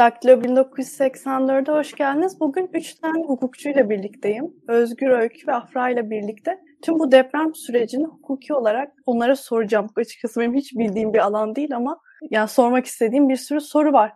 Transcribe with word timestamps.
Daktilo 0.00 0.32
1984'e 0.32 1.78
hoş 1.78 1.92
geldiniz. 1.94 2.40
Bugün 2.40 2.70
üç 2.72 2.94
tane 2.94 3.24
hukukçuyla 3.24 3.90
birlikteyim. 3.90 4.54
Özgür 4.68 5.10
Öykü 5.10 5.46
ve 5.46 5.54
Afra 5.54 5.90
ile 5.90 6.10
birlikte 6.10 6.58
tüm 6.82 6.98
bu 6.98 7.12
deprem 7.12 7.54
sürecini 7.54 8.04
hukuki 8.04 8.54
olarak 8.54 8.92
onlara 9.06 9.36
soracağım. 9.36 9.86
Açıkçası 9.96 10.40
benim 10.40 10.54
hiç 10.54 10.72
bildiğim 10.78 11.12
bir 11.12 11.18
alan 11.18 11.56
değil 11.56 11.76
ama 11.76 12.00
yani 12.30 12.48
sormak 12.48 12.86
istediğim 12.86 13.28
bir 13.28 13.36
sürü 13.36 13.60
soru 13.60 13.92
var. 13.92 14.12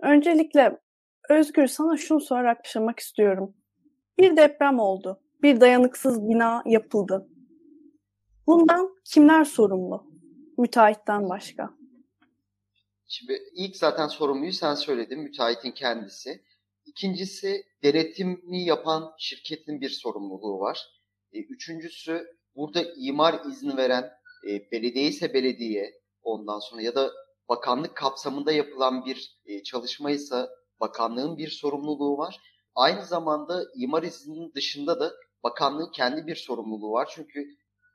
Öncelikle 0.00 0.78
Özgür 1.30 1.66
sana 1.66 1.96
şunu 1.96 2.20
sorarak 2.20 2.64
başlamak 2.64 2.98
istiyorum. 2.98 3.54
Bir 4.18 4.36
deprem 4.36 4.78
oldu. 4.78 5.20
Bir 5.42 5.60
dayanıksız 5.60 6.28
bina 6.28 6.62
yapıldı. 6.66 7.28
Bundan 8.46 8.88
kimler 9.04 9.44
sorumlu? 9.44 10.06
Müteahhitten 10.58 11.28
başka. 11.28 11.75
Şimdi 13.08 13.42
ilk 13.52 13.76
zaten 13.76 14.08
sorumluyu 14.08 14.52
sen 14.52 14.74
söyledin, 14.74 15.20
müteahhitin 15.20 15.72
kendisi. 15.72 16.42
İkincisi 16.84 17.66
denetimi 17.82 18.64
yapan 18.64 19.12
şirketin 19.18 19.80
bir 19.80 19.90
sorumluluğu 19.90 20.60
var. 20.60 20.86
E, 21.32 21.38
üçüncüsü 21.38 22.26
burada 22.56 22.84
imar 22.96 23.44
izni 23.44 23.76
veren 23.76 24.12
e, 24.48 24.70
belediye 24.70 25.06
ise 25.06 25.34
belediye 25.34 25.92
ondan 26.22 26.58
sonra 26.58 26.82
ya 26.82 26.94
da 26.94 27.10
bakanlık 27.48 27.96
kapsamında 27.96 28.52
yapılan 28.52 29.04
bir 29.04 29.38
e, 29.46 29.62
çalışmaysa 29.62 30.50
bakanlığın 30.80 31.38
bir 31.38 31.48
sorumluluğu 31.48 32.18
var. 32.18 32.40
Aynı 32.74 33.04
zamanda 33.04 33.64
imar 33.76 34.02
izninin 34.02 34.52
dışında 34.54 35.00
da 35.00 35.12
bakanlığın 35.42 35.90
kendi 35.90 36.26
bir 36.26 36.36
sorumluluğu 36.36 36.92
var. 36.92 37.12
Çünkü 37.14 37.46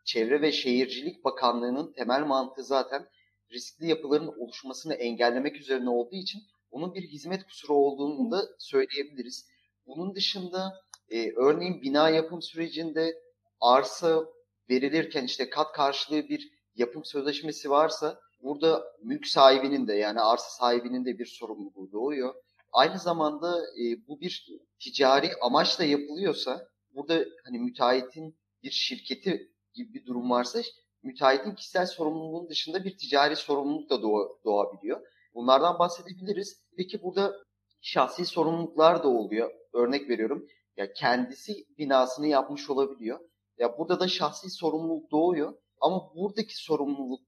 Çevre 0.06 0.42
ve 0.42 0.52
Şehircilik 0.52 1.24
Bakanlığı'nın 1.26 1.94
temel 1.94 2.22
mantığı 2.22 2.64
zaten 2.64 3.08
riskli 3.52 3.88
yapıların 3.88 4.28
oluşmasını 4.28 4.94
engellemek 4.94 5.56
üzerine 5.56 5.90
olduğu 5.90 6.16
için 6.16 6.42
onun 6.72 6.94
bir 6.94 7.02
hizmet 7.02 7.46
kusuru 7.46 7.74
olduğunu 7.74 8.32
da 8.32 8.42
söyleyebiliriz. 8.60 9.46
Bunun 9.86 10.16
dışında 10.16 10.74
e, 11.10 11.32
örneğin 11.32 11.82
bina 11.82 12.10
yapım 12.10 12.42
sürecinde 12.42 13.16
arsa 13.60 14.26
verilirken 14.70 15.26
işte 15.26 15.50
kat 15.50 15.72
karşılığı 15.74 16.30
bir 16.30 16.52
yapım 16.76 17.06
sözleşmesi 17.06 17.70
varsa 17.70 18.20
burada 18.44 18.84
mülk 19.04 19.28
sahibinin 19.28 19.88
de 19.88 19.94
yani 19.94 20.22
arsa 20.22 20.50
sahibinin 20.50 21.06
de 21.06 21.20
bir 21.20 21.26
sorumluluğu 21.26 21.92
doğuyor. 21.92 22.34
Aynı 22.72 23.00
zamanda 23.00 23.62
e, 23.62 24.08
bu 24.08 24.22
bir 24.22 24.48
ticari 24.80 25.32
amaçla 25.42 25.84
yapılıyorsa 25.84 26.68
burada 26.96 27.26
hani 27.46 27.60
müteahhitin 27.60 28.38
bir 28.64 28.72
şirketi 28.72 29.52
gibi 29.74 29.94
bir 29.94 30.06
durum 30.06 30.30
varsa 30.30 30.62
müteahhitin 31.04 31.56
kişisel 31.56 31.86
sorumluluğun 31.86 32.50
dışında 32.50 32.84
bir 32.84 32.98
ticari 32.98 33.36
sorumluluk 33.36 33.90
da 33.90 34.02
doğabiliyor. 34.46 35.02
Bunlardan 35.34 35.80
bahsedebiliriz. 35.80 36.64
Peki 36.78 37.04
burada 37.04 37.34
şahsi 37.82 38.26
sorumluluklar 38.26 39.04
da 39.04 39.08
oluyor. 39.08 39.52
Örnek 39.74 40.10
veriyorum. 40.10 40.48
Ya 40.78 40.94
kendisi 40.94 41.54
binasını 41.78 42.28
yapmış 42.28 42.70
olabiliyor. 42.70 43.20
Ya 43.58 43.78
burada 43.78 44.00
da 44.00 44.08
şahsi 44.08 44.50
sorumluluk 44.50 45.12
doğuyor. 45.12 45.54
Ama 45.80 46.16
buradaki 46.16 46.58
sorumluluk 46.58 47.22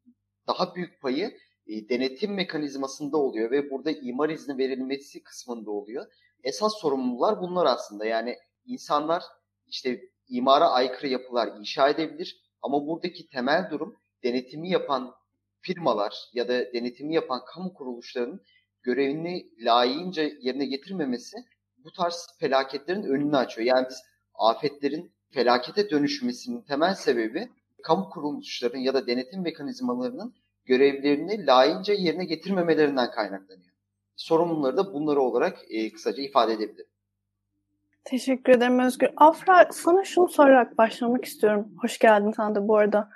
daha 0.47 0.75
büyük 0.75 1.01
payı 1.01 1.37
e, 1.67 1.89
denetim 1.89 2.33
mekanizmasında 2.33 3.17
oluyor 3.17 3.51
ve 3.51 3.71
burada 3.71 3.91
imar 3.91 4.29
izni 4.29 4.57
verilmesi 4.57 5.23
kısmında 5.23 5.71
oluyor. 5.71 6.05
Esas 6.43 6.73
sorumluluklar 6.81 7.41
bunlar 7.41 7.65
aslında. 7.65 8.05
Yani 8.05 8.35
insanlar 8.65 9.23
işte 9.67 10.01
imara 10.27 10.69
aykırı 10.69 11.07
yapılar 11.07 11.57
inşa 11.59 11.89
edebilir 11.89 12.42
ama 12.63 12.87
buradaki 12.87 13.27
temel 13.27 13.67
durum 13.71 13.95
denetimi 14.23 14.69
yapan 14.69 15.15
firmalar 15.61 16.15
ya 16.33 16.47
da 16.47 16.73
denetimi 16.73 17.13
yapan 17.15 17.41
kamu 17.45 17.73
kuruluşlarının 17.73 18.41
görevini 18.83 19.47
layığınca 19.59 20.23
yerine 20.41 20.65
getirmemesi 20.65 21.37
bu 21.77 21.91
tarz 21.91 22.27
felaketlerin 22.39 23.03
önünü 23.03 23.37
açıyor. 23.37 23.67
Yani 23.67 23.87
biz 23.89 24.01
afetlerin 24.33 25.11
felakete 25.31 25.89
dönüşmesinin 25.89 26.61
temel 26.61 26.95
sebebi 26.95 27.49
kamu 27.83 28.09
kuruluşlarının 28.09 28.79
ya 28.79 28.93
da 28.93 29.07
denetim 29.07 29.41
mekanizmalarının 29.41 30.33
görevlerini 30.65 31.45
layığınca 31.45 31.93
yerine 31.93 32.25
getirmemelerinden 32.25 33.11
kaynaklanıyor. 33.11 33.73
Sorumluları 34.15 34.77
da 34.77 34.93
bunları 34.93 35.21
olarak 35.21 35.57
e, 35.69 35.91
kısaca 35.91 36.23
ifade 36.23 36.53
edebilirim. 36.53 36.92
Teşekkür 38.05 38.53
ederim 38.53 38.79
Özgür. 38.79 39.09
Afra 39.17 39.67
sana 39.71 40.03
şunu 40.03 40.27
sorarak 40.27 40.77
başlamak 40.77 41.25
istiyorum. 41.25 41.67
Hoş 41.81 41.99
geldin 41.99 42.31
sen 42.37 42.55
de 42.55 42.67
bu 42.67 42.77
arada. 42.77 43.09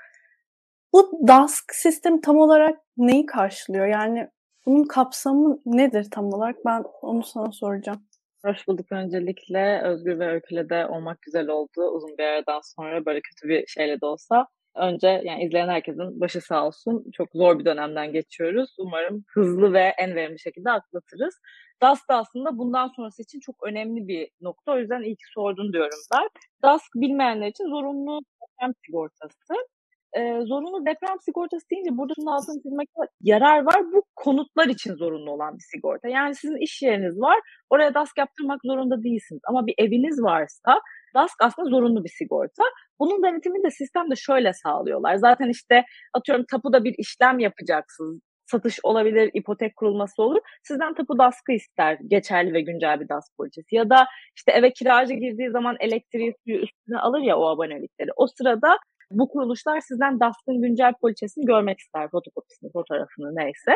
Bu 0.94 1.28
DASK 1.28 1.75
sistemi 1.75 2.22
tam 2.22 2.38
olarak 2.38 2.80
neyi 2.98 3.25
karşılıyor? 3.25 3.86
Yani 3.86 4.30
bunun 4.66 4.84
kapsamı 4.84 5.59
nedir 5.66 6.08
tam 6.12 6.25
olarak? 6.34 6.56
Ben 6.66 6.84
onu 7.02 7.24
sana 7.24 7.52
soracağım. 7.52 8.08
Hoş 8.46 8.68
bulduk 8.68 8.92
öncelikle. 8.92 9.81
Özgür 9.84 10.20
ve 10.20 10.28
Öykü'yle 10.28 10.70
de 10.70 10.88
olmak 10.88 11.22
güzel 11.22 11.48
oldu. 11.48 11.92
Uzun 11.92 12.18
bir 12.18 12.24
aradan 12.24 12.62
sonra 12.64 13.06
böyle 13.06 13.22
kötü 13.22 13.50
bir 13.50 13.68
şeyle 13.68 14.02
de 14.02 14.06
olsa. 14.06 14.48
Önce 14.77 15.21
yani 15.25 15.43
izleyen 15.43 15.67
herkesin 15.67 16.19
başı 16.21 16.41
sağ 16.41 16.67
olsun. 16.67 17.05
Çok 17.13 17.29
zor 17.33 17.59
bir 17.59 17.65
dönemden 17.65 18.13
geçiyoruz. 18.13 18.75
Umarım 18.79 19.23
hızlı 19.33 19.73
ve 19.73 19.93
en 19.97 20.15
verimli 20.15 20.39
şekilde 20.39 20.71
atlatırız. 20.71 21.35
DASK 21.81 22.09
da 22.09 22.15
aslında 22.15 22.57
bundan 22.57 22.88
sonrası 22.95 23.21
için 23.21 23.39
çok 23.39 23.55
önemli 23.63 24.07
bir 24.07 24.29
nokta. 24.41 24.71
O 24.71 24.77
yüzden 24.77 25.01
iyi 25.01 25.15
ki 25.15 25.23
sordun 25.33 25.73
diyorum 25.73 25.99
ben. 26.13 26.29
DASK 26.63 26.95
bilmeyenler 26.95 27.47
için 27.47 27.69
zorunlu 27.69 28.19
deprem 28.41 28.73
sigortası. 28.85 29.53
Ee, 30.17 30.41
zorunlu 30.45 30.85
deprem 30.85 31.17
sigortası 31.22 31.69
deyince 31.72 31.97
burada 31.97 32.13
şunun 32.16 32.31
altını 32.31 32.61
çizmekte 32.61 33.01
yarar 33.22 33.66
var. 33.66 33.75
Bu 33.94 34.03
konutlar 34.16 34.67
için 34.67 34.94
zorunlu 34.94 35.31
olan 35.31 35.57
bir 35.57 35.63
sigorta. 35.72 36.07
Yani 36.07 36.35
sizin 36.35 36.57
iş 36.57 36.81
yeriniz 36.81 37.19
var. 37.19 37.39
Oraya 37.69 37.94
DASK 37.94 38.17
yaptırmak 38.17 38.59
zorunda 38.66 39.03
değilsiniz. 39.03 39.41
Ama 39.47 39.67
bir 39.67 39.75
eviniz 39.77 40.23
varsa 40.23 40.81
DASK 41.16 41.35
aslında 41.41 41.69
zorunlu 41.69 42.03
bir 42.03 42.09
sigorta. 42.09 42.63
Bunun 43.00 43.23
denetimini 43.23 43.63
de 43.63 43.72
sistemde 43.72 44.16
şöyle 44.16 44.53
sağlıyorlar. 44.53 45.16
Zaten 45.16 45.50
işte 45.50 45.83
atıyorum 46.13 46.45
tapuda 46.51 46.83
bir 46.83 46.95
işlem 46.97 47.39
yapacaksınız 47.39 48.19
satış 48.51 48.79
olabilir, 48.83 49.31
ipotek 49.33 49.75
kurulması 49.75 50.23
olur. 50.23 50.41
Sizden 50.63 50.94
tapu 50.94 51.17
daskı 51.17 51.51
ister 51.51 51.97
geçerli 52.07 52.53
ve 52.53 52.61
güncel 52.61 53.00
bir 53.00 53.09
DASK 53.09 53.38
poliçesi. 53.38 53.75
Ya 53.75 53.89
da 53.89 54.07
işte 54.35 54.51
eve 54.51 54.73
kiracı 54.73 55.13
girdiği 55.13 55.51
zaman 55.51 55.75
elektriği 55.79 56.33
suyu 56.44 56.57
üstüne 56.57 57.00
alır 57.00 57.22
ya 57.22 57.38
o 57.38 57.47
abonelikleri. 57.47 58.09
O 58.16 58.27
sırada 58.27 58.77
bu 59.12 59.29
kuruluşlar 59.29 59.79
sizden 59.79 60.19
DASK'ın 60.19 60.62
güncel 60.62 60.94
poliçesini 61.01 61.45
görmek 61.45 61.79
ister. 61.79 62.09
Fotokopisini, 62.09 62.72
fotoğrafını 62.72 63.35
neyse. 63.35 63.72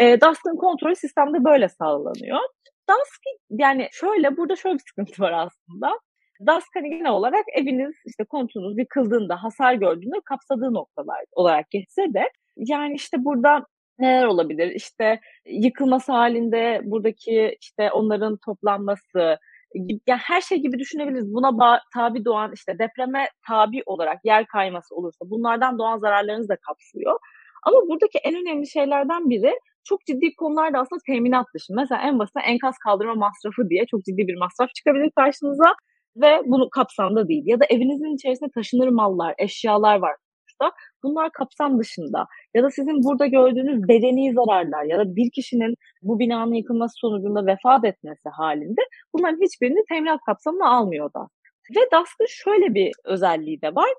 E, 0.00 0.20
DASK'ın 0.20 0.56
kontrolü 0.56 0.96
sistemde 0.96 1.44
böyle 1.44 1.68
sağlanıyor. 1.68 2.40
DASK 2.88 3.22
yani 3.50 3.88
şöyle 3.92 4.36
burada 4.36 4.56
şöyle 4.56 4.74
bir 4.74 4.82
sıkıntı 4.88 5.22
var 5.22 5.32
aslında. 5.32 5.98
DASK 6.46 6.68
hani 6.74 6.90
genel 6.90 7.12
olarak 7.12 7.44
eviniz 7.54 7.94
işte 8.06 8.24
konutunuz 8.24 8.78
yıkıldığında, 8.78 9.42
hasar 9.42 9.74
gördüğünde 9.74 10.20
kapsadığı 10.24 10.74
noktalar 10.74 11.24
olarak 11.32 11.70
geçse 11.70 12.02
de 12.14 12.30
yani 12.56 12.94
işte 12.94 13.24
burada 13.24 13.66
neler 13.98 14.24
olabilir? 14.24 14.70
İşte 14.70 15.20
yıkılması 15.46 16.12
halinde 16.12 16.80
buradaki 16.84 17.56
işte 17.60 17.90
onların 17.92 18.36
toplanması, 18.36 19.38
yani 19.74 20.20
her 20.20 20.40
şey 20.40 20.58
gibi 20.58 20.78
düşünebiliriz. 20.78 21.34
Buna 21.34 21.80
tabi 21.94 22.24
doğan 22.24 22.52
işte 22.54 22.78
depreme 22.78 23.28
tabi 23.48 23.82
olarak 23.86 24.18
yer 24.24 24.46
kayması 24.46 24.94
olursa 24.94 25.30
bunlardan 25.30 25.78
doğan 25.78 25.98
zararlarınızı 25.98 26.48
da 26.48 26.56
kapsıyor. 26.56 27.18
Ama 27.66 27.76
buradaki 27.88 28.18
en 28.18 28.34
önemli 28.34 28.66
şeylerden 28.70 29.30
biri 29.30 29.52
çok 29.84 30.00
ciddi 30.06 30.34
konularda 30.36 30.78
aslında 30.78 31.00
teminat 31.06 31.46
dışı. 31.54 31.72
Mesela 31.76 32.02
en 32.02 32.18
basit 32.18 32.36
enkaz 32.46 32.74
kaldırma 32.84 33.14
masrafı 33.14 33.70
diye 33.70 33.86
çok 33.86 34.04
ciddi 34.04 34.26
bir 34.28 34.38
masraf 34.38 34.74
çıkabilir 34.74 35.10
karşınıza 35.16 35.74
ve 36.16 36.40
bunu 36.46 36.70
kapsamda 36.70 37.28
değil. 37.28 37.42
Ya 37.46 37.60
da 37.60 37.64
evinizin 37.70 38.14
içerisinde 38.16 38.50
taşınır 38.54 38.88
mallar, 38.88 39.34
eşyalar 39.38 39.98
var 39.98 40.16
sonuçta. 40.60 40.76
Bunlar 41.02 41.32
kapsam 41.32 41.78
dışında. 41.78 42.26
Ya 42.54 42.62
da 42.62 42.70
sizin 42.70 43.04
burada 43.04 43.26
gördüğünüz 43.26 43.88
bedeni 43.88 44.32
zararlar 44.34 44.84
ya 44.84 44.98
da 44.98 45.16
bir 45.16 45.30
kişinin 45.30 45.74
bu 46.02 46.18
binanın 46.18 46.54
yıkılması 46.54 46.94
sonucunda 46.96 47.46
vefat 47.46 47.84
etmesi 47.84 48.28
halinde 48.28 48.80
bunların 49.14 49.40
hiçbirini 49.40 49.84
teminat 49.88 50.20
kapsamına 50.26 50.68
almıyor 50.68 51.10
da. 51.14 51.28
Ve 51.76 51.80
DASK'ın 51.92 52.26
şöyle 52.28 52.74
bir 52.74 52.92
özelliği 53.04 53.62
de 53.62 53.74
var. 53.74 53.90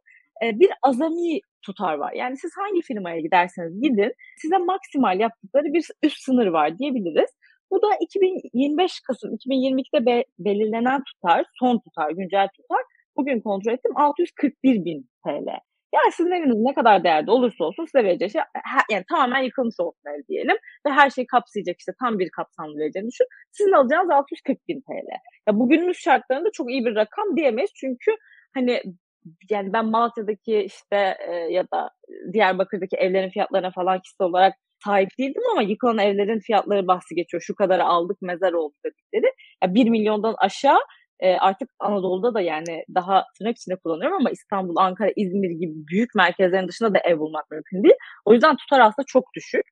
Bir 0.43 0.69
azami 0.83 1.39
tutar 1.61 1.93
var. 1.93 2.13
Yani 2.13 2.37
siz 2.37 2.51
hangi 2.57 2.81
firmaya 2.81 3.19
giderseniz 3.19 3.81
gidin 3.81 4.13
size 4.37 4.57
maksimal 4.57 5.19
yaptıkları 5.19 5.65
bir 5.65 5.85
üst 6.03 6.21
sınır 6.21 6.47
var 6.47 6.77
diyebiliriz. 6.77 7.29
Bu 7.71 7.81
da 7.81 7.87
2025 8.01 8.99
Kasım 8.99 9.35
2022'de 9.35 10.05
be, 10.05 10.23
belirlenen 10.39 11.03
tutar, 11.03 11.45
son 11.59 11.79
tutar, 11.79 12.11
güncel 12.11 12.47
tutar. 12.47 12.81
Bugün 13.17 13.41
kontrol 13.41 13.73
ettim 13.73 13.91
641 13.95 14.85
bin 14.85 15.09
TL. 15.25 15.70
Yani 15.93 16.11
sizin 16.11 16.31
eviniz 16.31 16.57
ne 16.57 16.73
kadar 16.73 17.03
değerli 17.03 17.31
olursa 17.31 17.63
olsun 17.63 17.85
size 17.85 18.03
vereceği 18.03 18.29
şey 18.31 18.41
yani 18.91 19.03
tamamen 19.09 19.41
yıkılmış 19.41 19.79
olsun 19.79 20.09
ev 20.09 20.27
diyelim 20.27 20.57
ve 20.87 20.91
her 20.91 21.09
şeyi 21.09 21.27
kapsayacak 21.27 21.75
işte 21.79 21.91
tam 21.99 22.19
bir 22.19 22.29
kapsamlı 22.29 22.79
vereceğini 22.79 23.07
düşün. 23.07 23.27
Sizin 23.51 23.71
alacağınız 23.71 24.09
640 24.09 24.67
bin 24.67 24.81
TL. 24.81 25.11
Ya 25.47 25.59
bugünümüz 25.59 25.97
şartlarında 25.97 26.49
çok 26.53 26.71
iyi 26.71 26.85
bir 26.85 26.95
rakam 26.95 27.37
diyemeyiz 27.37 27.71
çünkü 27.75 28.11
hani 28.53 28.81
yani 29.49 29.73
ben 29.73 29.85
Malatya'daki 29.85 30.59
işte 30.59 31.17
e, 31.27 31.33
ya 31.33 31.63
da 31.73 31.89
Diyarbakır'daki 32.33 32.95
evlerin 32.95 33.29
fiyatlarına 33.29 33.71
falan 33.71 33.99
kişisel 33.99 34.27
olarak 34.27 34.53
sahip 34.83 35.09
değildim 35.19 35.41
ama 35.51 35.61
yıkılan 35.61 35.97
evlerin 35.97 36.39
fiyatları 36.39 36.87
bahsi 36.87 37.15
geçiyor. 37.15 37.43
Şu 37.47 37.55
kadar 37.55 37.79
aldık 37.79 38.17
mezar 38.21 38.53
oldu 38.53 38.73
dedikleri. 38.85 39.33
Yani 39.63 39.75
1 39.75 39.89
milyondan 39.89 40.35
aşağı 40.37 40.79
e, 41.21 41.35
artık 41.35 41.69
Anadolu'da 41.79 42.33
da 42.33 42.41
yani 42.41 42.83
daha 42.95 43.25
tırnak 43.37 43.57
içinde 43.57 43.75
kullanıyorum 43.75 44.17
ama 44.17 44.31
İstanbul, 44.31 44.75
Ankara, 44.77 45.11
İzmir 45.15 45.49
gibi 45.49 45.73
büyük 45.91 46.15
merkezlerin 46.15 46.67
dışında 46.67 46.93
da 46.93 46.99
ev 46.99 47.19
bulmak 47.19 47.51
mümkün 47.51 47.83
değil. 47.83 47.95
O 48.25 48.33
yüzden 48.33 48.55
tutar 48.55 48.79
aslında 48.79 49.05
çok 49.07 49.23
düşük. 49.35 49.65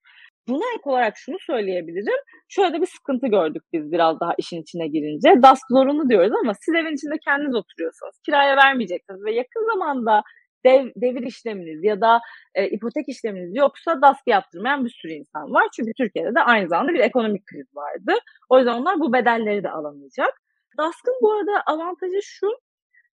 Buna 0.47 0.63
ek 0.75 0.81
olarak 0.83 1.17
şunu 1.17 1.37
söyleyebilirim. 1.39 2.21
Şöyle 2.47 2.81
bir 2.81 2.85
sıkıntı 2.85 3.27
gördük 3.27 3.63
biz 3.73 3.91
biraz 3.91 4.19
daha 4.19 4.33
işin 4.37 4.61
içine 4.61 4.87
girince. 4.87 5.41
DASK 5.41 5.65
zorunlu 5.71 6.09
diyoruz 6.09 6.31
ama 6.43 6.53
siz 6.61 6.75
evin 6.75 6.95
içinde 6.95 7.15
kendiniz 7.25 7.55
oturuyorsunuz. 7.55 8.15
Kiraya 8.25 8.57
vermeyeceksiniz 8.57 9.25
ve 9.25 9.31
yakın 9.33 9.73
zamanda 9.73 10.21
dev, 10.65 10.89
devir 10.95 11.23
işleminiz 11.23 11.83
ya 11.83 12.01
da 12.01 12.19
e, 12.55 12.67
ipotek 12.67 13.09
işleminiz 13.09 13.55
yoksa 13.55 14.01
DASK 14.01 14.27
yaptırmayan 14.27 14.85
bir 14.85 14.89
sürü 14.89 15.11
insan 15.11 15.53
var. 15.53 15.67
Çünkü 15.75 15.91
Türkiye'de 15.97 16.35
de 16.35 16.41
aynı 16.41 16.69
zamanda 16.69 16.93
bir 16.93 16.99
ekonomik 16.99 17.45
kriz 17.45 17.67
vardı. 17.75 18.19
O 18.49 18.57
yüzden 18.57 18.73
onlar 18.73 18.99
bu 18.99 19.13
bedelleri 19.13 19.63
de 19.63 19.69
alamayacak. 19.69 20.33
DASK'ın 20.79 21.17
bu 21.21 21.31
arada 21.31 21.63
avantajı 21.65 22.19
şu 22.21 22.47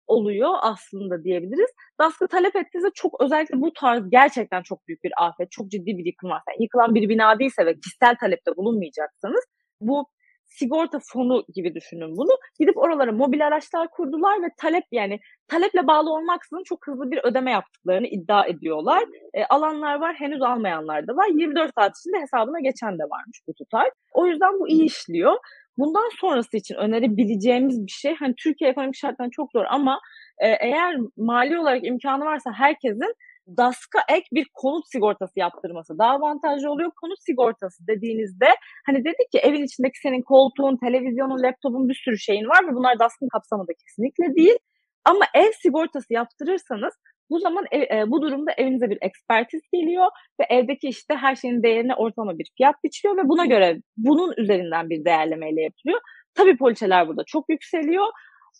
oluyor 0.07 0.51
aslında 0.63 1.25
diyebiliriz. 1.25 1.71
DASK'ı 2.01 2.29
talep 2.29 2.57
ettiğinizde 2.57 2.91
çok 2.95 3.21
özellikle 3.21 3.61
bu 3.61 3.73
tarz 3.73 4.11
gerçekten 4.11 4.63
çok 4.63 4.89
büyük 4.89 5.05
bir 5.05 5.13
afet, 5.17 5.51
çok 5.51 5.71
ciddi 5.71 5.99
bir 5.99 6.07
yıkım 6.07 6.31
varsa, 6.31 6.45
yani 6.51 6.63
yıkılan 6.63 6.95
bir 6.95 7.09
bina 7.09 7.39
değilse 7.39 7.67
ve 7.67 7.75
kişisel 7.81 8.17
talepte 8.21 8.57
bulunmayacaksanız 8.57 9.45
bu 9.81 10.07
sigorta 10.47 10.99
fonu 11.13 11.45
gibi 11.55 11.75
düşünün 11.75 12.17
bunu. 12.17 12.31
Gidip 12.61 12.77
oralara 12.77 13.13
mobil 13.13 13.47
araçlar 13.47 13.89
kurdular 13.91 14.43
ve 14.43 14.47
talep 14.57 14.85
yani 14.93 15.21
taleple 15.49 15.87
bağlı 15.87 16.11
olmaksızın 16.11 16.63
çok 16.65 16.87
hızlı 16.87 17.11
bir 17.11 17.21
ödeme 17.25 17.51
yaptıklarını 17.51 18.07
iddia 18.07 18.47
ediyorlar. 18.47 19.05
E, 19.35 19.45
alanlar 19.45 20.01
var 20.01 20.15
henüz 20.15 20.43
almayanlar 20.43 21.07
da 21.07 21.17
var. 21.17 21.27
24 21.29 21.71
saat 21.75 21.93
içinde 21.99 22.21
hesabına 22.21 22.61
geçen 22.61 22.99
de 22.99 23.03
varmış 23.03 23.41
bu 23.49 23.55
tutar. 23.55 23.91
O 24.13 24.27
yüzden 24.27 24.61
bu 24.61 24.69
iyi 24.69 24.85
işliyor. 24.85 25.37
Bundan 25.79 26.11
sonrası 26.21 26.57
için 26.57 26.75
önerebileceğimiz 26.75 27.87
bir 27.87 27.93
şey 27.93 28.15
hani 28.15 28.35
Türkiye 28.35 28.71
ekonomik 28.71 28.97
şartlarında 28.97 29.33
çok 29.33 29.53
zor 29.53 29.65
ama 29.69 30.01
e, 30.39 30.49
eğer 30.49 30.97
mali 31.17 31.59
olarak 31.59 31.85
imkanı 31.87 32.25
varsa 32.25 32.53
herkesin 32.53 33.15
DASK'a 33.57 34.01
ek 34.09 34.27
bir 34.33 34.47
konut 34.55 34.85
sigortası 34.93 35.41
yaptırması 35.41 35.99
daha 35.99 36.11
avantajlı 36.11 36.71
oluyor. 36.71 36.91
Konut 37.01 37.19
sigortası 37.23 37.87
dediğinizde 37.87 38.47
hani 38.87 39.05
dedik 39.05 39.33
ki 39.33 39.39
evin 39.39 39.65
içindeki 39.65 39.99
senin 39.99 40.23
koltuğun, 40.23 40.77
televizyonun, 40.77 41.43
laptopun 41.43 41.89
bir 41.89 41.95
sürü 41.95 42.19
şeyin 42.19 42.49
var 42.49 42.69
ve 42.69 42.75
bunlar 42.75 42.99
DASK'ın 42.99 43.29
kapsamında 43.29 43.73
kesinlikle 43.73 44.35
değil. 44.35 44.59
Ama 45.05 45.25
ev 45.35 45.53
sigortası 45.63 46.15
yaptırırsanız 46.15 46.95
bu 47.35 47.39
zaman 47.39 47.65
ev, 47.71 47.83
e, 47.97 48.11
bu 48.11 48.23
durumda 48.23 48.53
evinize 48.57 48.91
bir 48.91 48.99
ekspertiz 49.03 49.61
geliyor 49.73 50.07
ve 50.41 50.45
evdeki 50.51 50.89
işte 50.89 51.15
her 51.15 51.37
şeyin 51.37 51.63
değerine 51.63 51.95
ortalama 51.95 52.39
bir 52.39 52.51
fiyat 52.57 52.75
biçiliyor 52.85 53.17
ve 53.17 53.29
buna 53.29 53.47
göre 53.47 53.77
bunun 53.97 54.35
üzerinden 54.37 54.91
bir 54.91 55.05
değerlemeyle 55.05 55.63
yapılıyor. 55.63 56.01
Tabii 56.35 56.57
poliçeler 56.57 57.09
burada 57.09 57.23
çok 57.27 57.45
yükseliyor 57.49 58.07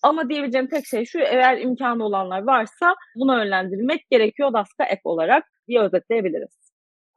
ama 0.03 0.29
diyebileceğim 0.29 0.69
tek 0.69 0.87
şey 0.87 1.05
şu 1.05 1.19
eğer 1.19 1.59
imkanı 1.59 2.05
olanlar 2.05 2.43
varsa 2.43 2.95
buna 3.17 3.45
yönlendirmek 3.45 4.11
gerekiyor 4.11 4.53
DASK'a 4.53 4.85
ek 4.85 5.01
olarak 5.05 5.45
diye 5.69 5.81
özetleyebiliriz. 5.81 6.65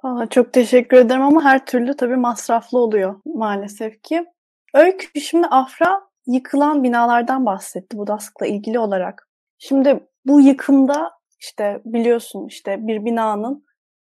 Aa, 0.04 0.26
çok 0.30 0.54
teşekkür 0.54 0.98
ederim 0.98 1.22
ama 1.22 1.44
her 1.44 1.66
türlü 1.66 1.96
tabii 1.96 2.16
masraflı 2.16 2.80
oluyor 2.80 3.16
maalesef 3.26 4.04
ki. 4.04 4.26
Öykü 4.74 5.22
şimdi 5.22 5.48
Afra 5.48 6.02
yıkılan 6.28 6.84
binalardan 6.84 7.46
bahsetti 7.46 7.98
bu 7.98 8.08
DASK'la 8.08 8.48
ilgili 8.48 8.80
olarak. 8.80 9.28
Şimdi 9.58 10.00
bu 10.26 10.42
yıkımda 10.42 11.17
işte 11.40 11.82
biliyorsun 11.86 12.48
işte 12.48 12.88
bir 12.88 13.06
binanın 13.06 13.66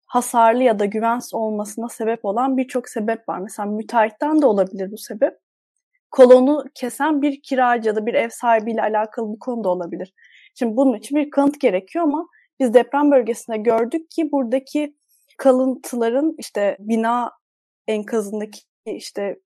hasarlı 0.06 0.62
ya 0.62 0.78
da 0.78 0.84
güvensiz 0.84 1.34
olmasına 1.34 1.88
sebep 1.88 2.24
olan 2.24 2.56
birçok 2.56 2.88
sebep 2.88 3.28
var. 3.28 3.38
Mesela 3.38 3.66
müteahhitten 3.66 4.42
de 4.42 4.46
olabilir 4.46 4.92
bu 4.92 4.98
sebep. 4.98 5.38
Kolonu 6.10 6.64
kesen 6.74 7.22
bir 7.22 7.42
kiracı 7.42 7.88
ya 7.88 7.96
da 7.96 8.06
bir 8.06 8.14
ev 8.14 8.28
sahibiyle 8.28 8.82
alakalı 8.82 9.32
bir 9.34 9.38
konu 9.38 9.64
da 9.64 9.68
olabilir. 9.68 10.12
Şimdi 10.54 10.76
bunun 10.76 10.98
için 10.98 11.18
bir 11.18 11.30
kanıt 11.30 11.60
gerekiyor 11.60 12.04
ama 12.04 12.26
biz 12.60 12.74
deprem 12.74 13.10
bölgesinde 13.10 13.56
gördük 13.56 14.10
ki 14.10 14.32
buradaki 14.32 14.96
kalıntıların 15.38 16.34
işte 16.38 16.76
bina 16.80 17.32
enkazındaki 17.86 18.60
işte 18.86 19.38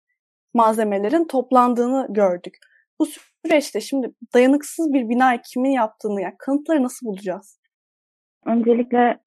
malzemelerin 0.54 1.26
toplandığını 1.26 2.06
gördük. 2.10 2.58
Bu 2.98 3.06
süreçte 3.06 3.80
şimdi 3.80 4.14
dayanıksız 4.34 4.92
bir 4.92 5.08
bina 5.08 5.42
kimin 5.42 5.70
yaptığını 5.70 6.20
yani 6.20 6.34
kanıtları 6.38 6.82
nasıl 6.82 7.06
bulacağız? 7.06 7.61
Öncelikle 8.46 9.18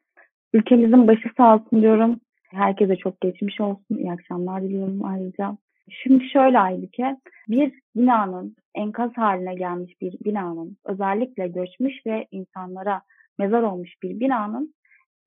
ülkemizin 0.54 1.08
başı 1.08 1.30
sağ 1.38 1.56
olsun 1.56 1.82
diyorum. 1.82 2.20
Herkese 2.52 2.96
çok 2.96 3.22
geçmiş 3.22 3.62
olsun. 3.62 3.98
İyi 3.98 4.12
akşamlar 4.12 4.62
diliyorum 4.62 5.06
ayrıca. 5.06 5.58
Şimdi 5.90 6.30
şöyle 6.30 6.60
Aybüke, 6.60 7.18
bir 7.48 7.74
binanın 7.96 8.56
enkaz 8.76 9.12
haline 9.16 9.56
gelmiş 9.56 10.02
bir 10.02 10.14
binanın 10.26 10.78
özellikle 10.86 11.48
göçmüş 11.48 12.06
ve 12.06 12.28
insanlara 12.32 13.02
mezar 13.40 13.62
olmuş 13.62 13.90
bir 14.04 14.20
binanın 14.20 14.74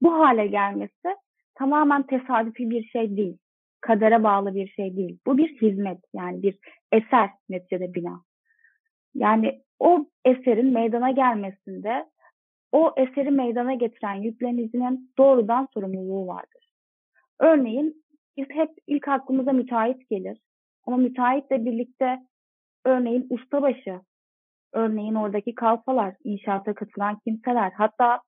bu 0.02 0.14
hale 0.14 0.46
gelmesi 0.46 1.16
tamamen 1.54 2.02
tesadüfi 2.02 2.70
bir 2.70 2.84
şey 2.84 3.16
değil. 3.16 3.38
Kadere 3.80 4.22
bağlı 4.22 4.54
bir 4.54 4.68
şey 4.68 4.96
değil. 4.96 5.18
Bu 5.26 5.38
bir 5.38 5.60
hizmet 5.60 5.98
yani 6.14 6.42
bir 6.42 6.58
eser 6.92 7.30
neticede 7.48 7.94
bina. 7.94 8.22
Yani 9.14 9.62
o 9.78 10.06
eserin 10.24 10.72
meydana 10.72 11.10
gelmesinde 11.10 12.06
o 12.72 12.94
eseri 12.96 13.30
meydana 13.30 13.74
getiren 13.74 14.14
yüklenicinin 14.14 15.12
doğrudan 15.18 15.68
sorumluluğu 15.74 16.26
vardır. 16.26 16.70
Örneğin 17.40 18.04
biz 18.36 18.46
hep 18.50 18.70
ilk 18.86 19.08
aklımıza 19.08 19.52
müteahhit 19.52 20.10
gelir. 20.10 20.38
Ama 20.86 20.96
müteahhitle 20.96 21.64
birlikte 21.64 22.18
örneğin 22.84 23.26
ustabaşı, 23.30 24.00
örneğin 24.72 25.14
oradaki 25.14 25.54
kalfalar, 25.54 26.14
inşaata 26.24 26.74
katılan 26.74 27.18
kimseler, 27.18 27.72
hatta 27.72 28.20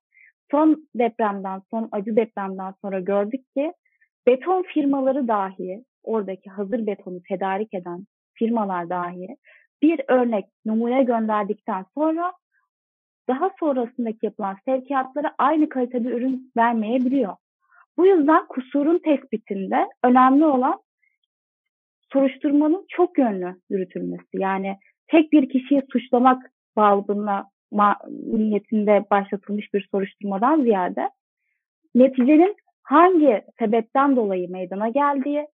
son 0.51 0.89
depremden, 0.95 1.63
son 1.71 1.89
acı 1.93 2.17
depremden 2.17 2.75
sonra 2.83 3.01
gördük 3.01 3.45
ki 3.57 3.73
beton 4.27 4.63
firmaları 4.63 5.29
dahi, 5.29 5.85
oradaki 6.03 6.51
hazır 6.51 6.87
betonu 6.87 7.21
tedarik 7.29 7.75
eden 7.75 8.07
firmalar 8.35 8.91
dahi 8.91 9.37
bir 9.83 10.01
örnek 10.09 10.45
numune 10.67 11.03
gönderdikten 11.03 11.85
sonra 11.95 12.33
daha 13.31 13.51
sonrasındaki 13.61 14.27
yapılan 14.27 14.57
sevkiyatlara 14.65 15.35
aynı 15.39 15.69
kalitede 15.69 16.09
ürün 16.09 16.53
vermeyebiliyor. 16.57 17.37
Bu 17.97 18.07
yüzden 18.07 18.47
kusurun 18.49 18.99
tespitinde 18.99 19.89
önemli 20.05 20.45
olan 20.45 20.81
soruşturmanın 22.13 22.87
çok 22.89 23.19
yönlü 23.19 23.57
yürütülmesi. 23.71 24.29
Yani 24.33 24.77
tek 25.09 25.33
bir 25.33 25.49
kişiyi 25.49 25.83
suçlamak 25.93 26.43
bağlılığına 26.77 27.47
niyetinde 28.09 29.05
başlatılmış 29.11 29.75
bir 29.75 29.89
soruşturmadan 29.91 30.63
ziyade 30.63 31.11
neticenin 31.95 32.57
hangi 32.83 33.43
sebepten 33.59 34.17
dolayı 34.17 34.51
meydana 34.51 34.89
geldiği, 34.89 35.47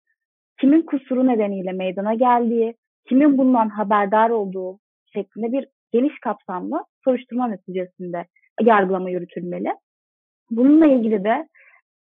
kimin 0.60 0.82
kusuru 0.82 1.27
nedeniyle 1.27 1.72
meydana 1.72 2.13
geldiği, 2.13 2.75
kimin 3.10 3.38
bundan 3.38 3.70
haberdar 3.70 4.29
olduğu 4.29 4.79
şeklinde 5.13 5.51
bir 5.51 5.67
geniş 5.96 6.20
kapsamlı 6.20 6.86
soruşturma 7.04 7.48
neticesinde 7.48 8.25
yargılama 8.62 9.10
yürütülmeli. 9.10 9.74
Bununla 10.52 10.86
ilgili 10.86 11.24
de 11.24 11.48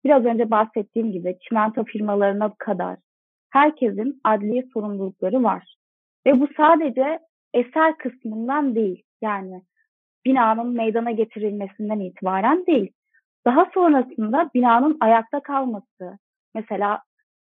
biraz 0.06 0.26
önce 0.26 0.52
bahsettiğim 0.52 1.12
gibi 1.12 1.38
çimento 1.42 1.84
firmalarına 1.84 2.54
kadar 2.58 2.98
herkesin 3.50 4.22
adli 4.24 4.68
sorumlulukları 4.74 5.44
var. 5.44 5.76
Ve 6.26 6.40
bu 6.40 6.48
sadece 6.58 7.20
eser 7.54 7.98
kısmından 7.98 8.76
değil. 8.76 9.04
Yani 9.22 9.62
binanın 10.26 10.68
meydana 10.68 11.12
getirilmesinden 11.12 12.00
itibaren 12.00 12.66
değil. 12.66 12.92
Daha 13.46 13.66
sonrasında 13.74 14.50
binanın 14.56 14.98
ayakta 15.00 15.40
kalması, 15.40 16.18
mesela 16.56 17.02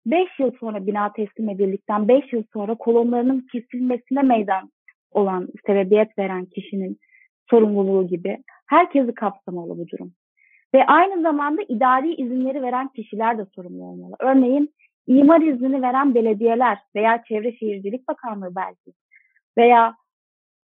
5 0.06 0.28
yıl 0.38 0.50
sonra 0.60 0.86
bina 0.86 1.12
teslim 1.12 1.48
edildikten 1.48 2.08
5 2.08 2.32
yıl 2.32 2.42
sonra 2.52 2.74
kolonlarının 2.74 3.46
kesilmesine 3.52 4.22
meydan 4.22 4.70
olan 5.12 5.48
sebebiyet 5.66 6.18
veren 6.18 6.44
kişinin 6.44 6.98
sorumluluğu 7.50 8.06
gibi 8.06 8.38
herkesi 8.66 9.14
kapsamalı 9.14 9.78
bu 9.78 9.88
durum. 9.88 10.12
Ve 10.74 10.86
aynı 10.86 11.22
zamanda 11.22 11.62
idari 11.68 12.14
izinleri 12.14 12.62
veren 12.62 12.88
kişiler 12.88 13.38
de 13.38 13.46
sorumlu 13.54 13.84
olmalı. 13.84 14.16
Örneğin 14.18 14.74
imar 15.06 15.40
izni 15.40 15.82
veren 15.82 16.14
belediyeler 16.14 16.78
veya 16.94 17.22
Çevre 17.28 17.56
Şehircilik 17.56 18.08
Bakanlığı 18.08 18.56
belki 18.56 18.92
veya 19.58 19.94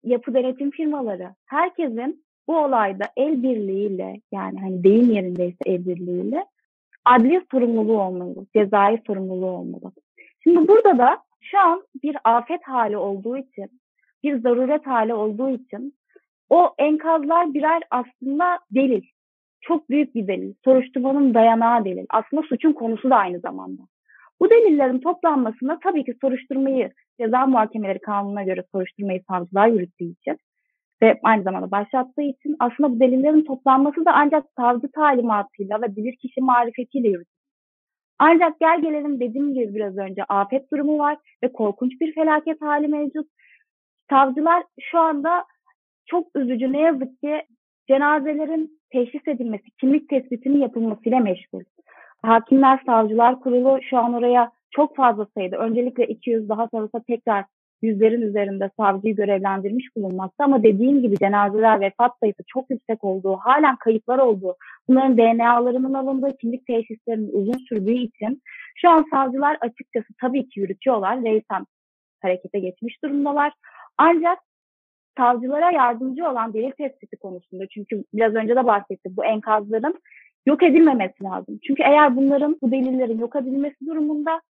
yapı 0.03 0.33
denetim 0.33 0.71
firmaları 0.71 1.35
herkesin 1.45 2.23
bu 2.47 2.57
olayda 2.57 3.05
el 3.17 3.43
birliğiyle 3.43 4.21
yani 4.31 4.59
hani 4.59 4.83
deyim 4.83 5.11
yerindeyse 5.11 5.57
el 5.65 5.85
birliğiyle 5.85 6.45
adli 7.05 7.41
sorumluluğu 7.51 8.01
olmalı, 8.01 8.45
cezai 8.55 9.01
sorumluluğu 9.07 9.49
olmalı. 9.49 9.91
Şimdi 10.43 10.67
burada 10.67 10.97
da 10.97 11.23
şu 11.41 11.59
an 11.59 11.83
bir 12.03 12.17
afet 12.23 12.63
hali 12.63 12.97
olduğu 12.97 13.37
için, 13.37 13.81
bir 14.23 14.39
zaruret 14.39 14.87
hali 14.87 15.13
olduğu 15.13 15.49
için 15.49 15.93
o 16.49 16.73
enkazlar 16.77 17.53
birer 17.53 17.81
aslında 17.91 18.59
delil. 18.71 19.03
çok 19.61 19.89
büyük 19.89 20.15
bir 20.15 20.27
delil. 20.27 20.53
Soruşturmanın 20.65 21.33
dayanağı 21.33 21.85
delil. 21.85 22.05
Aslında 22.09 22.41
suçun 22.41 22.73
konusu 22.73 23.09
da 23.09 23.15
aynı 23.15 23.39
zamanda. 23.39 23.81
Bu 24.39 24.49
delillerin 24.49 24.99
toplanmasında 24.99 25.79
tabii 25.83 26.05
ki 26.05 26.13
soruşturmayı 26.21 26.91
ceza 27.19 27.45
muhakemeleri 27.45 27.99
kanununa 27.99 28.43
göre 28.43 28.63
soruşturmayı 28.71 29.21
savcılar 29.29 29.67
yürüttüğü 29.67 30.05
için 30.05 30.37
ve 31.01 31.19
aynı 31.23 31.43
zamanda 31.43 31.71
başlattığı 31.71 32.21
için 32.21 32.55
aslında 32.59 32.91
bu 32.91 32.99
delillerin 32.99 33.45
toplanması 33.45 34.05
da 34.05 34.11
ancak 34.13 34.45
savcı 34.59 34.91
talimatıyla 34.91 35.81
ve 35.81 35.95
bilirkişi 35.95 36.41
marifetiyle 36.41 37.07
yürütülür. 37.07 37.43
Ancak 38.19 38.59
gel 38.59 38.81
gelelim 38.81 39.19
dediğim 39.19 39.53
gibi 39.53 39.75
biraz 39.75 39.97
önce 39.97 40.23
afet 40.23 40.71
durumu 40.71 40.97
var 40.97 41.17
ve 41.43 41.51
korkunç 41.53 42.01
bir 42.01 42.13
felaket 42.13 42.61
hali 42.61 42.87
mevcut. 42.87 43.27
Savcılar 44.13 44.63
şu 44.79 44.99
anda 44.99 45.45
çok 46.05 46.27
üzücü 46.35 46.73
ne 46.73 46.79
yazık 46.79 47.21
ki 47.21 47.41
cenazelerin 47.87 48.79
teşhis 48.91 49.27
edilmesi, 49.27 49.63
kimlik 49.79 50.09
tespitinin 50.09 50.59
yapılmasıyla 50.59 51.19
meşgul. 51.19 51.63
Hakimler 52.21 52.79
Savcılar 52.85 53.39
Kurulu 53.39 53.79
şu 53.89 53.97
an 53.97 54.13
oraya 54.13 54.51
çok 54.71 54.95
fazla 54.95 55.27
sayıda, 55.37 55.57
öncelikle 55.57 56.07
200 56.07 56.49
daha 56.49 56.67
sonrasında 56.67 57.03
tekrar 57.07 57.45
yüzlerin 57.81 58.21
üzerinde 58.21 58.69
savcıyı 58.77 59.15
görevlendirmiş 59.15 59.85
bulunmakta 59.95 60.43
ama 60.43 60.63
dediğim 60.63 61.01
gibi 61.01 61.17
cenazeler 61.17 61.81
vefat 61.81 62.11
sayısı 62.19 62.43
çok 62.47 62.69
yüksek 62.69 63.03
olduğu, 63.03 63.35
halen 63.35 63.75
kayıplar 63.75 64.17
olduğu, 64.17 64.55
bunların 64.87 65.17
DNA'larının 65.17 65.93
alındığı, 65.93 66.37
kimlik 66.37 66.67
teşhislerinin 66.67 67.31
uzun 67.33 67.65
sürdüğü 67.69 67.93
için 67.93 68.41
şu 68.75 68.89
an 68.89 69.05
savcılar 69.11 69.57
açıkçası 69.61 70.07
tabii 70.21 70.49
ki 70.49 70.59
yürütüyorlar. 70.59 71.23
Reisen 71.23 71.65
harekete 72.21 72.59
geçmiş 72.59 73.03
durumdalar. 73.03 73.53
Ancak 73.97 74.39
savcılara 75.17 75.71
yardımcı 75.71 76.29
olan 76.29 76.53
delil 76.53 76.71
tespiti 76.71 77.17
konusunda 77.17 77.67
çünkü 77.67 78.03
biraz 78.13 78.35
önce 78.35 78.55
de 78.55 78.65
bahsettik 78.65 79.17
bu 79.17 79.25
enkazların 79.25 80.01
yok 80.45 80.63
edilmemesi 80.63 81.23
lazım. 81.23 81.59
Çünkü 81.67 81.83
eğer 81.83 82.15
bunların 82.15 82.57
bu 82.61 82.71
delillerin 82.71 83.19
yok 83.19 83.35
edilmesi 83.35 83.85
durumunda 83.85 84.41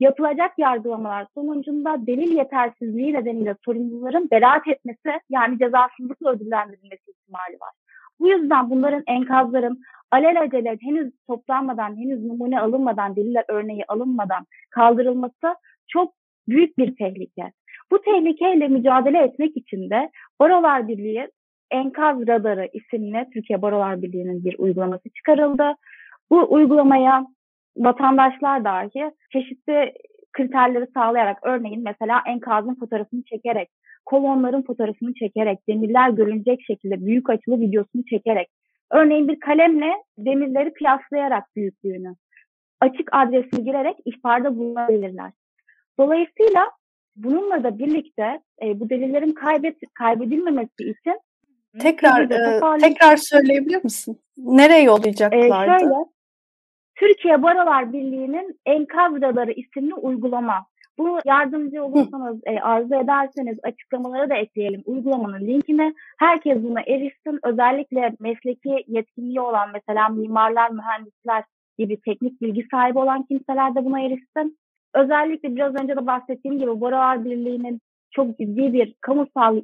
yapılacak 0.00 0.52
yargılamalar 0.58 1.26
sonucunda 1.34 2.06
delil 2.06 2.36
yetersizliği 2.36 3.14
nedeniyle 3.14 3.56
sorumluların 3.64 4.28
beraat 4.30 4.68
etmesi 4.68 5.20
yani 5.30 5.58
cezasızlıkla 5.58 6.30
ödüllendirilmesi 6.30 7.10
ihtimali 7.10 7.54
var. 7.60 7.72
Bu 8.20 8.28
yüzden 8.28 8.70
bunların 8.70 9.02
enkazların 9.06 9.80
alelacele 10.10 10.78
henüz 10.80 11.12
toplanmadan, 11.26 11.96
henüz 11.96 12.24
numune 12.24 12.60
alınmadan, 12.60 13.16
deliller 13.16 13.44
örneği 13.48 13.84
alınmadan 13.88 14.46
kaldırılması 14.70 15.54
çok 15.88 16.14
büyük 16.48 16.78
bir 16.78 16.96
tehlike. 16.96 17.52
Bu 17.92 18.02
tehlikeyle 18.02 18.68
mücadele 18.68 19.18
etmek 19.18 19.56
için 19.56 19.90
de 19.90 20.10
Barolar 20.40 20.88
Birliği 20.88 21.28
Enkaz 21.70 22.26
Radarı 22.28 22.68
isimli 22.72 23.26
Türkiye 23.32 23.62
Barolar 23.62 24.02
Birliği'nin 24.02 24.44
bir 24.44 24.58
uygulaması 24.58 25.08
çıkarıldı. 25.08 25.74
Bu 26.30 26.46
uygulamaya 26.54 27.26
vatandaşlar 27.76 28.64
dahi 28.64 29.10
çeşitli 29.32 29.92
kriterleri 30.32 30.86
sağlayarak 30.94 31.38
örneğin 31.42 31.82
mesela 31.84 32.22
enkazın 32.26 32.74
fotoğrafını 32.74 33.22
çekerek, 33.22 33.68
kolonların 34.06 34.62
fotoğrafını 34.62 35.14
çekerek, 35.14 35.68
demirler 35.68 36.10
görünecek 36.10 36.62
şekilde 36.66 37.06
büyük 37.06 37.30
açılı 37.30 37.60
videosunu 37.60 38.04
çekerek, 38.04 38.48
örneğin 38.90 39.28
bir 39.28 39.40
kalemle 39.40 39.92
demirleri 40.18 40.72
kıyaslayarak 40.72 41.44
büyüklüğünü, 41.56 42.14
açık 42.80 43.08
adresini 43.12 43.64
girerek 43.64 43.96
ihbarda 44.04 44.56
bulunabilirler. 44.56 45.32
Dolayısıyla 45.98 46.70
bununla 47.24 47.64
da 47.64 47.78
birlikte 47.78 48.40
e, 48.62 48.80
bu 48.80 48.90
delillerin 48.90 49.32
kaybet, 49.32 49.76
kaybedilmemesi 49.94 50.82
için 50.82 51.20
tekrar 51.78 52.22
e, 52.22 52.78
tekrar 52.78 53.16
söyleyebilir 53.16 53.84
misin? 53.84 54.20
Nereye 54.36 54.82
yollayacaklardı? 54.82 55.74
E, 55.74 55.78
şöyle, 55.78 55.94
Türkiye 56.94 57.42
Barolar 57.42 57.92
Birliği'nin 57.92 58.60
enkaz 58.66 59.22
radarı 59.22 59.52
isimli 59.52 59.94
uygulama. 59.94 60.66
Bunu 60.98 61.18
yardımcı 61.24 61.84
olursanız, 61.84 62.40
e, 62.46 62.60
arzu 62.60 62.94
ederseniz 62.94 63.58
açıklamaları 63.62 64.30
da 64.30 64.34
ekleyelim. 64.34 64.82
Uygulamanın 64.86 65.46
linkini 65.46 65.94
herkes 66.18 66.62
buna 66.62 66.80
erişsin. 66.80 67.38
Özellikle 67.44 68.16
mesleki 68.20 68.84
yetkinliği 68.86 69.40
olan 69.40 69.68
mesela 69.72 70.08
mimarlar, 70.08 70.70
mühendisler 70.70 71.44
gibi 71.78 72.00
teknik 72.00 72.40
bilgi 72.40 72.66
sahibi 72.70 72.98
olan 72.98 73.22
kimseler 73.22 73.74
de 73.74 73.84
buna 73.84 74.00
erişsin. 74.00 74.58
Özellikle 74.94 75.56
biraz 75.56 75.74
önce 75.74 75.96
de 75.96 76.06
bahsettiğim 76.06 76.58
gibi 76.58 76.80
Barolar 76.80 77.24
Birliği'nin 77.24 77.80
çok 78.10 78.38
ciddi 78.38 78.72
bir 78.72 78.94
kamusal 79.00 79.60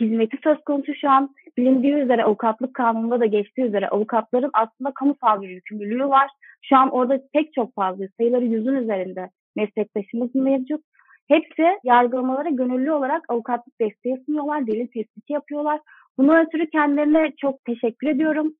hizmeti 0.00 0.36
söz 0.44 0.58
konusu 0.66 0.94
şu 0.94 1.10
an. 1.10 1.34
Bilindiği 1.56 1.94
üzere 1.94 2.24
avukatlık 2.24 2.74
kanununda 2.74 3.20
da 3.20 3.26
geçtiği 3.26 3.62
üzere 3.62 3.88
avukatların 3.88 4.50
aslında 4.54 4.92
kamusal 4.94 5.42
bir 5.42 5.48
yükümlülüğü 5.48 6.08
var. 6.08 6.30
Şu 6.62 6.76
an 6.76 6.90
orada 6.90 7.20
pek 7.32 7.54
çok 7.54 7.74
fazla 7.74 8.04
sayıları 8.18 8.44
yüzün 8.44 8.74
üzerinde 8.74 9.30
meslektaşımız 9.56 10.34
mevcut. 10.34 10.80
Hepsi 11.28 11.78
yargılamalara 11.84 12.48
gönüllü 12.48 12.92
olarak 12.92 13.24
avukatlık 13.28 13.80
desteği 13.80 14.22
sunuyorlar, 14.26 14.66
delil 14.66 14.86
tespiti 14.86 15.32
yapıyorlar. 15.32 15.80
Bunun 16.18 16.44
ötürü 16.44 16.70
kendilerine 16.70 17.32
çok 17.40 17.64
teşekkür 17.64 18.08
ediyorum. 18.08 18.54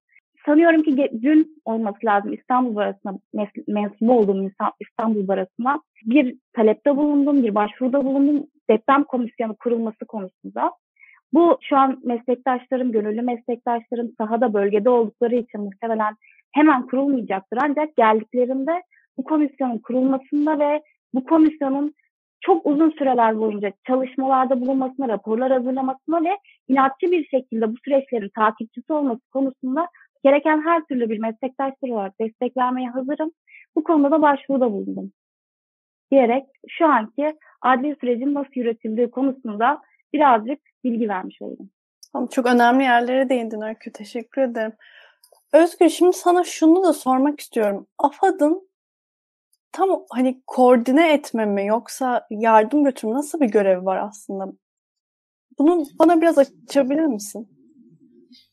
Sanıyorum 0.47 0.83
ki 0.83 1.11
dün 1.23 1.57
olması 1.65 1.99
lazım 2.05 2.33
İstanbul 2.33 2.75
Barası'na 2.75 3.19
mensubu 3.69 4.13
olduğum 4.13 4.51
İstanbul 4.81 5.29
Barası'na 5.29 5.81
bir 6.05 6.37
talepte 6.53 6.97
bulundum, 6.97 7.43
bir 7.43 7.55
başvuruda 7.55 8.05
bulundum 8.05 8.47
deprem 8.71 9.05
komisyonu 9.05 9.57
kurulması 9.57 10.07
konusunda. 10.07 10.73
Bu 11.33 11.59
şu 11.63 11.77
an 11.77 12.01
meslektaşlarım, 12.05 12.93
gönüllü 12.93 13.23
meslektaşlarım 13.23 14.13
sahada 14.19 14.55
bölgede 14.55 14.91
oldukları 14.91 15.35
için 15.35 15.61
muhtemelen 15.61 16.15
hemen 16.53 16.87
kurulmayacaktır. 16.87 17.59
Ancak 17.63 17.97
geldiklerinde 17.97 18.83
bu 19.17 19.25
komisyonun 19.25 19.79
kurulmasında 19.79 20.59
ve 20.59 20.83
bu 21.15 21.25
komisyonun 21.25 21.95
çok 22.41 22.67
uzun 22.67 22.91
süreler 22.91 23.39
boyunca 23.39 23.73
çalışmalarda 23.87 24.61
bulunmasına, 24.61 25.09
raporlar 25.09 25.53
hazırlamasına 25.53 26.25
ve 26.25 26.39
inatçı 26.69 27.11
bir 27.11 27.27
şekilde 27.27 27.69
bu 27.69 27.75
süreçlerin 27.85 28.31
takipçisi 28.37 28.93
olması 28.93 29.21
konusunda 29.33 29.87
gereken 30.25 30.64
her 30.64 30.85
türlü 30.85 31.11
bir 31.11 31.19
meslektaşlar 31.19 31.88
olarak 31.88 32.21
destek 32.21 32.57
vermeye 32.57 32.91
hazırım. 32.91 33.33
Bu 33.76 33.85
konuda 33.85 34.11
da 34.11 34.23
başvuruda 34.23 34.73
bulundum. 34.73 35.12
Diyerek 36.11 36.45
şu 36.69 36.87
anki 36.87 37.37
adli 37.62 37.97
sürecin 38.00 38.35
nasıl 38.35 38.50
yönetildiği 38.55 39.11
konusunda 39.11 39.83
birazcık 40.12 40.59
bilgi 40.85 41.09
vermiş 41.09 41.43
oldum. 41.43 41.71
Çok 42.31 42.47
önemli 42.47 42.83
yerlere 42.83 43.29
değindin 43.29 43.61
Öykü. 43.61 43.93
Teşekkür 43.93 44.43
ederim. 44.43 44.73
Özgür 45.52 45.88
şimdi 45.88 46.17
sana 46.17 46.45
şunu 46.45 46.85
da 46.85 46.93
sormak 46.93 47.41
istiyorum. 47.41 47.87
AFAD'ın 47.99 48.69
tam 49.73 50.05
hani 50.11 50.43
koordine 50.47 51.12
etme 51.12 51.45
mi 51.45 51.67
yoksa 51.67 52.26
yardım 52.31 52.85
götürme 52.85 53.14
nasıl 53.14 53.41
bir 53.41 53.50
görevi 53.50 53.85
var 53.85 53.97
aslında? 53.97 54.52
Bunu 55.59 55.85
bana 55.99 56.21
biraz 56.21 56.38
açabilir 56.38 57.07
misin? 57.07 57.49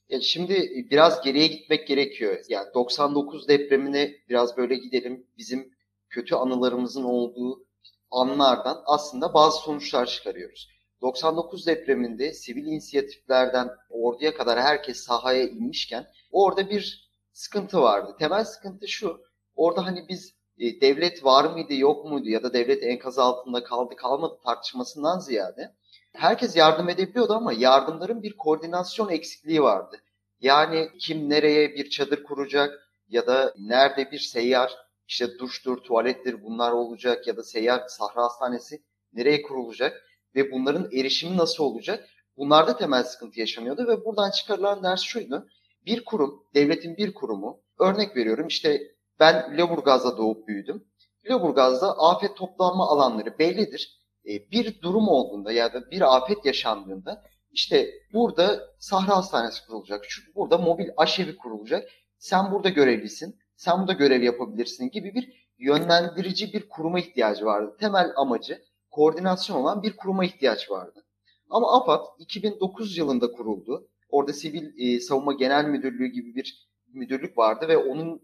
Ya 0.10 0.22
şimdi 0.22 0.88
biraz 0.92 1.22
geriye 1.22 1.48
gitmek 1.48 1.88
gerekiyor. 1.88 2.46
Yani 2.50 2.74
99 2.74 3.48
depremine 3.48 4.16
biraz 4.30 4.58
böyle 4.58 4.76
gidelim. 4.76 5.28
Bizim 5.38 5.74
kötü 6.10 6.36
anılarımızın 6.36 7.04
olduğu 7.04 7.66
anlardan 8.12 8.84
aslında 8.86 9.34
bazı 9.34 9.60
sonuçlar 9.60 10.06
çıkarıyoruz. 10.06 10.70
99 11.02 11.68
depreminde 11.68 12.34
sivil 12.34 12.66
inisiyatiflerden 12.66 13.70
orduya 13.90 14.34
kadar 14.34 14.62
herkes 14.62 14.98
sahaya 14.98 15.44
inmişken 15.44 16.08
orada 16.32 16.70
bir 16.70 17.10
sıkıntı 17.34 17.82
vardı. 17.82 18.16
Temel 18.20 18.44
sıkıntı 18.44 18.88
şu. 18.88 19.22
Orada 19.56 19.86
hani 19.86 20.06
biz 20.10 20.34
e, 20.58 20.82
devlet 20.82 21.26
var 21.26 21.46
mıydı 21.46 21.74
yok 21.74 22.06
muydu 22.06 22.30
ya 22.30 22.44
da 22.44 22.54
devlet 22.54 22.84
enkaz 22.84 23.20
altında 23.20 23.64
kaldı 23.64 23.96
kalmadı 23.96 24.40
tartışmasından 24.44 25.20
ziyade 25.20 25.76
herkes 26.14 26.56
yardım 26.56 26.90
edebiliyordu 26.90 27.34
ama 27.34 27.54
yardımların 27.54 28.24
bir 28.24 28.38
koordinasyon 28.38 29.10
eksikliği 29.10 29.64
vardı. 29.64 29.98
Yani 30.40 30.90
kim 31.00 31.30
nereye 31.30 31.76
bir 31.76 31.90
çadır 31.90 32.24
kuracak 32.24 32.90
ya 33.10 33.28
da 33.28 33.54
nerede 33.58 34.12
bir 34.12 34.20
seyyar 34.20 34.76
işte 35.08 35.40
duştur, 35.40 35.78
tuvalettir 35.78 36.44
bunlar 36.44 36.72
olacak 36.72 37.28
ya 37.28 37.38
da 37.38 37.44
seyyar 37.44 37.84
sahra 37.88 38.24
hastanesi 38.24 38.84
nereye 39.14 39.42
kurulacak 39.42 40.04
ve 40.36 40.52
bunların 40.52 40.92
erişimi 40.92 41.38
nasıl 41.38 41.64
olacak? 41.64 42.10
Bunlarda 42.38 42.78
temel 42.78 43.04
sıkıntı 43.04 43.40
yaşanıyordu 43.40 43.88
ve 43.88 44.06
buradan 44.06 44.32
çıkarılan 44.32 44.84
ders 44.84 45.02
şuydu. 45.02 45.48
Bir 45.86 46.06
kurum, 46.06 46.44
devletin 46.56 46.98
bir 46.98 47.14
kurumu, 47.14 47.62
örnek 47.80 48.16
veriyorum 48.16 48.48
işte 48.48 48.82
ben 49.20 49.54
Lüleburgaz'da 49.54 50.18
doğup 50.18 50.48
büyüdüm. 50.48 50.84
Lüleburgaz'da 51.26 51.98
afet 51.98 52.38
toplanma 52.38 52.88
alanları 52.88 53.40
bellidir. 53.40 53.99
E, 54.30 54.52
bir 54.52 54.82
durum 54.82 55.08
olduğunda 55.08 55.52
ya 55.52 55.74
da 55.74 55.92
bir 55.92 56.18
afet 56.18 56.46
yaşandığında 56.46 57.24
işte 57.52 57.90
burada 58.14 58.60
Sahra 58.80 59.18
Hastanesi 59.18 59.68
kurulacak, 59.68 60.06
şu, 60.08 60.36
burada 60.36 60.58
mobil 60.58 60.90
aşevi 60.98 61.36
kurulacak. 61.36 61.90
Sen 62.18 62.52
burada 62.52 62.70
görevlisin, 62.70 63.40
sen 63.56 63.80
burada 63.80 63.94
görev 63.94 64.24
yapabilirsin 64.24 64.90
gibi 64.90 65.14
bir 65.14 65.50
yönlendirici 65.58 66.54
bir 66.54 66.70
kuruma 66.70 67.00
ihtiyacı 67.00 67.46
vardı. 67.46 67.78
Temel 67.80 68.12
amacı 68.16 68.62
koordinasyon 68.92 69.58
olan 69.58 69.84
bir 69.84 69.98
kuruma 69.98 70.26
ihtiyaç 70.26 70.72
vardı. 70.72 71.06
Ama 71.50 71.82
AFAD 71.82 72.06
2009 72.20 72.98
yılında 72.98 73.32
kuruldu. 73.32 73.90
Orada 74.10 74.34
Sivil 74.34 74.96
e, 74.96 75.00
Savunma 75.00 75.34
Genel 75.34 75.66
Müdürlüğü 75.66 76.08
gibi 76.08 76.36
bir 76.36 76.70
müdürlük 76.94 77.38
vardı 77.38 77.68
ve 77.68 77.78
onun 77.78 78.22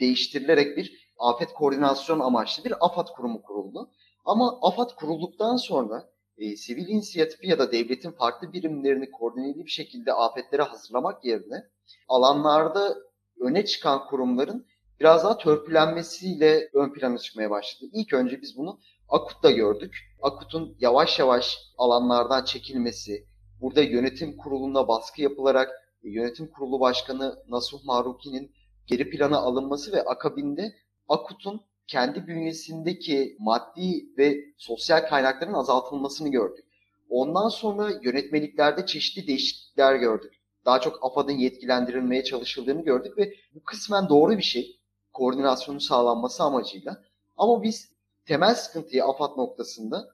değiştirilerek 0.00 0.76
bir 0.76 1.12
afet 1.18 1.52
koordinasyon 1.52 2.20
amaçlı 2.20 2.64
bir 2.64 2.86
AFAD 2.86 3.08
kurumu 3.16 3.42
kuruldu. 3.42 3.90
Ama 4.28 4.58
AFAD 4.62 4.90
kurulduktan 4.96 5.56
sonra 5.56 6.08
e, 6.38 6.56
sivil 6.56 6.88
inisiyatifi 6.88 7.48
ya 7.48 7.58
da 7.58 7.72
devletin 7.72 8.10
farklı 8.10 8.52
birimlerini 8.52 9.10
koordineli 9.10 9.64
bir 9.64 9.70
şekilde 9.70 10.12
afetlere 10.12 10.62
hazırlamak 10.62 11.24
yerine 11.24 11.64
alanlarda 12.08 12.96
öne 13.40 13.64
çıkan 13.64 14.06
kurumların 14.06 14.66
biraz 15.00 15.24
daha 15.24 15.38
törpülenmesiyle 15.38 16.70
ön 16.74 16.92
plana 16.92 17.18
çıkmaya 17.18 17.50
başladı. 17.50 17.90
İlk 17.94 18.12
önce 18.12 18.42
biz 18.42 18.56
bunu 18.56 18.78
Akut'ta 19.08 19.50
gördük. 19.50 19.96
Akut'un 20.22 20.76
yavaş 20.80 21.18
yavaş 21.18 21.58
alanlardan 21.78 22.44
çekilmesi, 22.44 23.26
burada 23.60 23.82
yönetim 23.82 24.36
kuruluna 24.36 24.88
baskı 24.88 25.22
yapılarak 25.22 25.70
yönetim 26.02 26.50
kurulu 26.50 26.80
başkanı 26.80 27.44
Nasuh 27.48 27.84
Maruki'nin 27.84 28.52
geri 28.86 29.10
plana 29.10 29.38
alınması 29.38 29.92
ve 29.92 30.02
akabinde 30.02 30.74
Akut'un 31.08 31.60
kendi 31.88 32.26
bünyesindeki 32.26 33.36
maddi 33.38 34.16
ve 34.18 34.44
sosyal 34.56 35.08
kaynakların 35.08 35.52
azaltılmasını 35.52 36.28
gördük. 36.28 36.64
Ondan 37.10 37.48
sonra 37.48 37.90
yönetmeliklerde 38.02 38.86
çeşitli 38.86 39.26
değişiklikler 39.26 39.94
gördük. 39.94 40.32
Daha 40.64 40.80
çok 40.80 41.04
AFAD'ın 41.04 41.32
yetkilendirilmeye 41.32 42.24
çalışıldığını 42.24 42.84
gördük 42.84 43.18
ve 43.18 43.34
bu 43.54 43.62
kısmen 43.64 44.08
doğru 44.08 44.38
bir 44.38 44.42
şey. 44.42 44.78
Koordinasyonun 45.12 45.78
sağlanması 45.78 46.42
amacıyla. 46.42 47.02
Ama 47.36 47.62
biz 47.62 47.92
temel 48.26 48.54
sıkıntıyı 48.54 49.04
AFAD 49.04 49.36
noktasında 49.36 50.08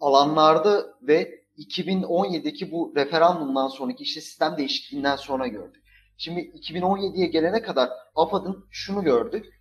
alanlarda 0.00 0.94
ve 1.02 1.44
2017'deki 1.58 2.72
bu 2.72 2.92
referandumdan 2.96 3.68
sonraki 3.68 4.02
işte 4.02 4.20
sistem 4.20 4.56
değişikliğinden 4.56 5.16
sonra 5.16 5.46
gördük. 5.46 5.82
Şimdi 6.16 6.40
2017'ye 6.40 7.26
gelene 7.26 7.62
kadar 7.62 7.90
AFAD'ın 8.14 8.64
şunu 8.70 9.04
gördük. 9.04 9.57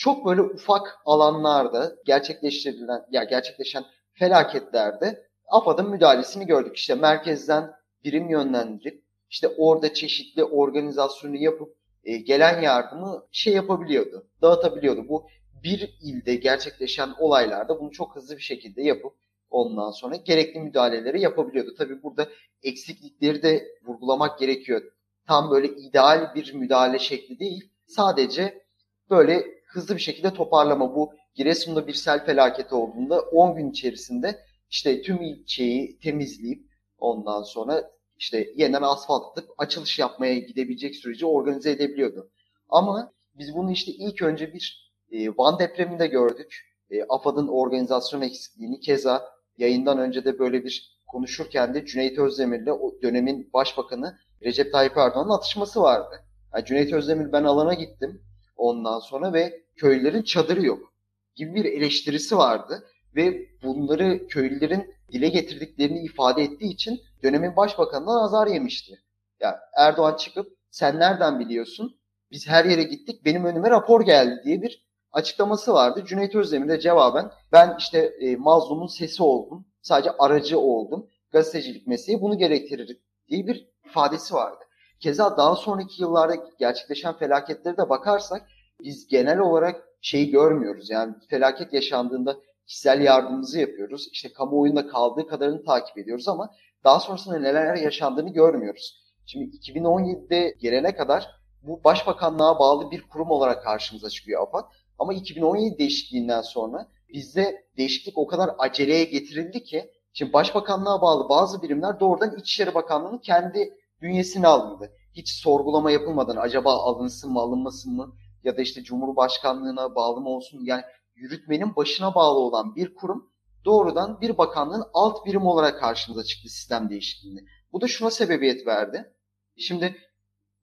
Çok 0.00 0.26
böyle 0.26 0.42
ufak 0.42 0.98
alanlarda 1.04 1.96
gerçekleştirilen 2.04 3.06
ya 3.10 3.24
gerçekleşen 3.24 3.84
felaketlerde 4.12 5.26
AFAD'ın 5.48 5.90
müdahalesini 5.90 6.46
gördük. 6.46 6.76
İşte 6.76 6.94
merkezden 6.94 7.72
birim 8.04 8.30
yönlendirip 8.30 9.04
işte 9.30 9.48
orada 9.48 9.94
çeşitli 9.94 10.44
organizasyonu 10.44 11.36
yapıp 11.36 11.76
e, 12.04 12.16
gelen 12.16 12.62
yardımı 12.62 13.26
şey 13.32 13.54
yapabiliyordu, 13.54 14.26
dağıtabiliyordu. 14.42 15.08
Bu 15.08 15.26
bir 15.62 15.98
ilde 16.02 16.34
gerçekleşen 16.34 17.10
olaylarda 17.18 17.80
bunu 17.80 17.90
çok 17.90 18.16
hızlı 18.16 18.36
bir 18.36 18.42
şekilde 18.42 18.82
yapıp 18.82 19.12
ondan 19.50 19.90
sonra 19.90 20.16
gerekli 20.16 20.60
müdahaleleri 20.60 21.20
yapabiliyordu. 21.20 21.74
Tabi 21.78 22.02
burada 22.02 22.28
eksiklikleri 22.62 23.42
de 23.42 23.68
vurgulamak 23.84 24.38
gerekiyor. 24.38 24.82
Tam 25.26 25.50
böyle 25.50 25.68
ideal 25.68 26.34
bir 26.34 26.54
müdahale 26.54 26.98
şekli 26.98 27.38
değil. 27.38 27.70
Sadece 27.86 28.62
böyle 29.10 29.59
hızlı 29.72 29.94
bir 29.96 30.00
şekilde 30.00 30.34
toparlama. 30.34 30.94
Bu 30.94 31.12
Giresun'da 31.34 31.86
bir 31.86 31.94
sel 31.94 32.24
felaketi 32.24 32.74
olduğunda 32.74 33.20
10 33.20 33.56
gün 33.56 33.70
içerisinde 33.70 34.44
işte 34.70 35.02
tüm 35.02 35.22
ilçeyi 35.22 35.98
temizleyip 35.98 36.70
ondan 36.98 37.42
sonra 37.42 37.90
işte 38.16 38.46
yeniden 38.56 38.82
asfalt 38.82 39.22
atıp 39.30 39.50
açılış 39.58 39.98
yapmaya 39.98 40.38
gidebilecek 40.38 40.96
süreci 40.96 41.26
organize 41.26 41.70
edebiliyordu. 41.70 42.30
Ama 42.68 43.12
biz 43.34 43.54
bunu 43.54 43.72
işte 43.72 43.92
ilk 43.92 44.22
önce 44.22 44.54
bir 44.54 44.92
e, 45.12 45.28
Van 45.28 45.58
depreminde 45.58 46.06
gördük. 46.06 46.60
E, 46.90 47.02
AFAD'ın 47.02 47.48
organizasyon 47.48 48.22
eksikliğini 48.22 48.80
keza 48.80 49.22
yayından 49.58 49.98
önce 49.98 50.24
de 50.24 50.38
böyle 50.38 50.64
bir 50.64 51.00
konuşurken 51.06 51.74
de 51.74 51.86
Cüneyt 51.86 52.18
Özdemir'le 52.18 52.70
o 52.70 53.02
dönemin 53.02 53.50
başbakanı 53.52 54.18
Recep 54.44 54.72
Tayyip 54.72 54.96
Erdoğan'ın 54.96 55.30
atışması 55.30 55.82
vardı. 55.82 56.24
Yani 56.54 56.64
Cüneyt 56.64 56.92
Özdemir 56.92 57.32
ben 57.32 57.44
alana 57.44 57.74
gittim 57.74 58.22
ondan 58.60 58.98
sonra 58.98 59.32
ve 59.32 59.62
köylülerin 59.76 60.22
çadırı 60.22 60.66
yok 60.66 60.92
gibi 61.34 61.54
bir 61.54 61.64
eleştirisi 61.64 62.36
vardı 62.36 62.86
ve 63.16 63.46
bunları 63.62 64.26
köylülerin 64.26 64.94
dile 65.12 65.28
getirdiklerini 65.28 66.00
ifade 66.04 66.42
ettiği 66.42 66.72
için 66.72 67.00
dönemin 67.22 67.56
başbakanından 67.56 68.24
azar 68.24 68.46
yemişti. 68.46 68.98
Yani 69.40 69.56
Erdoğan 69.76 70.16
çıkıp 70.16 70.56
sen 70.70 70.98
nereden 70.98 71.40
biliyorsun? 71.40 71.96
Biz 72.30 72.48
her 72.48 72.64
yere 72.64 72.82
gittik 72.82 73.24
benim 73.24 73.44
önüme 73.44 73.70
rapor 73.70 74.00
geldi 74.00 74.40
diye 74.44 74.62
bir 74.62 74.86
açıklaması 75.12 75.74
vardı. 75.74 76.04
Cüneyt 76.06 76.34
Özdemir 76.34 76.68
de 76.68 76.80
cevaben 76.80 77.30
ben 77.52 77.76
işte 77.78 77.98
e, 77.98 78.36
mazlumun 78.36 78.86
sesi 78.86 79.22
oldum. 79.22 79.66
Sadece 79.82 80.10
aracı 80.10 80.58
oldum. 80.58 81.10
Gazetecilik 81.32 81.86
mesleği 81.86 82.20
bunu 82.20 82.38
gerektirir 82.38 83.00
diye 83.28 83.46
bir 83.46 83.68
ifadesi 83.84 84.34
vardı. 84.34 84.64
Keza 85.00 85.36
daha 85.36 85.56
sonraki 85.56 86.02
yıllarda 86.02 86.34
gerçekleşen 86.58 87.18
felaketlere 87.18 87.76
de 87.76 87.88
bakarsak 87.88 88.48
biz 88.80 89.06
genel 89.08 89.38
olarak 89.38 89.88
şeyi 90.00 90.30
görmüyoruz. 90.30 90.90
Yani 90.90 91.14
felaket 91.30 91.72
yaşandığında 91.72 92.36
kişisel 92.66 93.00
yardımımızı 93.00 93.60
yapıyoruz. 93.60 94.08
İşte 94.12 94.32
kamuoyunda 94.32 94.86
kaldığı 94.86 95.26
kadarını 95.26 95.64
takip 95.64 95.98
ediyoruz 95.98 96.28
ama 96.28 96.50
daha 96.84 97.00
sonrasında 97.00 97.38
neler 97.38 97.74
yaşandığını 97.76 98.32
görmüyoruz. 98.32 99.00
Şimdi 99.26 99.56
2017'de 99.56 100.54
gelene 100.60 100.94
kadar 100.94 101.40
bu 101.62 101.84
başbakanlığa 101.84 102.58
bağlı 102.58 102.90
bir 102.90 103.02
kurum 103.02 103.30
olarak 103.30 103.64
karşımıza 103.64 104.10
çıkıyor 104.10 104.42
AFAD. 104.42 104.64
Ama 104.98 105.14
2017 105.14 105.78
değişikliğinden 105.78 106.40
sonra 106.40 106.88
bizde 107.08 107.64
değişiklik 107.76 108.18
o 108.18 108.26
kadar 108.26 108.50
aceleye 108.58 109.04
getirildi 109.04 109.62
ki 109.62 109.90
şimdi 110.12 110.32
başbakanlığa 110.32 111.02
bağlı 111.02 111.28
bazı 111.28 111.62
birimler 111.62 112.00
doğrudan 112.00 112.36
İçişleri 112.36 112.74
Bakanlığı'nın 112.74 113.18
kendi 113.18 113.74
bünyesine 114.02 114.46
alındı. 114.46 114.92
Hiç 115.12 115.30
sorgulama 115.30 115.90
yapılmadan 115.90 116.36
acaba 116.36 116.74
alınsın 116.74 117.32
mı 117.32 117.40
alınmasın 117.40 117.96
mı 117.96 118.16
ya 118.44 118.56
da 118.56 118.62
işte 118.62 118.82
Cumhurbaşkanlığına 118.82 119.94
bağlı 119.94 120.20
mı 120.20 120.28
olsun 120.28 120.60
yani 120.64 120.82
yürütmenin 121.14 121.76
başına 121.76 122.14
bağlı 122.14 122.38
olan 122.38 122.76
bir 122.76 122.94
kurum 122.94 123.30
doğrudan 123.64 124.20
bir 124.20 124.38
bakanlığın 124.38 124.84
alt 124.94 125.26
birim 125.26 125.46
olarak 125.46 125.80
karşımıza 125.80 126.24
çıktı 126.24 126.48
sistem 126.48 126.90
değişikliğini. 126.90 127.40
Bu 127.72 127.80
da 127.80 127.88
şuna 127.88 128.10
sebebiyet 128.10 128.66
verdi. 128.66 129.14
Şimdi 129.56 129.96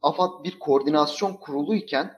AFAD 0.02 0.44
bir 0.44 0.60
koordinasyon 0.60 1.34
kurulu 1.34 1.76
iken 1.76 2.14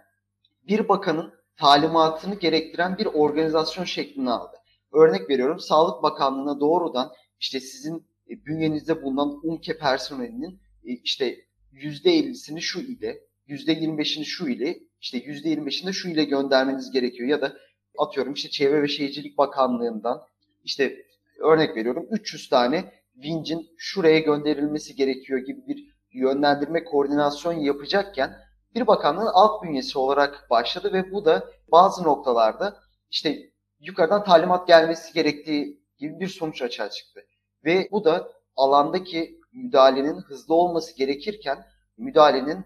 bir 0.68 0.90
bakanın 0.90 1.34
talimatını 1.58 2.36
gerektiren 2.36 2.98
bir 2.98 3.06
organizasyon 3.06 3.86
şeklini 3.86 4.32
aldı. 4.32 4.58
Örnek 4.94 5.30
veriyorum 5.30 5.60
Sağlık 5.60 6.04
Bakanlığı'na 6.04 6.60
doğrudan 6.60 7.12
işte 7.40 7.60
sizin 7.60 8.08
e, 8.30 8.46
bünyenizde 8.46 9.04
bulunan 9.04 9.40
UMKE 9.44 9.78
personelinin 9.78 10.62
işte 11.04 11.36
%50'sini 11.74 12.62
şu 12.62 12.80
ile, 12.80 13.20
%25'ini 13.48 14.26
şu 14.26 14.50
ile, 14.50 14.80
işte 15.02 15.18
%25'ini 15.18 15.88
de 15.88 15.94
şu 15.94 16.10
ile 16.10 16.24
göndermeniz 16.24 16.92
gerekiyor. 16.92 17.30
Ya 17.30 17.42
da 17.42 17.58
atıyorum 17.98 18.34
işte 18.34 18.50
Çevre 18.50 18.82
ve 18.82 18.88
Şehircilik 18.88 19.38
Bakanlığı'ndan 19.38 20.22
işte 20.64 21.06
örnek 21.40 21.76
veriyorum 21.76 22.08
300 22.12 22.50
tane 22.50 22.92
vincin 23.16 23.70
şuraya 23.78 24.20
gönderilmesi 24.20 24.96
gerekiyor 24.96 25.40
gibi 25.40 25.68
bir 25.68 25.86
yönlendirme 26.12 26.84
koordinasyon 26.84 27.54
yapacakken 27.54 28.38
bir 28.76 28.88
bakanlığın 28.88 29.30
alt 29.34 29.64
bünyesi 29.64 30.00
olarak 30.00 30.50
başladı 30.50 30.94
ve 30.94 31.12
bu 31.12 31.26
da 31.26 31.52
bazı 31.72 32.04
noktalarda 32.04 32.78
işte 33.12 33.50
yukarıdan 33.80 34.24
talimat 34.24 34.68
gelmesi 34.68 35.14
gerektiği 35.14 35.84
gibi 35.98 36.20
bir 36.20 36.28
sonuç 36.28 36.62
açığa 36.62 36.90
çıktı. 36.90 37.26
Ve 37.66 37.88
bu 37.92 38.06
da 38.06 38.32
alandaki 38.56 39.39
müdahalenin 39.52 40.22
hızlı 40.22 40.56
olması 40.56 40.98
gerekirken 40.98 41.66
müdahalenin 41.98 42.66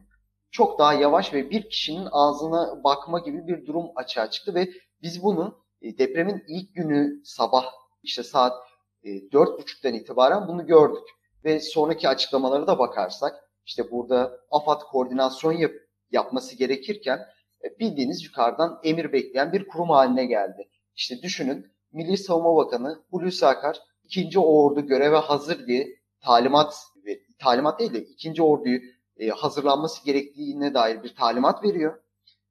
çok 0.52 0.80
daha 0.80 0.94
yavaş 0.94 1.34
ve 1.34 1.50
bir 1.50 1.70
kişinin 1.70 2.08
ağzına 2.12 2.84
bakma 2.84 3.20
gibi 3.20 3.48
bir 3.48 3.66
durum 3.66 3.86
açığa 3.96 4.30
çıktı 4.30 4.56
ve 4.56 4.70
biz 5.02 5.24
bunu 5.24 5.64
e, 5.82 5.98
depremin 5.98 6.44
ilk 6.48 6.76
günü 6.76 7.22
sabah 7.26 7.66
işte 8.04 8.24
saat 8.24 8.54
e, 9.04 9.32
dört 9.32 9.60
buçuktan 9.60 9.94
itibaren 9.94 10.48
bunu 10.48 10.66
gördük. 10.66 11.04
Ve 11.46 11.60
sonraki 11.60 12.10
açıklamalara 12.10 12.68
da 12.68 12.80
bakarsak 12.80 13.36
işte 13.66 13.92
burada 13.92 14.40
AFAD 14.52 14.82
koordinasyon 14.82 15.52
yap 15.52 15.72
yapması 16.12 16.56
gerekirken 16.56 17.20
e, 17.64 17.80
bildiğiniz 17.80 18.24
yukarıdan 18.24 18.80
emir 18.84 19.14
bekleyen 19.14 19.54
bir 19.54 19.68
kurum 19.68 19.90
haline 19.90 20.26
geldi. 20.26 20.70
İşte 20.96 21.22
düşünün 21.22 21.74
Milli 21.92 22.18
Savunma 22.18 22.56
Bakanı 22.56 23.04
Hulusi 23.10 23.46
Akar 23.46 23.80
ikinci 24.04 24.40
ordu 24.40 24.82
göreve 24.82 25.18
hazır 25.18 25.68
diye 25.68 25.88
talimat 26.24 26.74
talimat 27.40 27.80
değil 27.80 27.94
de 27.94 28.02
ikinci 28.02 28.44
orduyu 28.44 28.82
e, 29.18 29.30
hazırlanması 29.30 30.06
gerektiğine 30.06 30.74
dair 30.74 31.04
bir 31.04 31.16
talimat 31.16 31.64
veriyor. 31.64 32.00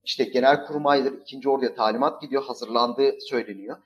İşte 0.05 0.25
genel 0.25 0.67
kurmaydır 0.67 1.13
ikinci 1.13 1.49
orduya 1.49 1.75
talimat 1.75 2.23
gidiyor 2.23 2.45
hazırlandığı 2.45 3.21
söyleniyor. 3.21 3.77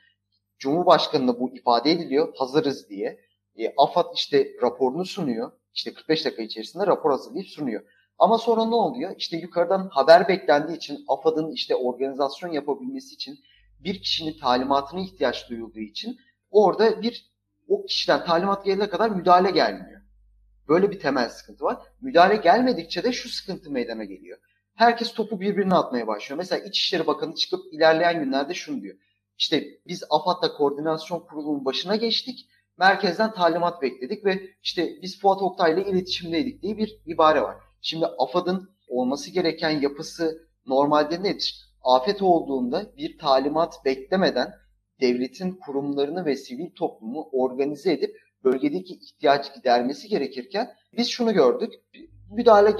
Cumhurbaşkanına 0.58 1.40
bu 1.40 1.56
ifade 1.56 1.90
ediliyor 1.90 2.34
hazırız 2.36 2.88
diye. 2.90 3.20
E, 3.56 3.74
AFAD 3.76 4.14
işte 4.14 4.52
raporunu 4.62 5.04
sunuyor. 5.04 5.52
İşte 5.74 5.94
45 5.94 6.24
dakika 6.24 6.42
içerisinde 6.42 6.86
rapor 6.86 7.10
hazırlayıp 7.10 7.48
sunuyor. 7.48 7.82
Ama 8.18 8.38
sonra 8.38 8.64
ne 8.64 8.74
oluyor? 8.74 9.14
İşte 9.16 9.36
yukarıdan 9.36 9.88
haber 9.88 10.28
beklendiği 10.28 10.76
için 10.76 11.04
AFAD'ın 11.08 11.50
işte 11.52 11.74
organizasyon 11.74 12.52
yapabilmesi 12.52 13.14
için 13.14 13.38
bir 13.80 14.02
kişinin 14.02 14.38
talimatına 14.38 15.00
ihtiyaç 15.00 15.50
duyulduğu 15.50 15.80
için 15.80 16.18
orada 16.50 17.02
bir 17.02 17.35
o 17.68 17.86
kişiden 17.86 18.24
talimat 18.24 18.64
gelene 18.64 18.88
kadar 18.88 19.10
müdahale 19.10 19.50
gelmiyor. 19.50 20.00
Böyle 20.68 20.90
bir 20.90 21.00
temel 21.00 21.28
sıkıntı 21.28 21.64
var. 21.64 21.76
Müdahale 22.00 22.36
gelmedikçe 22.36 23.04
de 23.04 23.12
şu 23.12 23.28
sıkıntı 23.28 23.70
meydana 23.70 24.04
geliyor. 24.04 24.38
herkes 24.74 25.12
topu 25.14 25.40
birbirine 25.40 25.74
atmaya 25.74 26.06
başlıyor. 26.06 26.38
Mesela 26.38 26.64
İçişleri 26.64 27.06
Bakanı 27.06 27.34
çıkıp 27.34 27.60
ilerleyen 27.72 28.24
günlerde 28.24 28.54
şunu 28.54 28.82
diyor. 28.82 28.96
İşte 29.38 29.64
biz 29.86 30.04
AFAD'la 30.10 30.52
koordinasyon 30.52 31.20
kurulunun 31.20 31.64
başına 31.64 31.96
geçtik. 31.96 32.48
Merkezden 32.78 33.32
talimat 33.32 33.82
bekledik 33.82 34.24
ve 34.24 34.50
işte 34.62 34.88
biz 35.02 35.20
Fuat 35.20 35.42
Oktay'la 35.42 35.82
iletişimdeydik 35.82 36.62
diye 36.62 36.76
bir 36.76 37.00
ibare 37.06 37.42
var. 37.42 37.56
Şimdi 37.82 38.06
AFAD'ın 38.06 38.70
olması 38.88 39.30
gereken 39.30 39.70
yapısı 39.70 40.48
normalde 40.66 41.22
nedir? 41.22 41.66
Afet 41.82 42.22
olduğunda 42.22 42.96
bir 42.96 43.18
talimat 43.18 43.84
beklemeden 43.84 44.54
devletin 45.00 45.52
kurumlarını 45.52 46.24
ve 46.24 46.36
sivil 46.36 46.70
toplumu 46.74 47.28
organize 47.32 47.92
edip 47.92 48.16
bölgedeki 48.44 48.94
ihtiyacı 48.94 49.52
gidermesi 49.54 50.08
gerekirken 50.08 50.74
biz 50.96 51.08
şunu 51.08 51.32
gördük. 51.32 51.72
Müdahale 52.30 52.72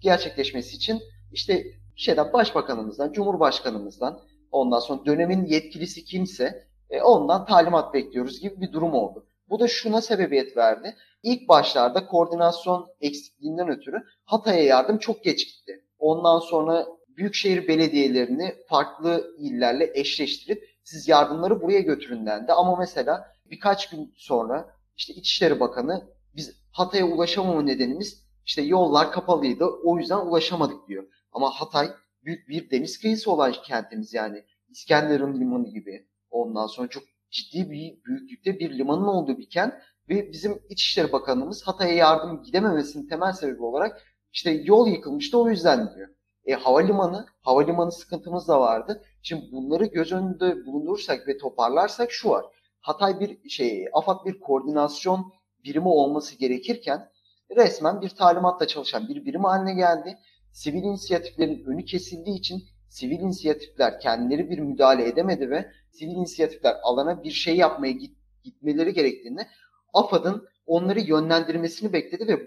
gerçekleşmesi 0.00 0.76
için 0.76 1.00
işte 1.32 1.64
şeyden 1.96 2.32
başbakanımızdan, 2.32 3.12
cumhurbaşkanımızdan 3.12 4.20
ondan 4.50 4.78
sonra 4.78 5.06
dönemin 5.06 5.44
yetkilisi 5.44 6.04
kimse 6.04 6.68
e, 6.90 7.02
ondan 7.02 7.46
talimat 7.46 7.94
bekliyoruz 7.94 8.40
gibi 8.40 8.60
bir 8.60 8.72
durum 8.72 8.94
oldu. 8.94 9.26
Bu 9.48 9.60
da 9.60 9.68
şuna 9.68 10.00
sebebiyet 10.00 10.56
verdi. 10.56 10.94
İlk 11.22 11.48
başlarda 11.48 12.06
koordinasyon 12.06 12.86
eksikliğinden 13.00 13.68
ötürü 13.68 13.96
Hatay'a 14.24 14.64
yardım 14.64 14.98
çok 14.98 15.24
geç 15.24 15.46
gitti. 15.46 15.84
Ondan 15.98 16.38
sonra 16.38 16.86
büyükşehir 17.08 17.68
belediyelerini 17.68 18.54
farklı 18.68 19.34
illerle 19.38 19.90
eşleştirip 19.94 20.73
siz 20.84 21.08
yardımları 21.08 21.62
buraya 21.62 21.80
götürün 21.80 22.26
dendi. 22.26 22.52
Ama 22.52 22.76
mesela 22.76 23.34
birkaç 23.50 23.90
gün 23.90 24.14
sonra 24.16 24.76
işte 24.96 25.14
İçişleri 25.14 25.60
Bakanı 25.60 26.08
biz 26.36 26.56
Hatay'a 26.72 27.06
ulaşamama 27.06 27.62
nedenimiz 27.62 28.24
işte 28.46 28.62
yollar 28.62 29.12
kapalıydı 29.12 29.64
o 29.64 29.98
yüzden 29.98 30.18
ulaşamadık 30.18 30.88
diyor. 30.88 31.04
Ama 31.32 31.50
Hatay 31.50 31.90
büyük 32.24 32.48
bir 32.48 32.70
deniz 32.70 33.00
kıyısı 33.00 33.32
olan 33.32 33.52
kentimiz 33.52 34.14
yani. 34.14 34.44
İskenderun 34.68 35.40
limanı 35.40 35.68
gibi. 35.68 36.08
Ondan 36.30 36.66
sonra 36.66 36.88
çok 36.88 37.02
ciddi 37.30 37.70
bir 37.70 38.04
büyüklükte 38.04 38.58
bir 38.58 38.78
limanın 38.78 39.04
olduğu 39.04 39.38
bir 39.38 39.50
kent 39.50 39.74
ve 40.08 40.32
bizim 40.32 40.62
İçişleri 40.68 41.12
Bakanımız 41.12 41.62
Hatay'a 41.62 41.94
yardım 41.94 42.42
gidememesinin 42.42 43.08
temel 43.08 43.32
sebebi 43.32 43.62
olarak 43.62 44.02
işte 44.32 44.50
yol 44.50 44.88
yıkılmıştı 44.88 45.38
o 45.38 45.50
yüzden 45.50 45.94
diyor. 45.94 46.08
E, 46.46 46.54
havalimanı, 46.54 47.26
havalimanı 47.40 47.92
sıkıntımız 47.92 48.48
da 48.48 48.60
vardı. 48.60 49.04
Şimdi 49.22 49.52
bunları 49.52 49.86
göz 49.86 50.12
önünde 50.12 50.66
bulundurursak 50.66 51.28
ve 51.28 51.38
toparlarsak 51.38 52.12
şu 52.12 52.28
var. 52.28 52.44
Hatay 52.80 53.20
bir 53.20 53.48
şey, 53.48 53.88
AFAD 53.92 54.24
bir 54.24 54.40
koordinasyon 54.40 55.32
birimi 55.64 55.88
olması 55.88 56.38
gerekirken 56.38 57.10
resmen 57.56 58.00
bir 58.00 58.08
talimatla 58.08 58.66
çalışan 58.66 59.08
bir 59.08 59.24
birim 59.24 59.44
haline 59.44 59.74
geldi. 59.74 60.18
Sivil 60.52 60.82
inisiyatiflerin 60.82 61.64
önü 61.64 61.84
kesildiği 61.84 62.38
için 62.38 62.62
sivil 62.88 63.20
inisiyatifler 63.20 64.00
kendileri 64.00 64.50
bir 64.50 64.58
müdahale 64.58 65.08
edemedi 65.08 65.50
ve 65.50 65.70
sivil 65.90 66.12
inisiyatifler 66.12 66.76
alana 66.82 67.24
bir 67.24 67.30
şey 67.30 67.56
yapmaya 67.56 67.92
git, 67.92 68.16
gitmeleri 68.44 68.92
gerektiğini 68.92 69.46
AFAD'ın 69.92 70.48
onları 70.66 71.00
yönlendirmesini 71.00 71.92
bekledi 71.92 72.28
ve 72.28 72.40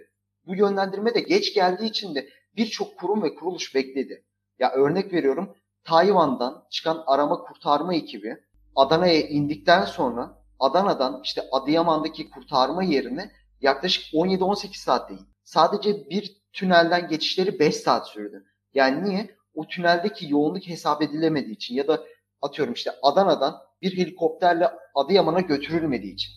bu 0.46 0.56
yönlendirme 0.56 1.14
de 1.14 1.20
geç 1.20 1.54
geldiği 1.54 1.90
için 1.90 2.16
de 2.16 2.30
birçok 2.58 2.98
kurum 2.98 3.24
ve 3.24 3.36
kuruluş 3.36 3.76
bekledi. 3.76 4.26
Ya 4.60 4.72
örnek 4.72 5.14
veriyorum 5.14 5.56
Tayvan'dan 5.84 6.68
çıkan 6.70 7.04
arama 7.08 7.38
kurtarma 7.38 7.96
ekibi 7.96 8.38
Adana'ya 8.76 9.22
indikten 9.28 9.86
sonra 9.86 10.44
Adana'dan 10.60 11.22
işte 11.24 11.42
Adıyaman'daki 11.52 12.30
kurtarma 12.30 12.84
yerine 12.84 13.32
yaklaşık 13.62 14.14
17-18 14.14 14.78
saatte 14.78 15.14
indi. 15.14 15.24
Sadece 15.44 16.10
bir 16.10 16.42
tünelden 16.54 17.08
geçişleri 17.08 17.60
5 17.60 17.76
saat 17.76 18.08
sürdü. 18.08 18.46
Yani 18.74 19.10
niye? 19.10 19.38
O 19.54 19.68
tüneldeki 19.68 20.32
yoğunluk 20.32 20.68
hesap 20.68 21.02
edilemediği 21.02 21.56
için 21.56 21.76
ya 21.76 21.88
da 21.88 22.04
atıyorum 22.42 22.74
işte 22.74 22.92
Adana'dan 23.04 23.56
bir 23.82 23.98
helikopterle 23.98 24.70
Adıyaman'a 24.96 25.40
götürülmediği 25.42 26.14
için. 26.14 26.32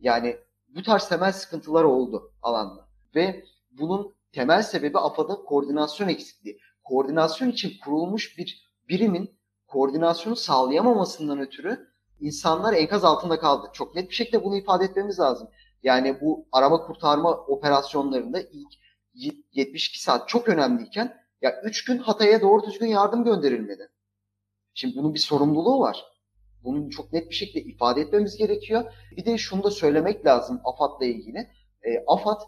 Yani 0.00 0.36
bu 0.68 0.82
tarz 0.82 1.08
temel 1.08 1.32
sıkıntılar 1.32 1.84
oldu 1.84 2.32
alanda. 2.42 2.88
Ve 3.14 3.44
bunun 3.70 4.14
temel 4.32 4.62
sebebi 4.62 4.98
AFAD'ın 4.98 5.44
koordinasyon 5.44 6.08
eksikliği. 6.08 6.58
Koordinasyon 6.84 7.48
için 7.48 7.72
kurulmuş 7.84 8.38
bir 8.38 8.70
birimin 8.88 9.38
koordinasyonu 9.66 10.36
sağlayamamasından 10.36 11.40
ötürü 11.40 11.88
insanlar 12.20 12.72
enkaz 12.72 13.04
altında 13.04 13.40
kaldı. 13.40 13.70
Çok 13.72 13.94
net 13.94 14.10
bir 14.10 14.14
şekilde 14.14 14.44
bunu 14.44 14.56
ifade 14.56 14.84
etmemiz 14.84 15.20
lazım. 15.20 15.48
Yani 15.82 16.20
bu 16.20 16.48
arama 16.52 16.86
kurtarma 16.86 17.30
operasyonlarında 17.30 18.40
ilk 18.40 18.68
72 19.52 20.02
saat 20.02 20.28
çok 20.28 20.48
önemliyken 20.48 21.16
ya 21.42 21.62
3 21.64 21.84
gün 21.84 21.98
Hatay'a 21.98 22.40
doğru 22.40 22.66
düzgün 22.66 22.86
yardım 22.86 23.24
gönderilmedi. 23.24 23.88
Şimdi 24.74 24.96
bunun 24.96 25.14
bir 25.14 25.18
sorumluluğu 25.18 25.80
var. 25.80 26.04
Bunun 26.64 26.90
çok 26.90 27.12
net 27.12 27.30
bir 27.30 27.34
şekilde 27.34 27.60
ifade 27.60 28.00
etmemiz 28.00 28.36
gerekiyor. 28.36 28.92
Bir 29.16 29.24
de 29.24 29.38
şunu 29.38 29.62
da 29.62 29.70
söylemek 29.70 30.26
lazım 30.26 30.60
AFAD'la 30.64 31.06
ilgili. 31.06 31.38
E, 31.82 32.04
AFAD 32.06 32.40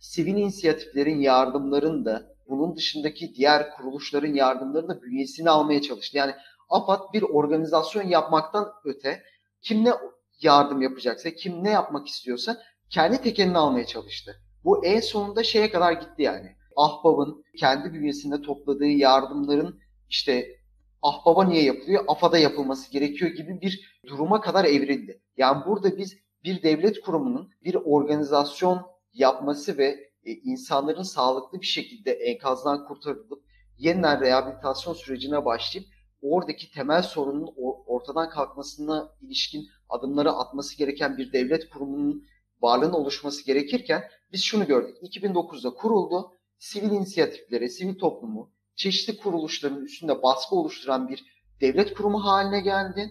sivil 0.00 0.36
inisiyatiflerin 0.36 1.20
yardımlarını 1.20 2.04
da 2.04 2.36
bunun 2.48 2.76
dışındaki 2.76 3.34
diğer 3.34 3.76
kuruluşların 3.76 4.34
yardımlarını 4.34 4.88
da 4.88 5.02
bünyesine 5.02 5.50
almaya 5.50 5.82
çalıştı. 5.82 6.16
Yani 6.16 6.34
AFAD 6.68 7.12
bir 7.12 7.22
organizasyon 7.22 8.02
yapmaktan 8.02 8.68
öte 8.84 9.22
kim 9.62 9.84
ne 9.84 9.92
yardım 10.40 10.82
yapacaksa, 10.82 11.30
kim 11.30 11.64
ne 11.64 11.70
yapmak 11.70 12.08
istiyorsa 12.08 12.56
kendi 12.90 13.22
tekelini 13.22 13.58
almaya 13.58 13.86
çalıştı. 13.86 14.36
Bu 14.64 14.84
en 14.84 15.00
sonunda 15.00 15.44
şeye 15.44 15.70
kadar 15.70 15.92
gitti 15.92 16.22
yani. 16.22 16.56
Ahbab'ın 16.76 17.44
kendi 17.58 17.92
bünyesinde 17.94 18.42
topladığı 18.42 18.86
yardımların 18.86 19.80
işte 20.08 20.46
Ahbab'a 21.02 21.44
niye 21.44 21.62
yapılıyor, 21.62 22.04
AFAD'a 22.08 22.38
yapılması 22.38 22.92
gerekiyor 22.92 23.30
gibi 23.30 23.60
bir 23.60 24.00
duruma 24.06 24.40
kadar 24.40 24.64
evrildi. 24.64 25.22
Yani 25.36 25.64
burada 25.66 25.96
biz 25.96 26.16
bir 26.44 26.62
devlet 26.62 27.00
kurumunun 27.00 27.50
bir 27.64 27.74
organizasyon 27.74 28.86
yapması 29.18 29.78
ve 29.78 30.10
e, 30.24 30.32
insanların 30.32 31.02
sağlıklı 31.02 31.60
bir 31.60 31.66
şekilde 31.66 32.12
enkazdan 32.12 32.84
kurtarılıp 32.84 33.44
yeniden 33.78 34.20
rehabilitasyon 34.20 34.94
sürecine 34.94 35.44
başlayıp 35.44 35.88
oradaki 36.22 36.70
temel 36.70 37.02
sorunun 37.02 37.54
ortadan 37.86 38.30
kalkmasına 38.30 39.12
ilişkin 39.20 39.66
adımları 39.88 40.32
atması 40.32 40.78
gereken 40.78 41.18
bir 41.18 41.32
devlet 41.32 41.70
kurumunun 41.70 42.24
varlığın 42.62 42.92
oluşması 42.92 43.46
gerekirken 43.46 44.04
biz 44.32 44.42
şunu 44.42 44.66
gördük. 44.66 44.96
2009'da 45.02 45.70
kuruldu. 45.70 46.32
Sivil 46.58 46.90
inisiyatiflere, 46.90 47.68
sivil 47.68 47.98
toplumu, 47.98 48.52
çeşitli 48.76 49.16
kuruluşların 49.16 49.84
üstünde 49.84 50.22
baskı 50.22 50.56
oluşturan 50.56 51.08
bir 51.08 51.24
devlet 51.60 51.94
kurumu 51.94 52.24
haline 52.24 52.60
geldi. 52.60 53.10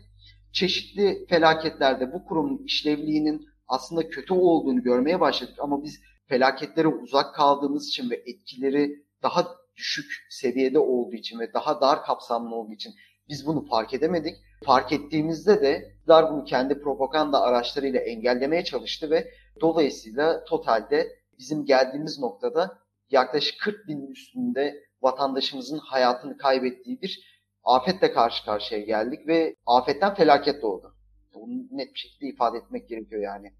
Çeşitli 0.54 1.26
felaketlerde 1.30 2.14
bu 2.14 2.26
kurumun 2.26 2.64
işlevliğinin 2.66 3.48
aslında 3.68 4.10
kötü 4.10 4.34
olduğunu 4.34 4.84
görmeye 4.84 5.20
başladık 5.20 5.56
ama 5.60 5.84
biz 5.84 6.00
felaketlere 6.28 6.88
uzak 6.88 7.36
kaldığımız 7.36 7.88
için 7.88 8.10
ve 8.10 8.16
etkileri 8.16 9.06
daha 9.24 9.48
düşük 9.76 10.12
seviyede 10.30 10.80
olduğu 10.80 11.16
için 11.16 11.40
ve 11.40 11.54
daha 11.54 11.82
dar 11.82 12.04
kapsamlı 12.04 12.56
olduğu 12.56 12.74
için 12.74 12.94
biz 13.30 13.48
bunu 13.48 13.66
fark 13.66 13.94
edemedik. 13.94 14.36
Fark 14.66 14.92
ettiğimizde 14.92 15.62
de 15.62 15.98
iktidar 16.08 16.32
bunu 16.32 16.44
kendi 16.44 16.82
propaganda 16.82 17.42
araçlarıyla 17.42 18.00
engellemeye 18.00 18.64
çalıştı 18.64 19.10
ve 19.10 19.32
dolayısıyla 19.62 20.44
totalde 20.44 21.08
bizim 21.40 21.66
geldiğimiz 21.66 22.20
noktada 22.20 22.80
yaklaşık 23.10 23.62
40 23.62 23.88
bin 23.88 24.08
üstünde 24.08 24.84
vatandaşımızın 25.02 25.78
hayatını 25.78 26.38
kaybettiği 26.38 27.02
bir 27.02 27.44
afetle 27.64 28.12
karşı 28.12 28.46
karşıya 28.46 28.82
geldik 28.82 29.28
ve 29.28 29.56
afetten 29.66 30.16
felaket 30.16 30.62
doğdu. 30.62 30.97
Bunu 31.34 31.68
net 31.72 31.94
bir 31.94 32.00
şekilde 32.00 32.30
ifade 32.30 32.58
etmek 32.58 32.90
gerekiyor 32.90 33.22
yani. 33.22 33.54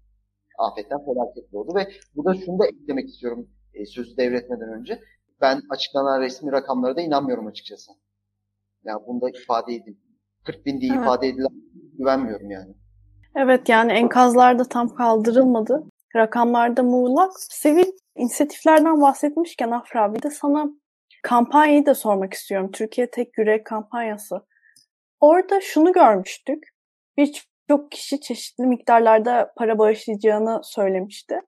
Afetten 0.58 0.98
felaket 1.04 1.52
doğdu 1.52 1.74
ve 1.74 1.88
burada 2.16 2.40
şunu 2.44 2.58
da 2.58 2.66
eklemek 2.66 3.08
istiyorum 3.08 3.48
e, 3.74 3.86
sözü 3.86 4.16
devretmeden 4.16 4.72
önce. 4.80 5.00
Ben 5.40 5.60
açıklanan 5.70 6.20
resmi 6.20 6.52
rakamlara 6.52 6.96
da 6.96 7.00
inanmıyorum 7.00 7.46
açıkçası. 7.46 7.92
Yani 8.84 9.02
bunu 9.06 9.20
da 9.20 9.30
ifade 9.30 9.74
edin. 9.74 10.00
40 10.44 10.66
bin 10.66 10.80
diye 10.80 10.92
evet. 10.92 11.02
ifade 11.02 11.28
edilen 11.28 11.52
güvenmiyorum 11.98 12.50
yani. 12.50 12.74
Evet 13.36 13.68
yani 13.68 13.92
enkazlarda 13.92 14.64
tam 14.64 14.94
kaldırılmadı. 14.94 15.82
Rakamlarda 16.16 16.82
muğlak. 16.82 17.32
Sivil 17.40 17.92
inisiyatiflerden 18.16 19.00
bahsetmişken 19.00 19.70
Afra 19.70 20.14
bir 20.14 20.22
de 20.22 20.30
sana 20.30 20.70
kampanyayı 21.22 21.86
da 21.86 21.94
sormak 21.94 22.34
istiyorum. 22.34 22.70
Türkiye 22.72 23.10
Tek 23.10 23.38
Yürek 23.38 23.66
kampanyası. 23.66 24.46
Orada 25.20 25.60
şunu 25.60 25.92
görmüştük. 25.92 26.64
Birçok 27.68 27.90
kişi 27.90 28.20
çeşitli 28.20 28.66
miktarlarda 28.66 29.52
para 29.56 29.78
bağışlayacağını 29.78 30.60
söylemişti. 30.64 31.40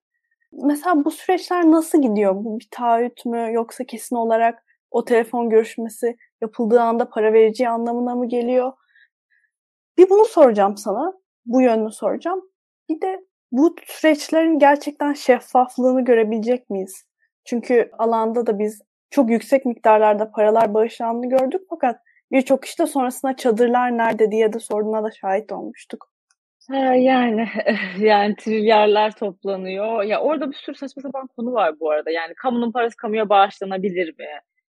Mesela 0.52 1.04
bu 1.04 1.11
süreçler 1.11 1.70
nasıl 1.70 2.02
gidiyor? 2.02 2.35
Bu 2.35 2.59
bir 2.59 2.68
taahhüt 2.70 3.26
mü 3.26 3.48
yoksa 3.52 3.85
kesin 3.85 4.16
olarak 4.16 4.64
o 4.90 5.04
telefon 5.04 5.50
görüşmesi 5.50 6.16
yapıldığı 6.40 6.80
anda 6.80 7.09
para 7.11 7.33
vereceği 7.33 7.68
anlamına 7.68 8.14
mı 8.14 8.28
geliyor? 8.28 8.72
Bir 9.98 10.11
bunu 10.11 10.24
soracağım 10.24 10.76
sana. 10.76 11.12
Bu 11.46 11.62
yönünü 11.62 11.92
soracağım. 11.92 12.50
Bir 12.88 13.00
de 13.00 13.24
bu 13.52 13.76
süreçlerin 13.87 14.59
gerçekten 14.59 15.12
şeffaflığını 15.12 16.04
görebilecek 16.04 16.70
miyiz? 16.70 17.04
Çünkü 17.44 17.90
alanda 17.98 18.46
da 18.46 18.59
biz 18.59 18.83
çok 19.11 19.30
yüksek 19.30 19.66
miktarlarda 19.66 20.30
paralar 20.30 20.74
bağışlandığını 20.74 21.28
gördük 21.28 21.62
fakat 21.70 22.00
birçok 22.33 22.64
işte 22.64 22.87
sonrasında 22.87 23.37
çadırlar 23.37 23.99
nerede 23.99 24.31
diye 24.31 24.53
de 24.53 24.59
sorduğuna 24.59 25.05
da 25.05 25.11
şahit 25.11 25.53
olmuştuk. 25.53 26.11
Yani 26.97 27.49
yani 27.99 28.37
trilyarlar 28.37 29.16
toplanıyor. 29.16 30.03
Ya 30.03 30.21
orada 30.21 30.51
bir 30.51 30.57
sürü 30.57 30.77
saçma 30.77 31.03
sapan 31.03 31.27
konu 31.37 31.53
var 31.53 31.81
bu 31.81 31.90
arada. 31.90 32.11
Yani 32.11 32.35
kamunun 32.35 32.73
parası 32.73 32.97
kamuya 32.97 33.29
bağışlanabilir 33.29 34.09
mi? 34.19 34.27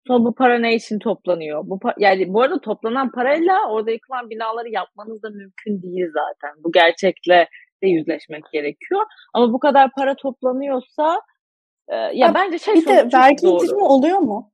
Sonra 0.07 0.25
bu 0.25 0.35
para 0.35 0.59
ne 0.59 0.75
için 0.75 0.99
toplanıyor? 0.99 1.62
Bu 1.64 1.81
yani 1.99 2.35
bu 2.35 2.42
arada 2.42 2.61
toplanan 2.61 3.11
parayla 3.11 3.71
orada 3.71 3.90
yıkılan 3.90 4.31
binaları 4.31 4.68
yapmanız 4.68 5.23
da 5.23 5.31
mümkün 5.31 5.83
değil 5.83 6.07
zaten. 6.14 6.57
Bu 6.64 6.73
gerçekle 6.73 7.49
de 7.83 7.87
yüzleşmek 7.88 8.44
gerekiyor. 8.53 9.05
Ama 9.35 9.53
bu 9.53 9.59
kadar 9.59 9.90
para 9.97 10.16
toplanıyorsa 10.16 11.21
e, 11.88 11.97
ya, 11.97 12.11
ya 12.12 12.35
bence 12.35 12.59
şey 12.59 12.75
bir 12.75 12.87
de 12.87 13.09
vergi 13.12 13.47
indirimi 13.47 13.85
oluyor 13.85 14.18
mu? 14.18 14.53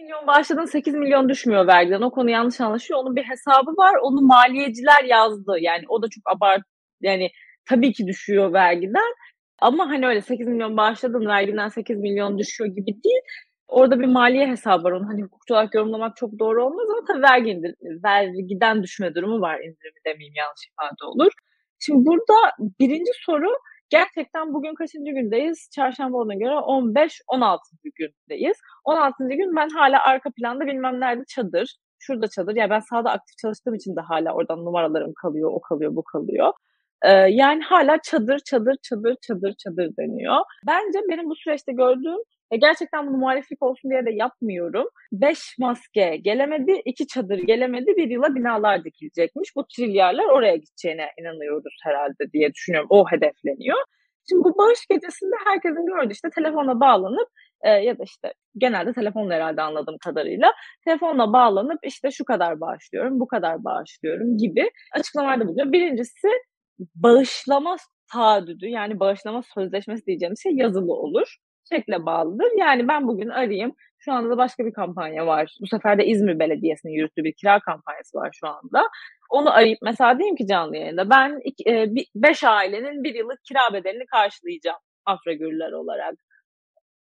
8 0.00 0.08
milyon 0.08 0.26
başladın 0.26 0.64
8 0.64 0.94
milyon 0.94 1.28
düşmüyor 1.28 1.66
vergiden. 1.66 2.02
O 2.02 2.10
konu 2.10 2.30
yanlış 2.30 2.60
anlaşıyor. 2.60 3.00
Onun 3.00 3.16
bir 3.16 3.22
hesabı 3.22 3.70
var. 3.70 3.94
Onu 4.02 4.20
maliyeciler 4.20 5.04
yazdı. 5.04 5.56
Yani 5.60 5.84
o 5.88 6.02
da 6.02 6.06
çok 6.10 6.22
abart 6.36 6.62
yani 7.00 7.30
tabii 7.68 7.92
ki 7.92 8.06
düşüyor 8.06 8.52
vergiden. 8.52 9.14
Ama 9.58 9.88
hani 9.88 10.06
öyle 10.06 10.20
8 10.20 10.48
milyon 10.48 10.76
bağışladın 10.76 11.26
vergiden 11.26 11.68
8 11.68 11.98
milyon 11.98 12.38
düşüyor 12.38 12.70
gibi 12.70 13.02
değil. 13.04 13.20
Orada 13.68 14.00
bir 14.00 14.06
maliye 14.06 14.46
hesabı 14.48 14.84
var. 14.84 14.92
Onu 14.92 15.08
hani 15.08 15.22
hukukçu 15.22 15.54
olarak 15.54 15.74
yorumlamak 15.74 16.16
çok 16.16 16.38
doğru 16.38 16.64
olmaz 16.64 16.86
ama 16.90 17.04
tabii 17.08 17.22
vergi 17.22 17.50
indir, 17.50 17.74
vergiden 18.04 18.82
düşme 18.82 19.14
durumu 19.14 19.40
var 19.40 19.58
indirimi 19.58 20.00
demeyeyim 20.06 20.34
yanlış 20.36 20.66
ifade 20.72 21.04
olur. 21.04 21.32
Şimdi 21.78 22.06
burada 22.06 22.34
birinci 22.80 23.12
soru 23.26 23.50
gerçekten 23.90 24.54
bugün 24.54 24.74
kaçıncı 24.74 25.12
gündeyiz? 25.12 25.68
Çarşamba 25.74 26.16
olduğuna 26.18 26.34
göre 26.34 26.54
15-16. 26.54 27.58
gündeyiz. 27.94 28.56
16. 28.84 29.28
gün 29.28 29.56
ben 29.56 29.68
hala 29.68 30.04
arka 30.04 30.30
planda 30.30 30.66
bilmem 30.66 31.00
nerede 31.00 31.24
çadır. 31.28 31.76
Şurada 31.98 32.28
çadır. 32.28 32.56
Ya 32.56 32.60
yani 32.60 32.70
ben 32.70 32.80
sahada 32.80 33.10
aktif 33.10 33.38
çalıştığım 33.38 33.74
için 33.74 33.96
de 33.96 34.00
hala 34.00 34.34
oradan 34.34 34.64
numaralarım 34.64 35.12
kalıyor, 35.22 35.50
o 35.52 35.60
kalıyor, 35.60 35.96
bu 35.96 36.04
kalıyor. 36.04 36.52
Ee, 37.02 37.10
yani 37.10 37.62
hala 37.62 37.98
çadır, 38.02 38.38
çadır, 38.38 38.76
çadır, 38.82 39.16
çadır, 39.22 39.54
çadır 39.58 39.90
deniyor. 39.98 40.36
Bence 40.66 40.98
benim 41.10 41.30
bu 41.30 41.36
süreçte 41.36 41.72
gördüğüm 41.72 42.20
e 42.50 42.56
gerçekten 42.56 43.06
bunu 43.06 43.16
muhaliflik 43.16 43.62
olsun 43.62 43.90
diye 43.90 44.06
de 44.06 44.10
yapmıyorum. 44.10 44.86
Beş 45.12 45.56
maske 45.58 46.16
gelemedi, 46.16 46.82
iki 46.84 47.06
çadır 47.06 47.38
gelemedi, 47.38 47.86
bir 47.96 48.10
yıla 48.10 48.34
binalar 48.34 48.84
dikilecekmiş. 48.84 49.56
Bu 49.56 49.66
trilyarlar 49.76 50.24
oraya 50.24 50.56
gideceğine 50.56 51.06
inanıyoruz 51.20 51.74
herhalde 51.84 52.32
diye 52.32 52.52
düşünüyorum. 52.54 52.88
O 52.90 53.04
hedefleniyor. 53.10 53.78
Şimdi 54.28 54.44
bu 54.44 54.58
bağış 54.58 54.86
gecesinde 54.90 55.36
herkesin 55.46 55.86
gördüğü 55.86 56.12
işte 56.12 56.28
telefona 56.34 56.80
bağlanıp 56.80 57.28
e, 57.62 57.70
ya 57.70 57.98
da 57.98 58.02
işte 58.04 58.32
genelde 58.58 58.92
telefonla 58.92 59.34
herhalde 59.34 59.62
anladığım 59.62 59.98
kadarıyla 60.04 60.52
telefonla 60.84 61.32
bağlanıp 61.32 61.78
işte 61.82 62.10
şu 62.10 62.24
kadar 62.24 62.60
bağışlıyorum, 62.60 63.20
bu 63.20 63.26
kadar 63.26 63.64
bağışlıyorum 63.64 64.38
gibi 64.38 64.70
açıklamalarda 64.94 65.46
bulunuyor. 65.48 65.72
Birincisi 65.72 66.28
bağışlama 66.94 67.76
taahhüdü 68.12 68.66
yani 68.66 69.00
bağışlama 69.00 69.42
sözleşmesi 69.54 70.06
diyeceğim 70.06 70.34
şey 70.42 70.52
yazılı 70.52 70.92
olur 70.92 71.36
şekle 71.68 72.06
bağlıdır. 72.06 72.48
Yani 72.58 72.88
ben 72.88 73.08
bugün 73.08 73.28
arayayım. 73.28 73.74
Şu 73.98 74.12
anda 74.12 74.30
da 74.30 74.38
başka 74.38 74.66
bir 74.66 74.72
kampanya 74.72 75.26
var. 75.26 75.56
Bu 75.60 75.66
sefer 75.66 75.98
de 75.98 76.06
İzmir 76.06 76.38
Belediyesi'nin 76.38 76.92
yürüttüğü 76.92 77.24
bir 77.24 77.34
kira 77.40 77.60
kampanyası 77.60 78.18
var 78.18 78.30
şu 78.40 78.48
anda. 78.48 78.88
Onu 79.30 79.52
arayıp 79.52 79.78
mesela 79.82 80.18
diyeyim 80.18 80.36
ki 80.36 80.46
canlı 80.46 80.76
yayında 80.76 81.10
ben 81.10 81.40
iki, 81.44 81.70
e, 81.70 81.86
beş 82.14 82.44
ailenin 82.44 83.04
bir 83.04 83.14
yıllık 83.14 83.44
kira 83.44 83.74
bedelini 83.74 84.06
karşılayacağım 84.06 84.78
Afragürler 85.06 85.72
olarak. 85.72 86.14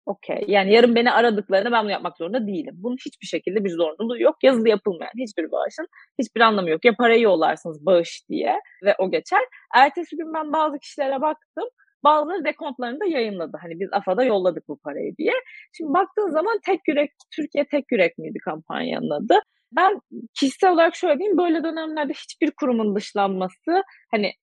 Okey. 0.06 0.46
Yani 0.48 0.74
yarın 0.74 0.96
beni 0.96 1.12
aradıklarında 1.12 1.72
ben 1.72 1.84
bunu 1.84 1.92
yapmak 1.92 2.18
zorunda 2.18 2.48
değilim. 2.48 2.74
Bunun 2.78 2.98
hiçbir 3.06 3.28
şekilde 3.28 3.64
bir 3.64 3.70
zorunluluğu 3.70 4.22
yok. 4.22 4.36
Yazılı 4.44 4.70
yapılmayan 4.70 5.12
hiçbir 5.18 5.52
bağışın 5.52 5.88
hiçbir 6.20 6.42
anlamı 6.42 6.70
yok. 6.70 6.86
Ya 6.86 6.96
parayı 6.96 7.22
yollarsınız 7.22 7.86
bağış 7.86 8.22
diye 8.30 8.60
ve 8.84 8.96
o 9.00 9.12
geçer. 9.12 9.40
Ertesi 9.76 10.18
gün 10.18 10.34
ben 10.34 10.54
bazı 10.54 10.80
kişilere 10.80 11.22
baktım. 11.22 11.70
Bazıları 12.04 12.46
dekontlarını 12.46 13.00
da 13.00 13.06
yayınladı. 13.06 13.58
Hani 13.62 13.80
biz 13.80 13.90
AFA'da 13.92 14.24
yolladık 14.24 14.68
bu 14.68 14.78
parayı 14.78 15.18
diye. 15.18 15.34
Şimdi 15.78 15.94
baktığın 15.94 16.30
zaman 16.30 16.60
tek 16.66 16.88
yürek, 16.88 17.12
Türkiye 17.36 17.66
tek 17.66 17.92
yürek 17.92 18.18
miydi 18.18 18.38
kampanyanın 18.46 19.10
adı? 19.10 19.40
Ben 19.72 20.00
kişisel 20.34 20.72
olarak 20.72 20.96
şöyle 20.96 21.20
diyeyim, 21.20 21.38
böyle 21.38 21.64
dönemlerde 21.64 22.14
hiçbir 22.14 22.52
kurumun 22.52 22.96
dışlanması, 22.96 23.84
hani 24.12 24.34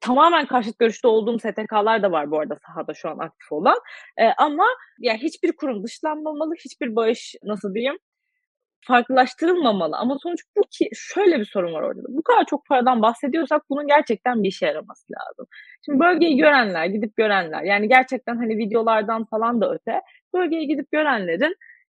tamamen 0.00 0.46
karşıt 0.46 0.78
görüşte 0.78 1.08
olduğum 1.08 1.38
STK'lar 1.38 2.02
da 2.02 2.12
var 2.12 2.30
bu 2.30 2.40
arada 2.40 2.56
sahada 2.66 2.94
şu 2.94 3.08
an 3.08 3.18
aktif 3.18 3.52
olan. 3.52 3.76
Ee, 4.18 4.24
ama 4.38 4.64
ya 4.64 5.12
yani 5.12 5.22
hiçbir 5.22 5.52
kurum 5.56 5.84
dışlanmamalı, 5.84 6.54
hiçbir 6.64 6.96
bağış 6.96 7.34
nasıl 7.44 7.74
diyeyim 7.74 7.98
farklılaştırılmamalı. 8.86 9.96
Ama 9.96 10.16
sonuç 10.22 10.40
bu 10.56 10.62
ki 10.70 10.88
şöyle 10.94 11.40
bir 11.40 11.44
sorun 11.44 11.74
var 11.74 11.82
orada. 11.82 12.02
Bu 12.08 12.22
kadar 12.22 12.44
çok 12.44 12.66
paradan 12.66 13.02
bahsediyorsak 13.02 13.62
bunun 13.70 13.86
gerçekten 13.86 14.42
bir 14.42 14.48
işe 14.48 14.66
yaraması 14.66 15.12
lazım. 15.12 15.46
Şimdi 15.84 16.00
bölgeyi 16.00 16.36
görenler, 16.36 16.86
gidip 16.86 17.16
görenler 17.16 17.62
yani 17.62 17.88
gerçekten 17.88 18.36
hani 18.36 18.58
videolardan 18.58 19.24
falan 19.24 19.60
da 19.60 19.74
öte 19.74 20.00
bölgeye 20.34 20.64
gidip 20.64 20.92
görenlerin 20.92 21.54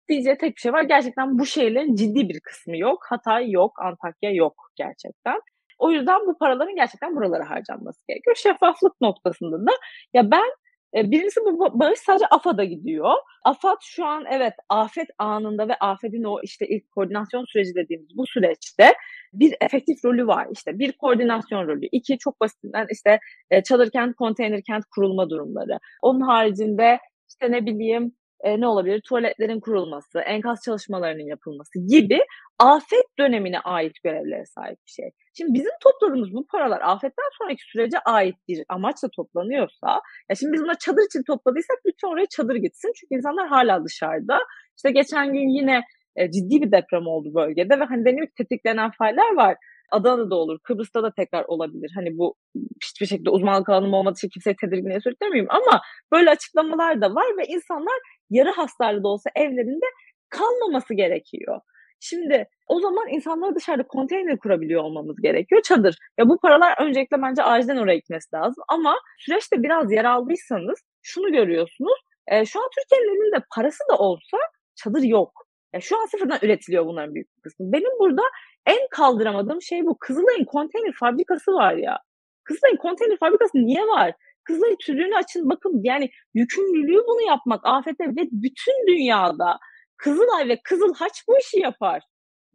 diyeceği 0.10 0.38
tek 0.38 0.56
bir 0.56 0.62
şey 0.62 0.74
var. 0.74 0.84
Gerçekten 0.84 1.40
bu 1.40 1.46
şehirlerin 1.46 1.96
ciddi 1.96 2.30
bir 2.30 2.40
kısmı 2.40 2.78
yok. 2.78 3.06
Hatay 3.10 3.52
yok, 3.52 3.80
Antakya 3.82 4.32
yok 4.32 4.56
gerçekten. 4.76 5.42
O 5.80 5.92
yüzden 5.92 6.28
bu 6.28 6.38
paraların 6.38 6.76
gerçekten 6.76 7.16
buralara 7.16 7.50
harcanması 7.50 8.08
gerekiyor. 8.08 8.36
Şeffaflık 8.36 9.02
noktasında 9.02 9.66
da 9.66 9.72
ya 10.14 10.32
ben 10.32 10.50
birincisi 10.94 11.40
bu 11.46 11.80
bağış 11.80 12.00
sadece 12.00 12.26
AFAD'a 12.28 12.64
gidiyor. 12.64 13.14
AFAD 13.46 13.78
şu 13.82 14.06
an 14.06 14.26
evet 14.32 14.54
afet 14.70 15.08
anında 15.18 15.68
ve 15.68 15.76
afetin 15.76 16.24
o 16.24 16.40
işte 16.44 16.68
ilk 16.68 16.92
koordinasyon 16.92 17.46
süreci 17.46 17.76
dediğimiz 17.76 18.18
bu 18.18 18.28
süreçte 18.28 18.94
bir 19.34 19.56
efektif 19.62 20.06
rolü 20.06 20.28
var. 20.28 20.48
İşte 20.52 20.80
bir 20.80 20.92
koordinasyon 20.92 21.68
rolü, 21.68 21.86
iki 21.92 22.18
çok 22.18 22.42
basitinden 22.42 22.88
işte 22.92 23.20
çadır 23.66 23.92
kent, 23.92 24.16
konteyner 24.16 24.62
kent 24.64 24.84
kurulma 24.96 25.30
durumları. 25.30 25.80
Onun 26.02 26.22
haricinde 26.22 27.00
işte 27.30 27.52
ne 27.52 27.66
bileyim 27.66 28.12
e, 28.44 28.60
ne 28.60 28.68
olabilir? 28.68 29.02
Tuvaletlerin 29.02 29.60
kurulması, 29.60 30.20
enkaz 30.20 30.60
çalışmalarının 30.66 31.28
yapılması 31.28 31.80
gibi 31.88 32.20
afet 32.60 33.06
dönemine 33.20 33.60
ait 33.60 33.94
görevlere 34.04 34.46
sahip 34.46 34.78
bir 34.86 34.92
şey. 34.92 35.10
Şimdi 35.38 35.54
bizim 35.54 35.72
topladığımız 35.84 36.34
bu 36.34 36.46
paralar 36.48 36.82
afetten 36.82 37.30
sonraki 37.38 37.64
sürece 37.64 38.00
ait 38.00 38.36
bir 38.48 38.64
amaçla 38.70 39.10
toplanıyorsa, 39.16 40.02
ya 40.30 40.36
şimdi 40.40 40.54
biz 40.54 40.64
buna 40.64 40.76
çadır 40.76 41.06
için 41.06 41.24
topladıysak 41.28 41.78
lütfen 41.86 42.08
oraya 42.08 42.26
çadır 42.26 42.56
gitsin. 42.56 42.92
Çünkü 42.96 43.16
insanlar 43.16 43.48
hala 43.48 43.86
dışarıda. 43.86 44.40
İşte 44.78 44.92
geçen 44.92 45.34
gün 45.34 45.48
yine 45.48 45.82
e, 46.16 46.32
ciddi 46.32 46.62
bir 46.62 46.72
deprem 46.72 47.08
oldu 47.08 47.34
bölgede 47.36 47.80
ve 47.80 47.84
hani 47.84 48.06
deniyor 48.06 48.28
ki 48.28 48.34
tetiklenen 48.38 48.92
failler 48.92 49.36
var. 49.36 49.56
Adana'da 49.92 50.36
olur, 50.36 50.60
Kıbrıs'ta 50.64 51.04
da 51.04 51.12
tekrar 51.12 51.44
olabilir. 51.44 51.92
Hani 51.96 52.18
bu 52.18 52.36
hiçbir 52.84 53.06
şekilde 53.06 53.30
uzmanlık 53.30 53.70
alanım 53.70 53.94
olmadığı 53.94 54.18
için 54.18 54.30
kimseye 54.30 54.56
tedirginliğe 54.62 55.02
sürüklemeyeyim 55.02 55.48
ama 55.50 55.82
böyle 56.12 56.30
açıklamalar 56.30 57.02
da 57.02 57.16
var 57.16 57.26
ve 57.38 57.46
insanlar 57.46 58.00
yarı 58.30 58.52
hastalı 58.52 59.04
da 59.04 59.08
olsa 59.08 59.30
evlerinde 59.36 59.86
kalmaması 60.30 60.94
gerekiyor. 60.94 61.62
Şimdi 62.00 62.48
o 62.68 62.80
zaman 62.80 63.08
insanları 63.10 63.56
dışarıda 63.56 63.84
konteyner 63.88 64.38
kurabiliyor 64.38 64.84
olmamız 64.84 65.22
gerekiyor. 65.22 65.62
Çadır. 65.62 65.98
Ya 66.18 66.30
bu 66.30 66.40
paralar 66.40 66.82
öncelikle 66.82 67.22
bence 67.22 67.44
acilen 67.44 67.78
oraya 67.78 67.96
gitmesi 67.96 68.36
lazım. 68.36 68.64
Ama 68.68 68.96
süreçte 69.20 69.64
biraz 69.64 69.92
yer 69.92 70.06
aldıysanız 70.06 70.80
şunu 71.02 71.32
görüyorsunuz. 71.32 72.00
E, 72.28 72.46
şu 72.46 72.60
an 72.60 72.70
Türkiye'nin 72.80 73.16
elinde 73.16 73.46
parası 73.56 73.80
da 73.92 73.98
olsa 73.98 74.38
çadır 74.76 75.04
yok. 75.04 75.32
Ya 75.74 75.82
şu 75.82 76.02
an 76.02 76.06
sıfırdan 76.06 76.40
üretiliyor 76.42 76.86
bunların 76.86 77.16
büyük 77.16 77.38
bir 77.38 77.42
kısmı. 77.42 77.72
Benim 77.72 78.00
burada 78.00 78.22
en 78.66 78.88
kaldıramadığım 78.92 79.62
şey 79.62 79.86
bu. 79.86 79.98
Kızılay'ın 80.00 80.46
konteyner 80.46 80.94
fabrikası 81.00 81.52
var 81.52 81.74
ya. 81.74 81.98
Kızılay'ın 82.44 82.78
konteyner 82.78 83.18
fabrikası 83.20 83.58
niye 83.58 83.82
var? 83.88 84.14
Kızılay 84.50 84.76
tüzüğünü 84.86 85.16
açın 85.16 85.50
bakın 85.50 85.82
yani 85.84 86.10
yükümlülüğü 86.34 87.02
bunu 87.08 87.22
yapmak 87.28 87.62
afete 87.64 88.04
ve 88.04 88.22
bütün 88.32 88.88
dünyada 88.88 89.58
Kızılay 89.98 90.50
ve 90.50 90.60
Kızılhaç 90.64 91.24
bu 91.28 91.38
işi 91.38 91.60
yapar. 91.60 92.04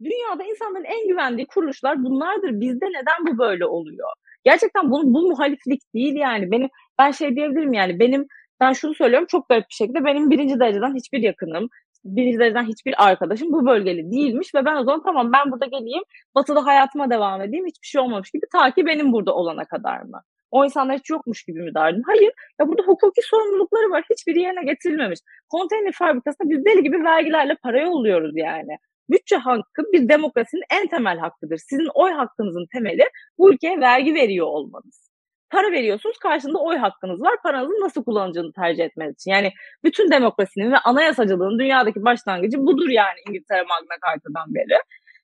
Dünyada 0.03 0.43
insanların 0.43 0.83
en 0.83 1.07
güvendiği 1.07 1.47
kuruluşlar 1.47 2.03
bunlardır. 2.03 2.51
Bizde 2.61 2.85
neden 2.85 3.19
bu 3.27 3.37
böyle 3.37 3.65
oluyor? 3.65 4.09
Gerçekten 4.43 4.91
bu, 4.91 5.01
bu 5.03 5.29
muhaliflik 5.29 5.81
değil 5.93 6.15
yani. 6.15 6.51
Benim 6.51 6.69
ben 6.99 7.11
şey 7.11 7.35
diyebilirim 7.35 7.73
yani 7.73 7.99
benim 7.99 8.25
ben 8.59 8.73
şunu 8.73 8.93
söylüyorum 8.93 9.27
çok 9.29 9.49
garip 9.49 9.65
bir 9.69 9.75
şekilde 9.75 10.05
benim 10.05 10.29
birinci 10.29 10.59
dereceden 10.59 10.95
hiçbir 10.95 11.19
yakınım, 11.19 11.69
birinci 12.05 12.39
dereceden 12.39 12.65
hiçbir 12.65 13.05
arkadaşım 13.07 13.51
bu 13.51 13.65
bölgeli 13.65 14.11
değilmiş 14.11 14.55
ve 14.55 14.65
ben 14.65 14.75
o 14.75 14.83
zaman 14.83 15.03
tamam 15.03 15.31
ben 15.33 15.51
burada 15.51 15.65
geleyim, 15.65 16.03
batıda 16.35 16.65
hayatıma 16.65 17.09
devam 17.09 17.41
edeyim, 17.41 17.65
hiçbir 17.65 17.87
şey 17.87 18.01
olmamış 18.01 18.31
gibi 18.31 18.45
ta 18.51 18.71
ki 18.71 18.85
benim 18.85 19.13
burada 19.13 19.33
olana 19.33 19.65
kadar 19.65 20.01
mı? 20.01 20.21
O 20.55 20.65
insanlar 20.65 20.97
hiç 20.97 21.09
yokmuş 21.09 21.43
gibi 21.43 21.61
mi 21.61 21.73
davrandım? 21.73 22.03
Hayır. 22.07 22.31
Ya 22.59 22.67
burada 22.67 22.83
hukuki 22.83 23.21
sorumlulukları 23.21 23.89
var. 23.91 24.03
Hiçbiri 24.09 24.39
yerine 24.41 24.63
getirilmemiş. 24.63 25.19
Konteyner 25.49 25.91
fabrikasına 25.91 26.49
biz 26.49 26.65
deli 26.65 26.83
gibi 26.83 27.03
vergilerle 27.03 27.55
para 27.63 27.81
yolluyoruz 27.81 28.31
yani. 28.35 28.77
Bütçe 29.09 29.35
hakkı 29.35 29.83
bir 29.93 30.09
demokrasinin 30.09 30.63
en 30.71 30.87
temel 30.87 31.17
hakkıdır. 31.17 31.57
Sizin 31.57 31.89
oy 31.93 32.11
hakkınızın 32.11 32.65
temeli 32.73 33.03
bu 33.37 33.53
ülkeye 33.53 33.79
vergi 33.79 34.13
veriyor 34.13 34.47
olmanız. 34.47 35.11
Para 35.49 35.71
veriyorsunuz, 35.71 36.17
karşında 36.17 36.57
oy 36.59 36.77
hakkınız 36.77 37.21
var. 37.21 37.35
Paranızı 37.43 37.73
nasıl 37.81 38.03
kullanacağını 38.03 38.51
tercih 38.53 38.83
etmeniz 38.83 39.15
için. 39.15 39.31
Yani 39.31 39.51
bütün 39.83 40.11
demokrasinin 40.11 40.71
ve 40.71 40.77
anayasacılığın 40.77 41.59
dünyadaki 41.59 42.03
başlangıcı 42.03 42.57
budur 42.57 42.89
yani 42.89 43.19
İngiltere 43.29 43.61
Magna 43.61 43.95
Carta'dan 44.05 44.55
beri. 44.55 44.79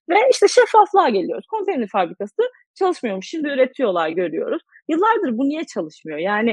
Ve 0.09 0.15
işte 0.31 0.47
şeffaflığa 0.47 1.09
geliyoruz. 1.09 1.47
Konteyner 1.47 1.87
fabrikası 1.87 2.41
çalışmıyormuş. 2.75 3.27
Şimdi 3.27 3.47
üretiyorlar 3.47 4.09
görüyoruz. 4.09 4.61
Yıllardır 4.91 5.37
bu 5.37 5.49
niye 5.49 5.63
çalışmıyor? 5.65 6.19
Yani 6.19 6.49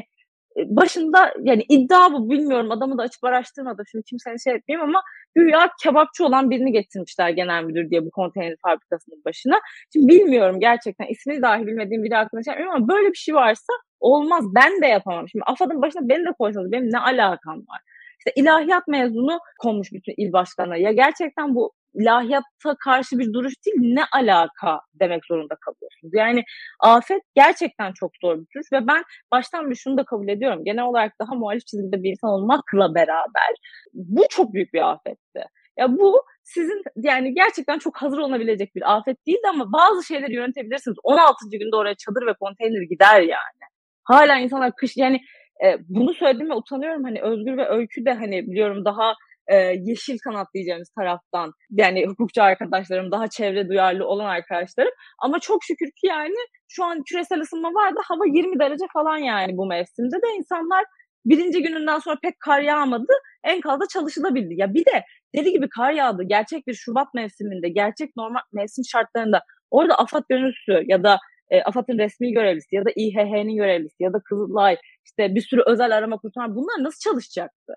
e, 0.57 0.61
başında 0.77 1.33
yani 1.43 1.65
iddia 1.69 2.13
bu 2.13 2.31
bilmiyorum 2.31 2.71
adamı 2.71 2.99
da 2.99 3.03
açıp 3.03 3.25
araştırmadım 3.25 3.85
şimdi 3.91 4.05
kimsenin 4.05 4.37
şey 4.37 4.55
etmeyeyim 4.55 4.89
ama 4.89 5.03
güya 5.35 5.71
kebapçı 5.83 6.25
olan 6.25 6.51
birini 6.51 6.73
getirmişler 6.73 7.29
genel 7.31 7.65
müdür 7.65 7.91
diye 7.91 8.07
bu 8.07 8.11
konteyner 8.11 8.57
fabrikasının 8.67 9.25
başına. 9.25 9.61
Şimdi 9.93 10.09
bilmiyorum 10.09 10.61
gerçekten 10.61 11.07
ismini 11.07 11.43
dahi 11.43 11.67
bilmediğim 11.67 12.05
biri 12.05 12.15
hakkında 12.15 12.43
şey 12.43 12.55
ama 12.65 12.89
böyle 12.89 13.09
bir 13.09 13.19
şey 13.19 13.35
varsa 13.35 13.73
olmaz 14.01 14.45
ben 14.55 14.83
de 14.83 14.87
yapamam. 14.87 15.29
Şimdi 15.29 15.45
AFAD'ın 15.47 15.83
başına 15.83 16.09
beni 16.09 16.27
de 16.27 16.33
koysanız 16.39 16.73
benim 16.73 16.93
ne 16.93 16.99
alakam 16.99 17.57
var? 17.57 17.81
İşte 18.19 18.33
ilahiyat 18.37 18.89
mezunu 18.89 19.39
konmuş 19.61 19.93
bütün 19.93 20.15
il 20.17 20.33
başkanına. 20.33 20.77
Ya 20.77 20.93
gerçekten 20.93 21.55
bu 21.55 21.73
ilahiyatta 21.95 22.77
karşı 22.85 23.19
bir 23.19 23.33
duruş 23.33 23.55
değil 23.67 23.77
ne 23.81 24.05
alaka 24.13 24.81
demek 24.95 25.27
zorunda 25.27 25.55
kalıyorsunuz. 25.61 26.15
Yani 26.15 26.45
afet 26.81 27.23
gerçekten 27.35 27.93
çok 27.93 28.11
zor 28.23 28.35
bir 28.35 28.47
duruş 28.55 28.73
ve 28.73 28.87
ben 28.87 29.03
baştan 29.33 29.71
bir 29.71 29.75
şunu 29.75 29.99
da 29.99 30.05
kabul 30.05 30.29
ediyorum. 30.29 30.65
Genel 30.65 30.85
olarak 30.85 31.13
daha 31.21 31.35
muhalif 31.35 31.67
çizgide 31.67 32.03
bir 32.03 32.11
insan 32.11 32.31
olmakla 32.31 32.95
beraber 32.95 33.55
bu 33.95 34.25
çok 34.31 34.53
büyük 34.53 34.75
bir 34.75 34.91
afetti. 34.91 35.45
Ya 35.79 35.99
bu 35.99 36.23
sizin 36.43 36.83
yani 36.97 37.35
gerçekten 37.35 37.79
çok 37.79 37.97
hazır 37.97 38.19
olabilecek 38.19 38.75
bir 38.75 38.97
afet 38.97 39.27
değildi 39.27 39.49
ama 39.49 39.73
bazı 39.73 40.07
şeyleri 40.07 40.35
yönetebilirsiniz. 40.35 40.97
16. 41.03 41.37
günde 41.53 41.77
oraya 41.77 41.95
çadır 41.95 42.27
ve 42.27 42.35
konteyner 42.41 42.83
gider 42.83 43.21
yani. 43.21 43.63
Hala 44.05 44.39
insanlar 44.39 44.73
kış 44.77 44.97
yani 44.97 45.21
e, 45.65 45.77
bunu 45.89 46.15
söylediğime 46.15 46.55
utanıyorum. 46.55 47.05
Hani 47.05 47.23
Özgür 47.23 47.57
ve 47.57 47.69
Öykü 47.69 48.05
de 48.05 48.13
hani 48.13 48.47
biliyorum 48.47 48.85
daha 48.85 49.15
e, 49.49 49.57
yeşil 49.57 50.19
kanat 50.19 50.47
diyeceğimiz 50.55 50.91
taraftan 50.99 51.53
yani 51.71 52.07
hukukçu 52.07 52.43
arkadaşlarım 52.43 53.13
daha 53.13 53.29
çevre 53.29 53.69
duyarlı 53.69 54.07
olan 54.07 54.25
arkadaşlarım 54.25 54.93
ama 55.23 55.41
çok 55.41 55.65
şükür 55.65 55.87
ki 55.87 56.07
yani 56.07 56.35
şu 56.69 56.85
an 56.85 57.03
küresel 57.11 57.41
ısınma 57.41 57.69
var 57.69 57.97
da 57.97 58.01
hava 58.05 58.27
20 58.27 58.59
derece 58.59 58.85
falan 58.93 59.19
yani 59.19 59.57
bu 59.57 59.67
mevsimde 59.67 60.17
de 60.17 60.37
insanlar 60.39 60.85
birinci 61.25 61.63
gününden 61.63 61.99
sonra 61.99 62.17
pek 62.23 62.41
kar 62.41 62.61
yağmadı 62.61 63.13
enkazda 63.45 63.85
çalışılabildi. 63.93 64.55
Ya 64.57 64.75
bir 64.75 64.85
de 64.85 65.05
deli 65.35 65.53
gibi 65.53 65.69
kar 65.69 65.93
yağdı 65.93 66.23
gerçek 66.23 66.67
bir 66.67 66.75
Şubat 66.75 67.15
mevsiminde 67.15 67.69
gerçek 67.69 68.17
normal 68.17 68.41
mevsim 68.53 68.85
şartlarında 68.85 69.43
orada 69.71 69.95
AFAD 69.99 70.23
gönüllüsü 70.29 70.83
ya 70.87 71.03
da 71.03 71.19
e, 71.51 71.63
AFAD'ın 71.63 71.99
resmi 71.99 72.33
görevlisi 72.33 72.77
ya 72.77 72.85
da 72.85 72.91
İHH'nin 72.97 73.57
görevlisi 73.57 74.03
ya 74.03 74.13
da 74.13 74.21
Kızılay 74.25 74.77
işte 75.05 75.35
bir 75.35 75.41
sürü 75.41 75.63
özel 75.67 75.97
arama 75.97 76.17
kurtarma 76.17 76.55
bunlar 76.55 76.85
nasıl 76.85 77.11
çalışacaktı? 77.11 77.75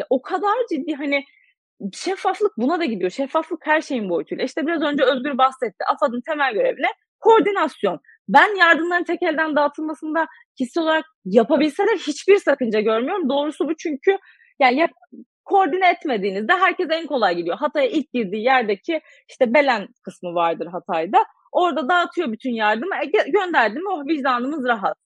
Ya 0.00 0.06
o 0.10 0.22
kadar 0.22 0.54
ciddi 0.70 0.94
hani 0.94 1.24
şeffaflık 1.94 2.52
buna 2.58 2.80
da 2.80 2.84
gidiyor. 2.84 3.10
Şeffaflık 3.10 3.66
her 3.66 3.80
şeyin 3.80 4.10
boyutuyla. 4.10 4.44
İşte 4.44 4.66
biraz 4.66 4.82
önce 4.82 5.04
Özgür 5.04 5.38
bahsetti. 5.38 5.84
AFAD'ın 5.92 6.20
temel 6.26 6.54
görevi? 6.54 6.76
Koordinasyon. 7.20 8.00
Ben 8.28 8.58
yardımların 8.58 9.04
tek 9.04 9.22
elden 9.22 9.56
dağıtılmasında 9.56 10.26
kişisel 10.58 10.82
olarak 10.82 11.04
yapabilseler 11.24 11.96
hiçbir 11.96 12.36
sakınca 12.36 12.80
görmüyorum. 12.80 13.28
Doğrusu 13.28 13.68
bu 13.68 13.76
çünkü 13.76 14.18
yani 14.60 14.76
yap, 14.78 14.90
koordine 15.44 15.90
etmediğinizde 15.90 16.52
herkes 16.52 16.86
en 16.90 17.06
kolay 17.06 17.36
gidiyor. 17.36 17.56
Hatay'a 17.56 17.88
ilk 17.88 18.12
girdiği 18.12 18.44
yerdeki 18.44 19.00
işte 19.28 19.54
Belen 19.54 19.88
kısmı 20.04 20.34
vardır 20.34 20.66
Hatay'da. 20.66 21.24
Orada 21.52 21.88
dağıtıyor 21.88 22.32
bütün 22.32 22.54
yardımı. 22.54 22.94
E, 22.96 23.30
gönderdim 23.30 23.82
oh 23.92 24.06
vicdanımız 24.06 24.64
rahat. 24.64 24.96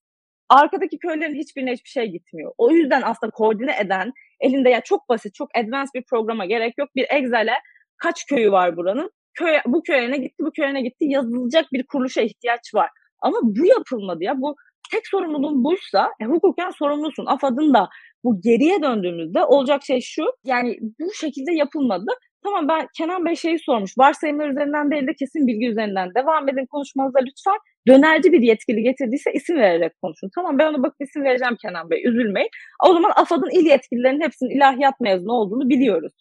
Arkadaki 0.48 0.98
köylerin 0.98 1.35
hiçbirine 1.35 1.72
hiçbir 1.72 1.90
şey 1.90 2.07
gitmiyor. 2.07 2.52
O 2.59 2.70
yüzden 2.70 3.02
aslında 3.04 3.30
koordine 3.30 3.76
eden, 3.80 4.12
elinde 4.40 4.70
ya 4.70 4.80
çok 4.80 5.09
basit, 5.09 5.35
çok 5.35 5.48
advanced 5.57 5.94
bir 5.94 6.04
programa 6.11 6.46
gerek 6.46 6.74
yok. 6.78 6.88
Bir 6.96 7.07
Excel'e 7.11 7.54
kaç 7.98 8.26
köyü 8.26 8.52
var 8.52 8.76
buranın? 8.76 9.11
Köy, 9.35 9.57
bu 9.66 9.83
köye 9.83 10.11
ne 10.11 10.16
gitti, 10.16 10.37
bu 10.40 10.50
köye 10.50 10.74
ne 10.74 10.83
gitti 10.83 11.04
yazılacak 11.04 11.72
bir 11.72 11.87
kuruluşa 11.87 12.20
ihtiyaç 12.20 12.74
var. 12.74 12.88
Ama 13.22 13.38
bu 13.42 13.66
yapılmadı 13.66 14.24
ya. 14.24 14.40
Bu 14.40 14.54
tek 14.92 15.07
sorumluluğun 15.07 15.64
buysa 15.64 16.11
e, 16.20 16.24
hukuken 16.24 16.70
sorumlusun. 16.70 17.26
AFAD'ın 17.26 17.74
da 17.74 17.88
bu 18.24 18.40
geriye 18.40 18.83
döndüğümüzde 18.83 19.44
olacak 19.44 19.83
şey 19.83 20.00
şu. 20.00 20.24
Yani 20.44 20.78
bu 21.00 21.12
şekilde 21.12 21.54
yapılmadı. 21.54 22.11
Tamam 22.44 22.68
ben 22.68 22.87
Kenan 22.96 23.24
Bey 23.24 23.37
şeyi 23.37 23.59
sormuş. 23.59 23.98
Varsayımlar 23.98 24.48
üzerinden 24.48 24.90
değil 24.90 25.07
de 25.07 25.14
kesin 25.18 25.46
bilgi 25.46 25.68
üzerinden 25.68 26.14
devam 26.14 26.48
edin 26.48 26.66
konuşmanıza 26.66 27.18
lütfen. 27.18 27.59
Dönerci 27.88 28.32
bir 28.32 28.40
yetkili 28.42 28.82
getirdiyse 28.82 29.32
isim 29.32 29.56
vererek 29.56 29.92
konuşun. 30.02 30.30
Tamam 30.34 30.58
ben 30.58 30.66
ona 30.66 30.82
bakıp 30.82 31.00
isim 31.00 31.24
vereceğim 31.24 31.56
Kenan 31.62 31.90
Bey 31.90 32.02
üzülmeyin. 32.06 32.48
O 32.84 32.92
zaman 32.92 33.12
AFAD'ın 33.16 33.50
il 33.60 33.66
yetkililerinin 33.66 34.20
hepsinin 34.20 34.56
ilahiyat 34.56 35.00
mezunu 35.00 35.32
olduğunu 35.32 35.68
biliyoruz. 35.68 36.12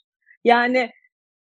Yani 0.43 0.89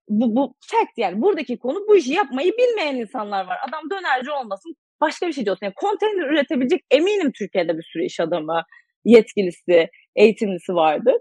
bu, 0.09 0.37
bu 0.37 0.55
fact 0.61 0.99
yani 0.99 1.23
buradaki 1.23 1.59
konu 1.59 1.79
bu 1.89 1.97
işi 1.97 2.13
yapmayı 2.13 2.53
bilmeyen 2.53 2.97
insanlar 2.97 3.47
var. 3.47 3.59
Adam 3.69 3.91
dönerci 3.91 4.31
olmasın 4.31 4.75
başka 5.01 5.27
bir 5.27 5.33
şey 5.33 5.51
olsun. 5.51 5.67
Yani 5.67 5.75
konteyner 5.77 6.27
üretebilecek 6.27 6.81
eminim 6.91 7.33
Türkiye'de 7.39 7.79
bir 7.79 7.83
sürü 7.83 8.05
iş 8.05 8.21
adamı, 8.21 8.63
yetkilisi, 9.05 9.89
eğitimlisi 10.17 10.75
vardır. 10.75 11.15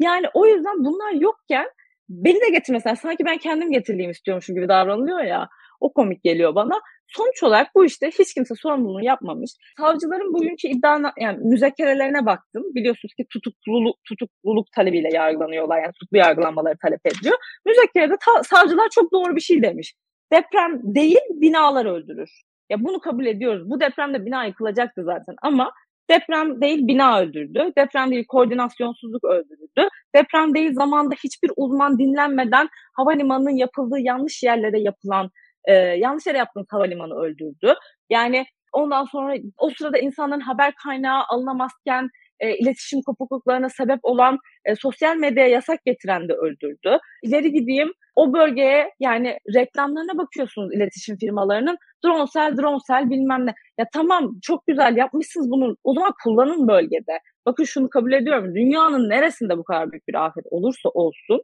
Yani 0.00 0.26
o 0.34 0.46
yüzden 0.46 0.84
bunlar 0.84 1.12
yokken 1.12 1.66
beni 2.08 2.40
de 2.40 2.48
getirmesen 2.50 2.94
sanki 2.94 3.24
ben 3.24 3.38
kendim 3.38 3.70
getireyim 3.72 4.10
istiyormuşum 4.10 4.54
gibi 4.54 4.68
davranılıyor 4.68 5.20
ya. 5.20 5.48
O 5.80 5.92
komik 5.92 6.22
geliyor 6.24 6.54
bana. 6.54 6.80
Sonuç 7.08 7.42
olarak 7.42 7.74
bu 7.74 7.84
işte 7.84 8.10
hiç 8.18 8.34
kimse 8.34 8.54
sorumluluğunu 8.54 9.04
yapmamış. 9.04 9.50
Savcıların 9.80 10.32
bugünkü 10.34 10.68
iddia 10.68 11.12
yani 11.20 11.38
müzekkerelerine 11.38 12.26
baktım. 12.26 12.62
Biliyorsunuz 12.74 13.14
ki 13.14 13.24
tutukluluk, 13.32 13.96
tutukluluk 14.08 14.66
talebiyle 14.76 15.08
yargılanıyorlar. 15.12 15.82
Yani 15.82 15.92
tutuklu 15.92 16.16
yargılanmaları 16.16 16.76
talep 16.82 17.06
ediyor. 17.06 17.36
Müzekkerede 17.66 18.14
ta- 18.24 18.42
savcılar 18.42 18.88
çok 18.94 19.12
doğru 19.12 19.36
bir 19.36 19.40
şey 19.40 19.62
demiş. 19.62 19.94
Deprem 20.32 20.80
değil 20.94 21.20
binalar 21.30 21.86
öldürür. 21.86 22.30
Ya 22.70 22.76
bunu 22.84 23.00
kabul 23.00 23.26
ediyoruz. 23.26 23.70
Bu 23.70 23.80
depremde 23.80 24.26
bina 24.26 24.44
yıkılacaktı 24.44 25.04
zaten 25.04 25.34
ama 25.42 25.72
Deprem 26.10 26.60
değil 26.60 26.86
bina 26.86 27.20
öldürdü. 27.20 27.72
Deprem 27.78 28.10
değil 28.10 28.24
koordinasyonsuzluk 28.28 29.24
öldürdü. 29.24 29.88
Deprem 30.14 30.54
değil 30.54 30.72
zamanda 30.72 31.14
hiçbir 31.24 31.50
uzman 31.56 31.98
dinlenmeden 31.98 32.68
havalimanının 32.96 33.56
yapıldığı 33.56 33.98
yanlış 33.98 34.42
yerlere 34.42 34.80
yapılan, 34.80 35.30
e, 35.64 35.72
yanlış 35.74 36.26
yere 36.26 36.38
yaptığınız 36.38 36.66
havalimanı 36.70 37.14
öldürdü. 37.14 37.74
Yani 38.10 38.44
ondan 38.72 39.04
sonra 39.04 39.34
o 39.58 39.70
sırada 39.70 39.98
insanların 39.98 40.40
haber 40.40 40.74
kaynağı 40.84 41.24
alınamazken 41.28 42.08
e, 42.40 42.56
iletişim 42.58 43.00
kopukluklarına 43.06 43.68
sebep 43.68 43.98
olan 44.02 44.38
e, 44.64 44.74
sosyal 44.74 45.16
medyaya 45.16 45.48
yasak 45.48 45.84
getiren 45.84 46.28
de 46.28 46.32
öldürdü. 46.32 46.98
İleri 47.22 47.52
gideyim 47.52 47.92
o 48.16 48.32
bölgeye 48.32 48.90
yani 49.00 49.38
reklamlarına 49.54 50.18
bakıyorsunuz 50.18 50.74
iletişim 50.74 51.16
firmalarının 51.16 51.76
dronsel 52.04 52.56
dronsel 52.56 53.10
bilmem 53.10 53.46
ne. 53.46 53.54
Ya 53.78 53.86
tamam 53.94 54.30
çok 54.42 54.66
güzel 54.66 54.96
yapmışsınız 54.96 55.50
bunu 55.50 55.76
o 55.84 55.94
zaman 55.94 56.12
kullanın 56.24 56.68
bölgede. 56.68 57.18
Bakın 57.46 57.64
şunu 57.64 57.90
kabul 57.90 58.12
ediyorum 58.12 58.54
dünyanın 58.54 59.08
neresinde 59.08 59.58
bu 59.58 59.64
kadar 59.64 59.92
büyük 59.92 60.08
bir 60.08 60.26
afet 60.26 60.44
olursa 60.50 60.88
olsun 60.88 61.40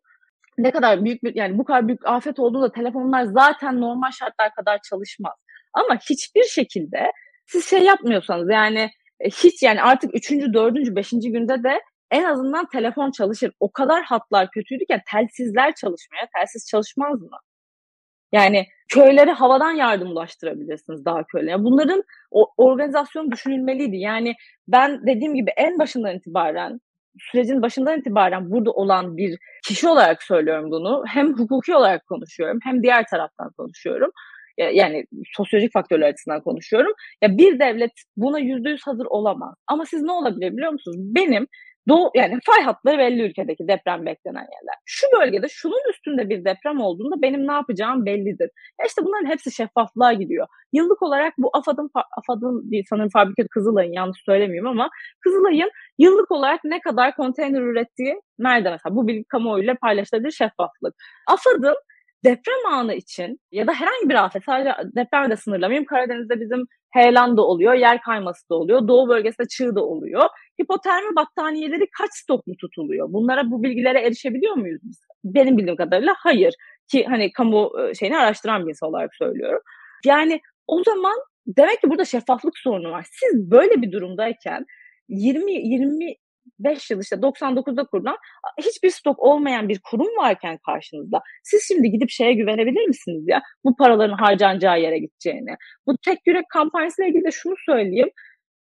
ne 0.59 0.71
kadar 0.71 1.05
büyük 1.05 1.25
bir 1.25 1.35
yani 1.35 1.59
bu 1.59 1.65
kadar 1.65 1.89
büyük 1.89 2.07
afet 2.07 2.39
olduğunda 2.39 2.73
telefonlar 2.73 3.25
zaten 3.25 3.81
normal 3.81 4.11
şartlar 4.11 4.55
kadar 4.55 4.79
çalışmaz. 4.89 5.35
Ama 5.73 5.99
hiçbir 6.11 6.45
şekilde 6.45 7.13
siz 7.47 7.71
şey 7.71 7.83
yapmıyorsanız 7.83 8.51
yani 8.51 8.91
e, 9.21 9.31
hiç 9.31 9.63
yani 9.63 9.83
artık 9.83 10.15
üçüncü, 10.15 10.53
dördüncü, 10.55 10.97
beşinci 10.97 11.33
günde 11.33 11.65
de 11.65 11.81
en 12.11 12.25
azından 12.25 12.67
telefon 12.69 13.11
çalışır. 13.11 13.53
O 13.61 13.73
kadar 13.73 14.03
hatlar 14.03 14.51
kötüydü 14.51 14.85
ki 14.85 15.01
telsizler 15.11 15.75
çalışmıyor. 15.75 16.27
Telsiz 16.37 16.67
çalışmaz 16.71 17.21
mı? 17.21 17.39
Yani 18.33 18.67
köylere 18.89 19.33
havadan 19.33 19.73
yardım 19.73 20.11
ulaştırabilirsiniz 20.11 21.05
daha 21.05 21.25
köyle. 21.25 21.51
Yani 21.51 21.65
bunların 21.65 22.03
o, 22.31 22.53
organizasyon 22.57 23.31
düşünülmeliydi. 23.31 23.97
Yani 23.97 24.35
ben 24.69 25.07
dediğim 25.07 25.35
gibi 25.35 25.51
en 25.57 25.79
başından 25.79 26.17
itibaren 26.17 26.81
sürecin 27.19 27.63
başından 27.63 27.99
itibaren 27.99 28.51
burada 28.51 28.71
olan 28.71 29.17
bir 29.17 29.39
kişi 29.69 29.89
olarak 29.89 30.23
söylüyorum 30.23 30.71
bunu. 30.71 31.03
Hem 31.07 31.39
hukuki 31.39 31.75
olarak 31.75 32.07
konuşuyorum 32.07 32.59
hem 32.65 32.83
diğer 32.83 33.05
taraftan 33.11 33.51
konuşuyorum 33.59 34.11
yani 34.59 35.05
sosyolojik 35.37 35.73
faktörler 35.73 36.09
açısından 36.09 36.41
konuşuyorum. 36.41 36.93
Ya 37.23 37.39
bir 37.39 37.59
devlet 37.59 37.91
buna 38.17 38.39
yüzde 38.39 38.71
yüz 38.71 38.81
hazır 38.87 39.07
olamaz. 39.07 39.55
Ama 39.67 39.87
siz 39.87 40.03
ne 40.03 40.13
olabilir 40.13 40.53
biliyor 40.53 40.73
musunuz? 40.73 40.97
Benim 41.01 41.47
Doğu, 41.89 42.11
yani 42.15 42.39
fay 42.47 42.65
hatları 42.65 42.99
belli 42.99 43.23
ülkedeki 43.23 43.69
deprem 43.69 44.07
beklenen 44.07 44.41
yerler. 44.41 44.77
Şu 44.87 45.07
bölgede 45.21 45.47
şunun 45.49 45.91
üstünde 45.91 46.29
bir 46.29 46.45
deprem 46.45 46.81
olduğunda 46.81 47.23
benim 47.23 47.47
ne 47.47 47.53
yapacağım 47.53 48.07
bellidir. 48.07 48.51
Ya 48.81 48.87
işte 48.87 49.03
bunların 49.05 49.31
hepsi 49.31 49.53
şeffaflığa 49.53 50.13
gidiyor. 50.13 50.47
Yıllık 50.73 51.03
olarak 51.03 51.35
bu 51.39 51.51
AFAD'ın, 51.53 51.91
AFAD'ın 51.95 52.71
sanırım 52.89 53.09
fabrika 53.13 53.43
Kızılay'ın 53.51 53.93
yanlış 53.93 54.23
söylemiyorum 54.25 54.71
ama 54.71 54.89
Kızılay'ın 55.21 55.71
yıllık 55.99 56.31
olarak 56.31 56.61
ne 56.65 56.81
kadar 56.81 57.17
konteyner 57.17 57.61
ürettiği 57.61 58.21
nerede 58.39 58.71
mesela 58.71 58.97
bu 58.97 59.09
bilgi 59.09 59.25
kamuoyuyla 59.25 59.75
paylaşılabilir 59.83 60.31
şeffaflık. 60.31 60.95
AFAD'ın 61.29 61.77
deprem 62.25 62.73
anı 62.73 62.95
için 62.95 63.41
ya 63.53 63.67
da 63.67 63.73
herhangi 63.73 64.09
bir 64.09 64.25
afet 64.25 64.45
sadece 64.45 64.71
depremde 64.97 65.31
de 65.31 65.37
sınırlamayayım. 65.37 65.85
Karadeniz'de 65.85 66.41
bizim 66.41 66.67
heyelan 66.91 67.37
da 67.37 67.43
oluyor, 67.43 67.75
yer 67.75 68.01
kayması 68.01 68.49
da 68.51 68.55
oluyor, 68.55 68.89
doğu 68.89 69.09
bölgesinde 69.09 69.49
çığ 69.49 69.75
da 69.75 69.85
oluyor. 69.85 70.23
Hipotermi 70.63 71.17
battaniyeleri 71.17 71.87
kaç 71.99 72.11
stok 72.13 72.47
mu 72.47 72.55
tutuluyor? 72.61 73.13
Bunlara 73.13 73.51
bu 73.51 73.63
bilgilere 73.63 74.01
erişebiliyor 74.01 74.55
muyuz 74.55 74.81
biz? 74.85 75.01
Benim 75.25 75.59
bildiğim 75.59 75.77
kadarıyla 75.77 76.15
hayır. 76.19 76.55
Ki 76.89 77.05
hani 77.09 77.33
kamu 77.33 77.71
e, 77.81 77.95
şeyini 77.95 78.19
araştıran 78.19 78.65
bir 78.65 78.71
insan 78.71 78.89
olarak 78.89 79.15
söylüyorum. 79.15 79.61
Yani 80.05 80.41
o 80.67 80.83
zaman 80.83 81.15
demek 81.47 81.81
ki 81.81 81.91
burada 81.91 82.05
şeffaflık 82.05 82.59
sorunu 82.59 82.91
var. 82.91 83.07
Siz 83.11 83.51
böyle 83.51 83.83
bir 83.83 83.93
durumdayken 83.93 84.65
20 85.09 85.53
20 85.53 86.15
5 86.59 86.91
yıl 86.91 87.01
işte 87.01 87.17
99'da 87.17 87.85
kurulan 87.85 88.17
hiçbir 88.59 88.91
stok 88.91 89.19
olmayan 89.19 89.69
bir 89.69 89.81
kurum 89.91 90.17
varken 90.19 90.59
karşınızda 90.67 91.21
siz 91.43 91.65
şimdi 91.69 91.91
gidip 91.91 92.11
şeye 92.11 92.33
güvenebilir 92.33 92.87
misiniz 92.87 93.25
ya 93.27 93.43
bu 93.65 93.77
paraların 93.77 94.17
harcanacağı 94.17 94.81
yere 94.81 94.99
gideceğini. 94.99 95.57
Bu 95.87 95.97
tek 96.05 96.19
yürek 96.27 96.45
kampanyasıyla 96.49 97.09
ilgili 97.09 97.25
de 97.25 97.31
şunu 97.31 97.55
söyleyeyim. 97.67 98.11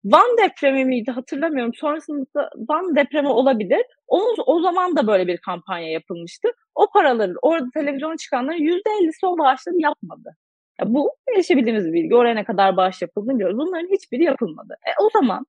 Van 0.06 0.38
depremi 0.38 0.86
miydi 0.86 1.12
hatırlamıyorum. 1.12 1.74
Sonrasında 1.74 2.50
Van 2.70 2.96
depremi 2.96 3.28
olabilir. 3.28 3.82
O, 4.08 4.22
o 4.46 4.62
zaman 4.62 4.96
da 4.96 5.08
böyle 5.08 5.28
bir 5.28 5.38
kampanya 5.38 5.92
yapılmıştı. 5.92 6.50
O 6.76 6.88
paraların 6.94 7.36
orada 7.42 7.66
televizyona 7.74 8.18
çıkanların 8.18 8.58
%50'si 8.58 9.26
o 9.28 9.38
bağışları 9.38 9.76
yapmadı. 9.80 10.36
Ya 10.82 10.94
bu 10.94 11.12
erişebildiğimiz 11.36 11.86
bir 11.86 11.94
bilgi. 11.94 12.16
Oraya 12.16 12.36
ne 12.36 12.46
kadar 12.46 12.78
bağış 12.78 13.02
yapıldığını 13.02 13.36
biliyoruz. 13.36 13.58
Bunların 13.58 13.88
hiçbiri 13.88 14.24
yapılmadı. 14.24 14.76
E, 14.88 14.90
o 15.04 15.10
zaman 15.10 15.46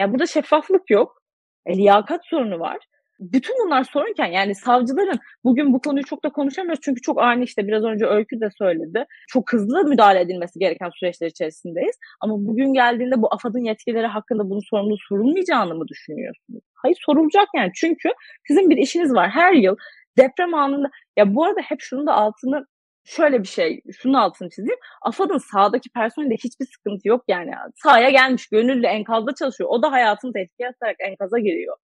ya 0.00 0.12
burada 0.12 0.26
şeffaflık 0.26 0.90
yok. 0.90 1.19
E, 1.66 1.76
liyakat 1.76 2.20
sorunu 2.26 2.60
var. 2.60 2.78
Bütün 3.20 3.66
bunlar 3.66 3.84
sorunken 3.84 4.26
yani 4.26 4.54
savcıların 4.54 5.18
bugün 5.44 5.72
bu 5.72 5.80
konuyu 5.80 6.04
çok 6.04 6.24
da 6.24 6.28
konuşamıyoruz 6.28 6.80
çünkü 6.82 7.00
çok 7.00 7.22
ani 7.22 7.44
işte 7.44 7.66
biraz 7.66 7.84
önce 7.84 8.06
Öykü 8.06 8.40
de 8.40 8.48
söyledi. 8.58 9.04
Çok 9.28 9.52
hızlı 9.52 9.84
müdahale 9.84 10.20
edilmesi 10.20 10.58
gereken 10.58 10.90
süreçler 10.94 11.26
içerisindeyiz. 11.26 11.96
Ama 12.20 12.34
bugün 12.36 12.72
geldiğinde 12.72 13.22
bu 13.22 13.34
AFAD'ın 13.34 13.64
yetkileri 13.64 14.06
hakkında 14.06 14.50
bunun 14.50 14.70
sorumlu 14.70 14.96
sorulmayacağını 15.08 15.74
mı 15.74 15.88
düşünüyorsunuz? 15.88 16.62
Hayır 16.74 16.96
sorulacak 17.00 17.48
yani 17.56 17.70
çünkü 17.74 18.08
sizin 18.46 18.70
bir 18.70 18.76
işiniz 18.76 19.14
var. 19.14 19.30
Her 19.30 19.52
yıl 19.52 19.76
deprem 20.18 20.54
anında 20.54 20.90
ya 21.16 21.34
bu 21.34 21.44
arada 21.44 21.60
hep 21.60 21.80
şunu 21.80 22.06
da 22.06 22.14
altını 22.14 22.66
şöyle 23.10 23.42
bir 23.42 23.48
şey, 23.48 23.80
şunun 23.98 24.14
altını 24.14 24.50
çizeyim. 24.50 24.78
AFAD'ın 25.02 25.38
sahadaki 25.38 25.90
personelinde 25.90 26.34
hiçbir 26.34 26.66
sıkıntı 26.66 27.08
yok 27.08 27.24
yani. 27.28 27.50
Sahaya 27.82 28.10
gelmiş, 28.10 28.48
gönüllü 28.48 28.86
enkazda 28.86 29.34
çalışıyor. 29.34 29.70
O 29.72 29.82
da 29.82 29.92
hayatını 29.92 30.32
tehlikeye 30.32 30.68
atarak 30.68 30.96
enkaza 31.00 31.38
giriyor. 31.38 31.76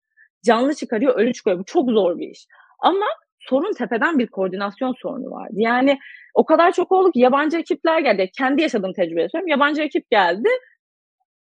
Canlı 0.46 0.76
çıkarıyor, 0.76 1.16
ölü 1.16 1.34
çıkıyor. 1.34 1.60
Bu 1.60 1.66
çok 1.66 1.90
zor 1.90 2.18
bir 2.18 2.30
iş. 2.30 2.46
Ama 2.80 3.06
sorun 3.40 3.74
tepeden 3.74 4.20
bir 4.20 4.28
koordinasyon 4.28 4.94
sorunu 5.02 5.32
vardı. 5.32 5.54
Yani 5.56 6.00
o 6.34 6.46
kadar 6.46 6.72
çok 6.72 6.92
oldu 6.92 7.12
ki 7.12 7.20
yabancı 7.20 7.58
ekipler 7.58 8.00
geldi. 8.00 8.30
Kendi 8.38 8.62
yaşadığım 8.62 8.94
tecrübe 8.94 9.30
söylüyorum. 9.30 9.48
Yabancı 9.48 9.82
ekip 9.82 10.10
geldi. 10.10 10.50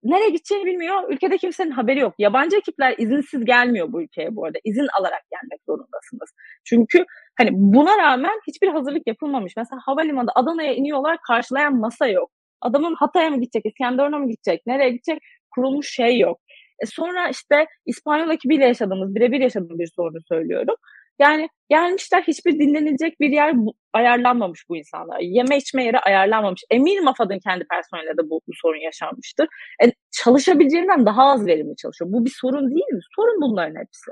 Nereye 0.02 0.30
gideceğini 0.30 0.66
bilmiyor. 0.66 1.10
Ülkede 1.10 1.38
kimsenin 1.38 1.70
haberi 1.70 2.00
yok. 2.00 2.14
Yabancı 2.18 2.56
ekipler 2.56 2.94
izinsiz 2.98 3.44
gelmiyor 3.44 3.92
bu 3.92 4.02
ülkeye 4.02 4.36
bu 4.36 4.44
arada. 4.44 4.58
İzin 4.64 4.86
alarak 5.00 5.22
gelmek 5.30 5.60
zorundasınız. 5.66 6.30
Çünkü 6.64 7.04
Hani 7.38 7.50
buna 7.52 7.98
rağmen 7.98 8.40
hiçbir 8.48 8.68
hazırlık 8.68 9.06
yapılmamış. 9.06 9.52
Mesela 9.56 9.80
havalimanında 9.84 10.32
Adana'ya 10.34 10.74
iniyorlar 10.74 11.18
karşılayan 11.26 11.76
masa 11.76 12.06
yok. 12.08 12.30
Adamın 12.60 12.94
Hatay'a 12.94 13.30
mı 13.30 13.40
gidecek, 13.40 13.66
İskenderun'a 13.66 14.18
mı 14.18 14.28
gidecek, 14.28 14.66
nereye 14.66 14.90
gidecek 14.90 15.18
kurulmuş 15.54 15.94
şey 15.94 16.18
yok. 16.18 16.40
E 16.82 16.86
sonra 16.86 17.28
işte 17.28 17.66
İspanyol 17.86 18.30
ekibiyle 18.30 18.66
yaşadığımız, 18.66 19.14
birebir 19.14 19.40
yaşadığım 19.40 19.78
bir 19.78 19.90
sorunu 19.96 20.18
söylüyorum. 20.28 20.74
Yani 21.18 21.48
gelmişler 21.70 22.22
hiçbir 22.22 22.58
dinlenilecek 22.58 23.20
bir 23.20 23.30
yer 23.30 23.54
ayarlanmamış 23.92 24.64
bu 24.68 24.76
insanlara. 24.76 25.18
Yeme 25.20 25.56
içme 25.56 25.84
yeri 25.84 25.98
ayarlanmamış. 25.98 26.62
Eminim 26.70 27.08
AFAD'ın 27.08 27.38
kendi 27.38 27.64
personeliyle 27.70 28.16
de 28.18 28.30
bu, 28.30 28.40
bu 28.48 28.52
sorun 28.62 28.80
yaşanmıştır. 28.80 29.48
E, 29.84 29.92
çalışabileceğinden 30.22 31.06
daha 31.06 31.22
az 31.32 31.46
verimli 31.46 31.76
çalışıyor. 31.76 32.12
Bu 32.12 32.24
bir 32.24 32.32
sorun 32.40 32.70
değil 32.70 32.92
mi? 32.92 33.00
Sorun 33.16 33.40
bunların 33.40 33.80
hepsi. 33.80 34.10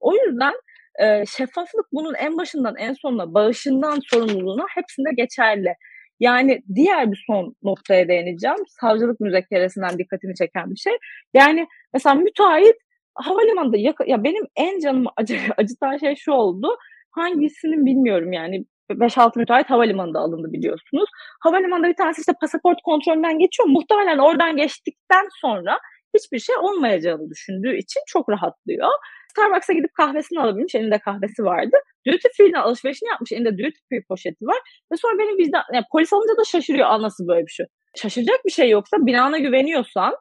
O 0.00 0.14
yüzden 0.14 0.54
e, 1.02 1.26
şeffaflık 1.26 1.86
bunun 1.92 2.14
en 2.14 2.38
başından 2.38 2.74
en 2.78 2.92
sonuna, 2.92 3.34
bağışından 3.34 3.98
sorumluluğuna 4.10 4.64
hepsinde 4.74 5.10
geçerli. 5.16 5.74
Yani 6.20 6.62
diğer 6.74 7.12
bir 7.12 7.24
son 7.26 7.54
noktaya 7.62 8.08
değineceğim. 8.08 8.56
Savcılık 8.80 9.20
müzekkeresinden 9.20 9.98
dikkatimi 9.98 10.34
çeken 10.34 10.70
bir 10.70 10.76
şey. 10.76 10.92
Yani 11.34 11.66
mesela 11.94 12.14
müteahhit 12.14 12.76
havalimanında 13.22 13.76
ya, 13.76 13.94
ya 14.06 14.24
benim 14.24 14.44
en 14.56 14.78
canımı 14.78 15.10
acı, 15.16 15.38
acıtan 15.56 15.96
şey 15.96 16.14
şu 16.16 16.32
oldu. 16.32 16.76
Hangisinin 17.10 17.86
bilmiyorum 17.86 18.32
yani 18.32 18.64
5-6 18.90 19.38
müteahhit 19.38 19.70
havalimanında 19.70 20.18
alındı 20.18 20.52
biliyorsunuz. 20.52 21.10
Havalimanında 21.40 21.88
bir 21.88 21.96
tanesi 21.96 22.20
işte 22.20 22.32
pasaport 22.40 22.78
kontrolünden 22.84 23.38
geçiyor. 23.38 23.68
Muhtemelen 23.68 24.18
oradan 24.18 24.56
geçtikten 24.56 25.26
sonra 25.40 25.78
hiçbir 26.16 26.38
şey 26.38 26.56
olmayacağını 26.56 27.30
düşündüğü 27.30 27.76
için 27.76 28.00
çok 28.06 28.28
rahatlıyor. 28.28 28.88
Starbucks'a 29.30 29.72
gidip 29.72 29.94
kahvesini 29.94 30.40
alabilmiş. 30.40 30.74
Elinde 30.74 30.98
kahvesi 30.98 31.42
vardı. 31.44 31.76
Duty 32.06 32.28
free'den 32.36 32.60
alışverişini 32.60 33.08
yapmış. 33.08 33.32
Elinde 33.32 33.52
duty 33.52 33.80
free 33.88 34.02
poşeti 34.08 34.44
var. 34.44 34.58
Ve 34.92 34.96
sonra 34.96 35.18
benim 35.18 35.38
vicdan... 35.38 35.62
Yani 35.74 35.84
polis 35.92 36.12
alınca 36.12 36.36
da 36.40 36.44
şaşırıyor. 36.44 36.86
Al 36.86 37.02
nasıl 37.02 37.28
böyle 37.28 37.46
bir 37.46 37.52
şey. 37.52 37.66
Şaşıracak 37.96 38.44
bir 38.46 38.50
şey 38.50 38.70
yoksa 38.70 38.96
binana 39.00 39.38
güveniyorsan 39.38 40.14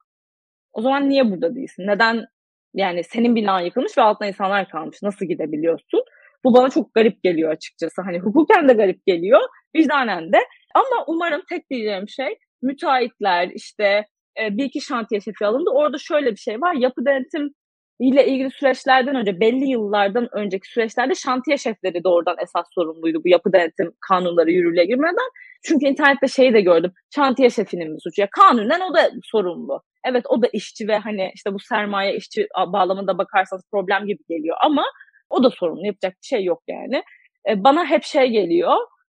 o 0.73 0.81
zaman 0.81 1.09
niye 1.09 1.31
burada 1.31 1.55
değilsin? 1.55 1.87
Neden 1.87 2.25
yani 2.73 3.03
senin 3.03 3.35
binan 3.35 3.59
yıkılmış 3.59 3.97
ve 3.97 4.01
altında 4.01 4.27
insanlar 4.27 4.69
kalmış. 4.69 4.97
Nasıl 5.03 5.25
gidebiliyorsun? 5.25 6.03
Bu 6.43 6.53
bana 6.53 6.69
çok 6.69 6.93
garip 6.93 7.23
geliyor 7.23 7.51
açıkçası. 7.51 8.01
Hani 8.01 8.19
hukuken 8.19 8.69
de 8.69 8.73
garip 8.73 9.05
geliyor. 9.05 9.41
Vicdanen 9.75 10.33
de. 10.33 10.37
Ama 10.75 11.05
umarım 11.07 11.41
tek 11.49 11.69
diyeceğim 11.69 12.09
şey 12.09 12.37
müteahhitler 12.61 13.49
işte 13.53 14.05
e, 14.41 14.57
bir 14.57 14.63
iki 14.63 14.81
şantiye 14.81 15.21
şefi 15.21 15.45
alındı. 15.45 15.69
Orada 15.69 15.97
şöyle 15.97 16.31
bir 16.31 16.39
şey 16.39 16.61
var. 16.61 16.73
Yapı 16.73 17.05
denetim 17.05 17.53
ile 17.99 18.27
ilgili 18.27 18.51
süreçlerden 18.51 19.15
önce 19.15 19.39
belli 19.39 19.65
yıllardan 19.69 20.27
önceki 20.31 20.67
süreçlerde 20.67 21.15
şantiye 21.15 21.57
şefleri 21.57 22.03
doğrudan 22.03 22.35
esas 22.43 22.65
sorumluydu 22.75 23.23
bu 23.23 23.27
yapı 23.29 23.53
denetim 23.53 23.91
kanunları 24.09 24.51
yürürlüğe 24.51 24.85
girmeden. 24.85 25.29
Çünkü 25.63 25.85
internette 25.85 26.27
şeyi 26.27 26.53
de 26.53 26.61
gördüm. 26.61 26.91
Şantiye 27.15 27.49
şefinin 27.49 27.91
mi 27.91 28.01
suçu? 28.01 28.21
Ya 28.21 28.27
kanunen 28.31 28.79
o 28.79 28.93
da 28.93 29.11
sorumlu. 29.23 29.81
Evet 30.05 30.25
o 30.29 30.41
da 30.41 30.47
işçi 30.53 30.87
ve 30.87 30.97
hani 30.97 31.31
işte 31.35 31.53
bu 31.53 31.59
sermaye 31.59 32.15
işçi 32.15 32.47
bağlamında 32.67 33.17
bakarsanız 33.17 33.63
problem 33.71 34.05
gibi 34.07 34.23
geliyor 34.29 34.57
ama 34.61 34.83
o 35.29 35.43
da 35.43 35.49
sorumlu. 35.49 35.85
Yapacak 35.85 36.13
bir 36.13 36.27
şey 36.27 36.43
yok 36.43 36.63
yani. 36.67 37.03
E, 37.49 37.63
bana 37.63 37.85
hep 37.85 38.03
şey 38.03 38.29
geliyor. 38.29 38.75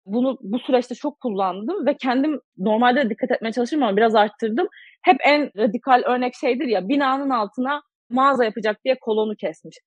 Bunu 0.05 0.37
bu 0.41 0.59
süreçte 0.59 0.95
çok 0.95 1.19
kullandım 1.19 1.85
ve 1.85 1.97
kendim 1.97 2.39
normalde 2.57 3.09
dikkat 3.09 3.31
etmeye 3.31 3.51
çalışırım 3.51 3.83
ama 3.83 3.97
biraz 3.97 4.15
arttırdım. 4.15 4.67
Hep 5.01 5.17
en 5.25 5.51
radikal 5.57 6.03
örnek 6.05 6.35
şeydir 6.35 6.65
ya 6.65 6.89
binanın 6.89 7.29
altına 7.29 7.81
mağaza 8.09 8.45
yapacak 8.45 8.77
diye 8.85 8.95
kolonu 9.01 9.35
kesmiş. 9.35 9.77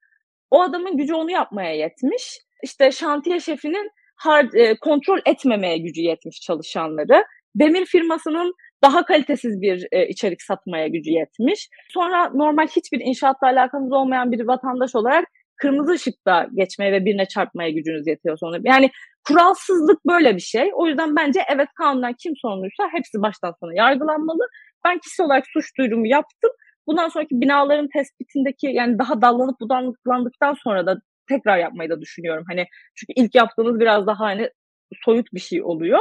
O 0.50 0.62
adamın 0.62 0.96
gücü 0.96 1.14
onu 1.14 1.30
yapmaya 1.30 1.74
yetmiş. 1.74 2.38
İşte 2.62 2.92
şantiye 2.92 3.40
şefinin 3.40 3.90
hard, 4.16 4.52
e, 4.52 4.76
kontrol 4.76 5.18
etmemeye 5.26 5.78
gücü 5.78 6.00
yetmiş 6.00 6.40
çalışanları. 6.40 7.24
Demir 7.54 7.86
firmasının 7.86 8.54
daha 8.82 9.04
kalitesiz 9.04 9.60
bir 9.60 9.86
e, 9.92 10.08
içerik 10.08 10.42
satmaya 10.42 10.88
gücü 10.88 11.10
yetmiş. 11.10 11.68
Sonra 11.88 12.30
normal 12.34 12.66
hiçbir 12.66 13.00
inşaatla 13.00 13.46
alakamız 13.46 13.92
olmayan 13.92 14.32
bir 14.32 14.46
vatandaş 14.46 14.94
olarak 14.94 15.24
kırmızı 15.56 15.92
ışıkta 15.92 16.48
geçmeye 16.54 16.92
ve 16.92 17.04
birine 17.04 17.26
çarpmaya 17.26 17.70
gücünüz 17.70 18.06
yetiyor 18.06 18.38
sonra. 18.38 18.58
Yani 18.64 18.90
kuralsızlık 19.28 20.06
böyle 20.06 20.36
bir 20.36 20.40
şey. 20.40 20.70
O 20.74 20.86
yüzden 20.86 21.16
bence 21.16 21.40
evet 21.54 21.68
kanundan 21.78 22.14
kim 22.22 22.32
sorumluysa 22.36 22.84
hepsi 22.92 23.22
baştan 23.22 23.54
sona 23.60 23.74
yargılanmalı. 23.74 24.48
Ben 24.84 24.98
kişi 24.98 25.22
olarak 25.22 25.44
suç 25.52 25.78
duyurumu 25.78 26.06
yaptım. 26.06 26.50
Bundan 26.86 27.08
sonraki 27.08 27.40
binaların 27.40 27.88
tespitindeki 27.96 28.66
yani 28.66 28.98
daha 28.98 29.22
dallanıp 29.22 29.60
budaklandıktan 29.60 30.54
sonra 30.64 30.86
da 30.86 30.96
tekrar 31.28 31.58
yapmayı 31.58 31.90
da 31.90 32.00
düşünüyorum. 32.00 32.44
Hani 32.48 32.66
çünkü 32.94 33.12
ilk 33.16 33.34
yaptığınız 33.34 33.80
biraz 33.80 34.06
daha 34.06 34.20
hani 34.24 34.50
soyut 35.04 35.26
bir 35.34 35.40
şey 35.40 35.62
oluyor. 35.62 36.00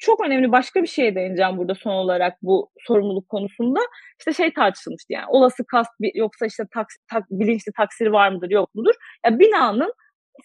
Çok 0.00 0.26
önemli 0.26 0.52
başka 0.52 0.82
bir 0.82 0.86
şeye 0.86 1.14
değineceğim 1.14 1.58
burada 1.58 1.74
son 1.74 1.92
olarak 1.92 2.34
bu 2.42 2.70
sorumluluk 2.86 3.28
konusunda. 3.28 3.80
İşte 4.18 4.32
şey 4.32 4.52
tartışılmıştı 4.52 5.12
yani 5.12 5.26
olası 5.28 5.64
kast 5.66 5.90
yoksa 6.14 6.46
işte 6.46 6.62
tak, 6.74 6.86
tak, 7.10 7.24
bilinçli 7.30 7.72
taksiri 7.76 8.12
var 8.12 8.32
mıdır 8.32 8.50
yok 8.50 8.74
mudur? 8.74 8.94
Ya 9.26 9.38
binanın 9.38 9.92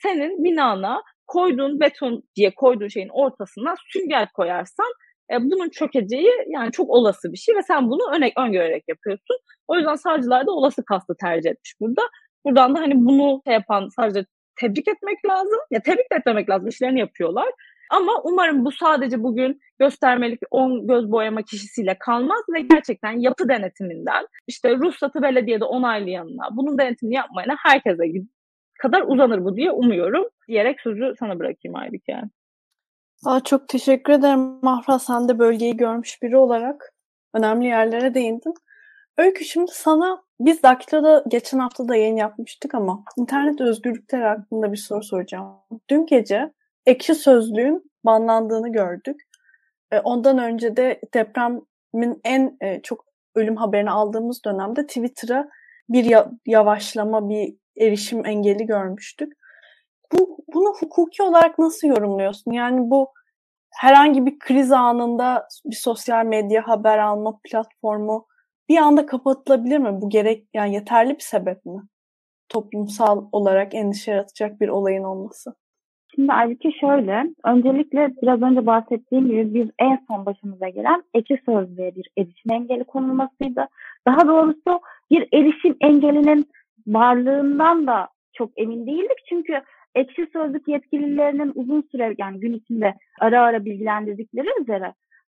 senin 0.03 0.43
binana 0.43 1.01
koyduğun 1.28 1.80
beton 1.80 2.24
diye 2.36 2.51
koyduğun 2.56 2.88
şeyin 2.88 3.10
ortasına 3.10 3.76
sünger 3.93 4.28
koyarsan 4.34 4.91
e, 5.32 5.36
bunun 5.41 5.70
çökeceği 5.70 6.32
yani 6.47 6.72
çok 6.72 6.89
olası 6.89 7.32
bir 7.32 7.38
şey 7.38 7.56
ve 7.56 7.64
sen 7.64 7.89
bunu 7.89 8.16
öne, 8.16 8.32
öngörerek 8.38 8.84
yapıyorsun. 8.88 9.38
O 9.68 9.76
yüzden 9.76 9.95
savcılar 9.95 10.47
da 10.47 10.51
olası 10.51 10.86
kastı 10.86 11.14
tercih 11.22 11.49
etmiş 11.49 11.74
burada. 11.80 12.01
Buradan 12.45 12.76
da 12.76 12.80
hani 12.80 12.93
bunu 12.95 13.41
şey 13.47 13.53
yapan 13.53 13.89
sadece 13.95 14.26
tebrik 14.60 14.88
etmek 14.88 15.26
lazım. 15.26 15.60
Ya 15.72 15.80
tebrik 15.82 16.12
de 16.12 16.16
etmemek 16.16 16.49
lazım. 16.49 16.68
işlerini 16.68 16.99
yapıyorlar. 16.99 17.47
Ama 17.91 18.21
umarım 18.23 18.65
bu 18.65 18.71
sadece 18.71 19.23
bugün 19.23 19.59
göstermelik 19.79 20.39
on 20.51 20.88
göz 20.88 21.11
boyama 21.11 21.41
kişisiyle 21.41 21.97
kalmaz 21.99 22.41
ve 22.53 22.61
gerçekten 22.61 23.11
yapı 23.19 23.49
denetiminden 23.49 24.27
işte 24.47 24.75
ruhsatı 24.75 25.21
belediyede 25.21 25.65
onaylayanına 25.65 26.47
bunun 26.51 26.77
denetimini 26.77 27.15
yapmayana 27.15 27.55
herkese 27.65 28.03
kadar 28.79 29.03
uzanır 29.07 29.45
bu 29.45 29.55
diye 29.55 29.71
umuyorum 29.71 30.25
diyerek 30.47 30.81
sözü 30.81 31.13
sana 31.19 31.39
bırakayım 31.39 31.75
Aybike. 31.75 32.21
Aa, 33.25 33.39
çok 33.39 33.67
teşekkür 33.67 34.13
ederim 34.13 34.59
Mahra. 34.61 34.99
Sen 34.99 35.29
de 35.29 35.39
bölgeyi 35.39 35.77
görmüş 35.77 36.21
biri 36.21 36.38
olarak 36.38 36.93
önemli 37.33 37.67
yerlere 37.67 38.13
değindin. 38.13 38.53
Öykü 39.17 39.45
şimdi 39.45 39.71
sana 39.73 40.23
biz 40.39 40.63
Daktilo'da 40.63 41.23
geçen 41.27 41.59
hafta 41.59 41.88
da 41.88 41.95
yayın 41.95 42.15
yapmıştık 42.15 42.75
ama 42.75 43.03
internet 43.17 43.61
özgürlükleri 43.61 44.23
hakkında 44.23 44.71
bir 44.71 44.77
soru 44.77 45.03
soracağım. 45.03 45.55
Dün 45.89 46.05
gece 46.05 46.53
Ekşi 46.86 47.15
Sözlüğün 47.15 47.91
banlandığını 48.05 48.71
gördük. 48.71 49.21
E, 49.91 49.99
ondan 49.99 50.38
önce 50.38 50.77
de 50.77 51.01
depremin 51.13 52.21
en 52.23 52.57
e, 52.61 52.81
çok 52.81 53.05
ölüm 53.36 53.55
haberini 53.55 53.91
aldığımız 53.91 54.43
dönemde 54.45 54.88
Twitter'a 54.88 55.49
bir 55.89 56.15
yavaşlama, 56.45 57.29
bir 57.29 57.55
erişim 57.77 58.25
engeli 58.25 58.65
görmüştük. 58.65 59.33
Bu, 60.13 60.38
bunu 60.53 60.73
hukuki 60.79 61.23
olarak 61.23 61.59
nasıl 61.59 61.88
yorumluyorsun? 61.88 62.51
Yani 62.51 62.89
bu 62.89 63.13
herhangi 63.73 64.25
bir 64.25 64.39
kriz 64.39 64.71
anında 64.71 65.47
bir 65.65 65.75
sosyal 65.75 66.25
medya 66.25 66.67
haber 66.67 66.97
alma 66.97 67.39
platformu 67.43 68.27
bir 68.69 68.77
anda 68.77 69.05
kapatılabilir 69.05 69.77
mi? 69.77 70.01
Bu 70.01 70.09
gerek 70.09 70.47
yani 70.53 70.73
yeterli 70.73 71.13
bir 71.15 71.23
sebep 71.23 71.65
mi? 71.65 71.81
Toplumsal 72.49 73.29
olarak 73.31 73.75
endişe 73.75 74.11
yaratacak 74.11 74.61
bir 74.61 74.69
olayın 74.69 75.03
olması. 75.03 75.55
Şimdi 76.16 76.34
Aybüke 76.34 76.72
şöyle, 76.72 77.26
öncelikle 77.45 78.13
biraz 78.22 78.41
önce 78.41 78.66
bahsettiğim 78.66 79.28
gibi 79.28 79.53
biz 79.53 79.70
en 79.80 79.99
son 80.07 80.26
başımıza 80.26 80.70
gelen 80.70 81.03
eki 81.13 81.41
sözlüğe 81.45 81.95
bir 81.95 82.09
erişim 82.18 82.51
engeli 82.51 82.84
konulmasıydı. 82.84 83.68
Daha 84.07 84.28
doğrusu 84.28 84.82
bir 85.11 85.28
erişim 85.34 85.76
engelinin 85.82 86.45
varlığından 86.88 87.88
da 87.88 88.07
çok 88.34 88.51
emin 88.55 88.88
değildik. 88.88 89.26
Çünkü 89.30 89.61
ekşi 89.95 90.28
sözlük 90.34 90.68
yetkililerinin 90.68 91.51
uzun 91.55 91.82
süre 91.91 92.16
yani 92.18 92.39
gün 92.39 92.53
içinde 92.53 92.93
ara 93.20 93.41
ara 93.41 93.66
bilgilendirdikleri 93.66 94.47
üzere 94.61 94.93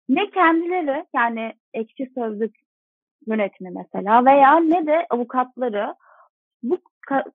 ne 0.08 0.30
kendileri 0.30 1.04
yani 1.14 1.52
ekşi 1.74 2.10
sözlük 2.14 2.56
yönetimi 3.26 3.70
mesela 3.70 4.24
veya 4.24 4.60
ne 4.60 4.86
de 4.86 5.06
avukatları 5.10 5.94
bu 6.62 6.78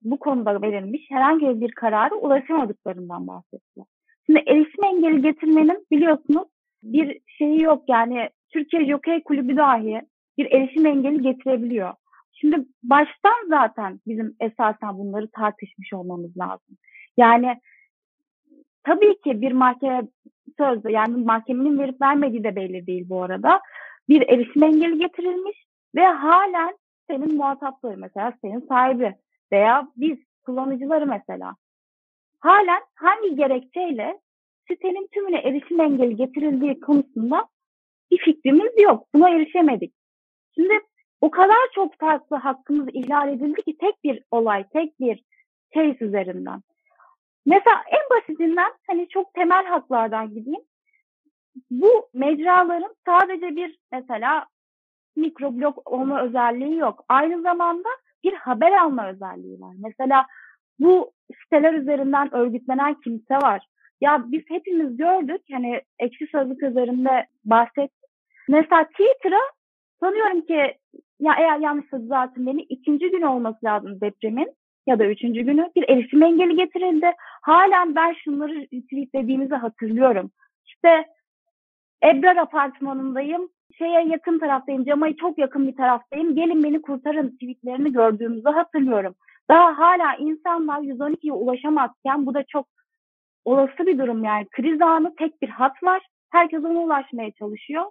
bu 0.01 0.19
konuda 0.19 0.61
verilmiş 0.61 1.01
herhangi 1.09 1.61
bir 1.61 1.71
karara 1.71 2.15
ulaşamadıklarından 2.15 3.27
bahsettiler. 3.27 3.85
Şimdi 4.25 4.43
erişim 4.47 4.83
engeli 4.83 5.21
getirmenin 5.21 5.87
biliyorsunuz 5.91 6.47
bir 6.83 7.19
şeyi 7.37 7.61
yok 7.61 7.83
yani 7.87 8.29
Türkiye 8.49 8.85
Jockey 8.85 9.23
Kulübü 9.23 9.57
dahi 9.57 10.01
bir 10.37 10.51
erişim 10.51 10.85
engeli 10.85 11.21
getirebiliyor. 11.21 11.93
Şimdi 12.33 12.65
baştan 12.83 13.49
zaten 13.49 13.99
bizim 14.07 14.35
esasen 14.39 14.97
bunları 14.97 15.29
tartışmış 15.31 15.93
olmamız 15.93 16.37
lazım. 16.37 16.77
Yani 17.17 17.55
tabii 18.83 19.21
ki 19.21 19.41
bir 19.41 19.51
mahkeme 19.51 20.01
sözde 20.57 20.91
yani 20.91 21.23
mahkemenin 21.23 21.79
verip 21.79 22.01
vermediği 22.01 22.43
de 22.43 22.55
belli 22.55 22.87
değil 22.87 23.09
bu 23.09 23.23
arada. 23.23 23.59
Bir 24.09 24.21
erişim 24.21 24.63
engeli 24.63 24.97
getirilmiş 24.97 25.57
ve 25.95 26.05
halen 26.05 26.77
senin 27.09 27.37
muhatapları 27.37 27.97
mesela 27.97 28.33
senin 28.41 28.67
sahibi 28.67 29.15
veya 29.51 29.87
biz 29.95 30.17
kullanıcıları 30.45 31.05
mesela 31.07 31.55
halen 32.39 32.81
hangi 32.95 33.35
gerekçeyle 33.35 34.19
sitenin 34.67 35.07
tümüne 35.11 35.37
erişim 35.37 35.81
engeli 35.81 36.15
getirildiği 36.15 36.79
konusunda 36.79 37.47
bir 38.11 38.17
fikrimiz 38.17 38.81
yok. 38.81 39.07
Buna 39.13 39.29
erişemedik. 39.29 39.93
Şimdi 40.55 40.73
o 41.21 41.31
kadar 41.31 41.69
çok 41.75 41.99
farklı 41.99 42.35
hakkımız 42.35 42.87
ihlal 42.93 43.29
edildi 43.29 43.61
ki 43.61 43.77
tek 43.77 44.03
bir 44.03 44.23
olay, 44.31 44.65
tek 44.73 44.99
bir 44.99 45.23
case 45.75 46.05
üzerinden. 46.05 46.61
Mesela 47.45 47.83
en 47.91 48.17
basitinden 48.17 48.71
hani 48.87 49.07
çok 49.09 49.33
temel 49.33 49.65
haklardan 49.65 50.33
gideyim. 50.33 50.61
Bu 51.71 52.09
mecraların 52.13 52.95
sadece 53.05 53.55
bir 53.55 53.79
mesela 53.91 54.47
mikroblog 55.15 55.77
olma 55.85 56.23
özelliği 56.23 56.77
yok. 56.77 57.05
Aynı 57.09 57.41
zamanda 57.41 57.89
bir 58.23 58.33
haber 58.33 58.71
alma 58.71 59.09
özelliği 59.09 59.61
var. 59.61 59.75
Mesela 59.83 60.25
bu 60.79 61.11
siteler 61.43 61.73
üzerinden 61.73 62.35
örgütlenen 62.35 62.93
kimse 63.03 63.35
var. 63.35 63.67
Ya 64.01 64.23
biz 64.27 64.41
hepimiz 64.47 64.97
gördük 64.97 65.41
hani 65.51 65.81
ekşi 65.99 66.27
sözlük 66.27 66.63
üzerinde 66.63 67.27
bahsettik. 67.45 68.09
Mesela 68.49 68.83
Twitter'a 68.83 69.41
sanıyorum 69.99 70.41
ki 70.41 70.77
ya 71.19 71.33
eğer 71.39 71.59
yanlış 71.59 71.91
düzeltin 71.93 72.47
beni 72.47 72.61
ikinci 72.61 73.11
gün 73.11 73.21
olması 73.21 73.65
lazım 73.65 74.01
depremin 74.01 74.53
ya 74.87 74.99
da 74.99 75.05
üçüncü 75.05 75.41
günü 75.41 75.71
bir 75.75 75.89
erişim 75.89 76.23
engeli 76.23 76.55
getirildi. 76.55 77.11
Halen 77.41 77.95
ben 77.95 78.13
şunları 78.13 78.65
tweetlediğimizi 78.65 79.55
hatırlıyorum. 79.55 80.31
İşte 80.65 81.05
Ebrar 82.03 82.35
apartmanındayım 82.35 83.49
şeye 83.77 84.07
yakın 84.07 84.39
taraftayım, 84.39 84.85
Cama'ya 84.85 85.15
çok 85.15 85.37
yakın 85.37 85.67
bir 85.67 85.75
taraftayım. 85.75 86.35
Gelin 86.35 86.63
beni 86.63 86.81
kurtarın 86.81 87.29
tweetlerini 87.29 87.91
gördüğümüzü 87.93 88.49
hatırlıyorum. 88.49 89.15
Daha 89.49 89.77
hala 89.77 90.15
insanlar 90.15 90.79
112'ye 90.79 91.33
ulaşamazken 91.33 92.25
bu 92.25 92.33
da 92.33 92.43
çok 92.43 92.67
olası 93.45 93.87
bir 93.87 93.97
durum 93.97 94.23
yani. 94.23 94.47
Kriz 94.51 94.81
anı 94.81 95.15
tek 95.15 95.41
bir 95.41 95.49
hat 95.49 95.83
var. 95.83 96.01
Herkes 96.31 96.63
ona 96.63 96.79
ulaşmaya 96.79 97.31
çalışıyor. 97.31 97.85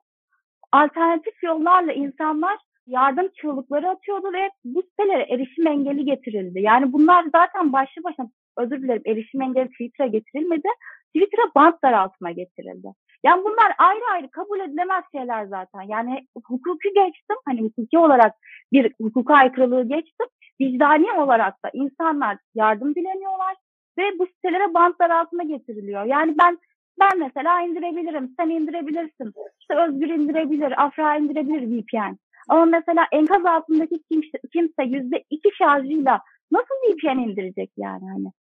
Alternatif 0.73 1.43
yollarla 1.43 1.93
insanlar 1.93 2.59
yardım 2.87 3.29
çığlıkları 3.41 3.91
atıyordu 3.91 4.33
ve 4.33 4.51
bu 4.65 4.83
sitelere 4.83 5.35
erişim 5.35 5.67
engeli 5.67 6.05
getirildi. 6.05 6.61
Yani 6.61 6.93
bunlar 6.93 7.25
zaten 7.33 7.73
başlı 7.73 8.03
başına 8.05 8.31
özür 8.59 8.83
dilerim 8.83 9.03
erişim 9.07 9.43
engeli 9.43 9.69
Twitter'a 9.69 10.07
getirilmedi. 10.07 10.69
Twitter'a 11.15 11.55
bant 11.55 11.83
daraltma 11.85 12.31
getirildi. 12.31 12.89
Yani 13.25 13.45
bunlar 13.45 13.73
ayrı 13.79 14.05
ayrı 14.13 14.31
kabul 14.31 14.61
edilemez 14.61 15.05
şeyler 15.17 15.45
zaten. 15.45 15.83
Yani 15.83 16.27
hukuki 16.47 16.89
geçtim. 16.95 17.37
Hani 17.47 17.63
hukuki 17.63 17.99
olarak 17.99 18.35
bir 18.73 18.93
hukuka 19.03 19.35
aykırılığı 19.35 19.89
geçtim. 19.89 20.27
Vicdani 20.61 21.13
olarak 21.13 21.65
da 21.65 21.71
insanlar 21.73 22.39
yardım 22.55 22.95
dileniyorlar 22.95 23.55
ve 23.99 24.19
bu 24.19 24.27
sitelere 24.27 24.75
bantlar 24.75 25.11
altına 25.11 25.43
getiriliyor. 25.43 26.05
Yani 26.05 26.35
ben 26.39 26.59
ben 27.01 27.19
mesela 27.19 27.61
indirebilirim, 27.61 28.35
sen 28.41 28.49
indirebilirsin. 28.49 29.33
İşte 29.61 29.75
Özgür 29.75 30.09
indirebilir, 30.09 30.85
Afra 30.85 31.17
indirebilir 31.17 31.63
VPN. 31.63 32.17
Ama 32.49 32.65
mesela 32.65 33.07
enkaz 33.13 33.47
altındaki 33.47 34.03
kimse, 34.11 34.39
kimse 34.53 34.83
yüzde 34.83 35.25
iki 35.31 35.49
şarjıyla 35.59 36.21
nasıl 36.53 36.75
VPN 36.85 37.19
indirecek 37.19 37.71
yani 37.77 38.11
hani? 38.11 38.33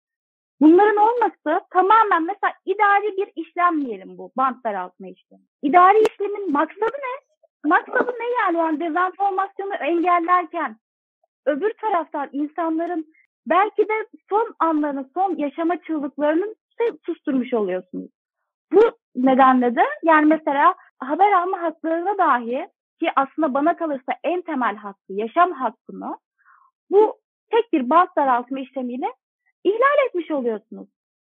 Bunların 0.61 0.97
olması 0.97 1.65
tamamen 1.73 2.23
mesela 2.23 2.53
idari 2.65 3.17
bir 3.17 3.31
işlem 3.35 3.85
diyelim 3.85 4.17
bu 4.17 4.31
bant 4.37 4.63
daraltma 4.65 5.07
işlemi. 5.07 5.43
İdari 5.63 6.01
işlemin 6.01 6.51
maksadı 6.51 6.95
ne? 6.97 7.31
Maksadı 7.69 8.11
ne 8.19 8.25
yani? 8.39 8.57
yani 8.57 8.79
dezenformasyonu 8.79 9.73
engellerken 9.73 10.77
öbür 11.45 11.73
taraftan 11.73 12.29
insanların 12.31 13.05
belki 13.47 13.89
de 13.89 14.07
son 14.29 14.55
anlarını, 14.59 15.09
son 15.13 15.35
yaşama 15.35 15.81
çığlıklarını 15.81 16.55
susturmuş 17.05 17.53
oluyorsunuz. 17.53 18.11
Bu 18.73 18.81
nedenle 19.15 19.75
de 19.75 19.83
yani 20.03 20.25
mesela 20.25 20.75
haber 20.99 21.31
alma 21.31 21.61
haklarına 21.61 22.17
dahi 22.17 22.67
ki 22.99 23.11
aslında 23.15 23.53
bana 23.53 23.77
kalırsa 23.77 24.13
en 24.23 24.41
temel 24.41 24.75
hakkı, 24.75 25.13
yaşam 25.13 25.51
hakkını 25.51 26.17
bu 26.89 27.19
tek 27.51 27.73
bir 27.73 27.89
bant 27.89 28.15
daraltma 28.17 28.59
işlemiyle 28.59 29.07
ihlal 29.63 30.07
etmiş 30.07 30.31
oluyorsunuz. 30.31 30.87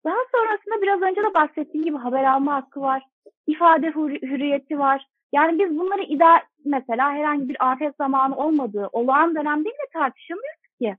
Daha 0.04 0.16
sonrasında 0.34 0.82
biraz 0.82 1.02
önce 1.02 1.22
de 1.22 1.34
bahsettiğim 1.34 1.84
gibi 1.84 1.96
haber 1.96 2.24
alma 2.24 2.54
hakkı 2.54 2.80
var, 2.80 3.02
ifade 3.46 3.86
hürriyeti 3.86 4.78
var. 4.78 5.06
Yani 5.32 5.58
biz 5.58 5.78
bunları 5.78 6.02
ida 6.02 6.42
mesela 6.64 7.12
herhangi 7.12 7.48
bir 7.48 7.56
afet 7.72 7.96
zamanı 7.96 8.36
olmadığı 8.36 8.88
olağan 8.92 9.34
dönem 9.34 9.64
değil 9.64 9.74
de 9.74 9.90
tartışamıyoruz 9.92 10.66
ki. 10.80 10.96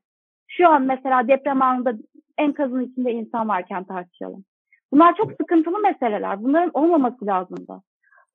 Şu 0.48 0.70
an 0.70 0.82
mesela 0.82 1.28
deprem 1.28 1.62
anında 1.62 1.94
enkazın 2.38 2.86
içinde 2.86 3.12
insan 3.12 3.48
varken 3.50 3.84
tartışalım. 3.84 4.46
Bunlar 4.92 5.16
çok 5.16 5.32
sıkıntılı 5.32 5.80
meseleler. 5.80 6.44
Bunların 6.44 6.72
olmaması 6.74 7.26
lazım 7.26 7.68
da. 7.68 7.82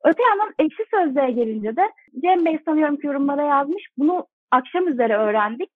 Öte 0.05 0.22
yandan 0.22 0.55
ekşi 0.59 0.84
sözlüğe 0.91 1.30
gelince 1.30 1.76
de 1.76 1.91
Cem 2.22 2.45
Bey 2.45 2.59
sanıyorum 2.64 2.97
ki 2.97 3.07
yorumlara 3.07 3.43
yazmış. 3.43 3.82
Bunu 3.99 4.26
akşam 4.51 4.88
üzere 4.88 5.16
öğrendik. 5.16 5.70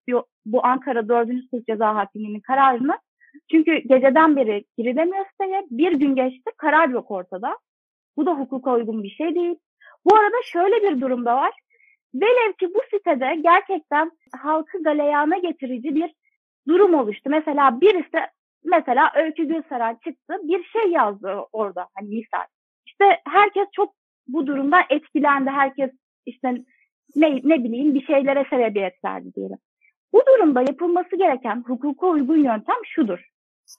Bu, 0.45 0.65
Ankara 0.65 1.07
4. 1.09 1.29
Sulh 1.51 1.65
Ceza 1.69 1.95
Hakimliği'nin 1.95 2.39
kararını. 2.39 2.97
Çünkü 3.51 3.75
geceden 3.75 4.35
beri 4.35 4.65
girilemiyor 4.77 5.25
siteye. 5.31 5.65
Bir 5.69 5.91
gün 5.91 6.15
geçti 6.15 6.51
karar 6.57 6.89
yok 6.89 7.11
ortada. 7.11 7.57
Bu 8.17 8.25
da 8.25 8.31
hukuka 8.31 8.73
uygun 8.73 9.03
bir 9.03 9.09
şey 9.09 9.35
değil. 9.35 9.55
Bu 10.05 10.15
arada 10.15 10.35
şöyle 10.43 10.83
bir 10.83 11.01
durum 11.01 11.25
da 11.25 11.35
var. 11.35 11.51
Velev 12.15 12.53
ki 12.53 12.73
bu 12.73 12.79
sitede 12.91 13.35
gerçekten 13.41 14.11
halkı 14.41 14.83
galeyana 14.83 15.37
getirici 15.37 15.95
bir 15.95 16.13
durum 16.67 16.93
oluştu. 16.93 17.29
Mesela 17.29 17.81
birisi 17.81 18.19
mesela 18.63 19.11
Öykü 19.15 19.43
Gülsaray 19.43 19.93
çıktı 19.93 20.35
bir 20.43 20.63
şey 20.63 20.91
yazdı 20.91 21.37
orada 21.51 21.87
hani 21.95 22.09
misal. 22.09 22.45
İşte 22.85 23.21
herkes 23.27 23.67
çok 23.71 23.93
bu 24.27 24.47
durumdan 24.47 24.83
etkilendi. 24.89 25.49
Herkes 25.49 25.91
işte 26.25 26.55
ne, 27.15 27.35
ne 27.43 27.63
bileyim 27.63 27.93
bir 27.93 28.05
şeylere 28.05 28.45
sebebiyet 28.49 29.03
verdi 29.05 29.33
diyelim. 29.35 29.57
Bu 30.13 30.23
durumda 30.27 30.61
yapılması 30.61 31.15
gereken 31.15 31.63
hukuka 31.67 32.07
uygun 32.07 32.37
yöntem 32.37 32.85
şudur. 32.85 33.19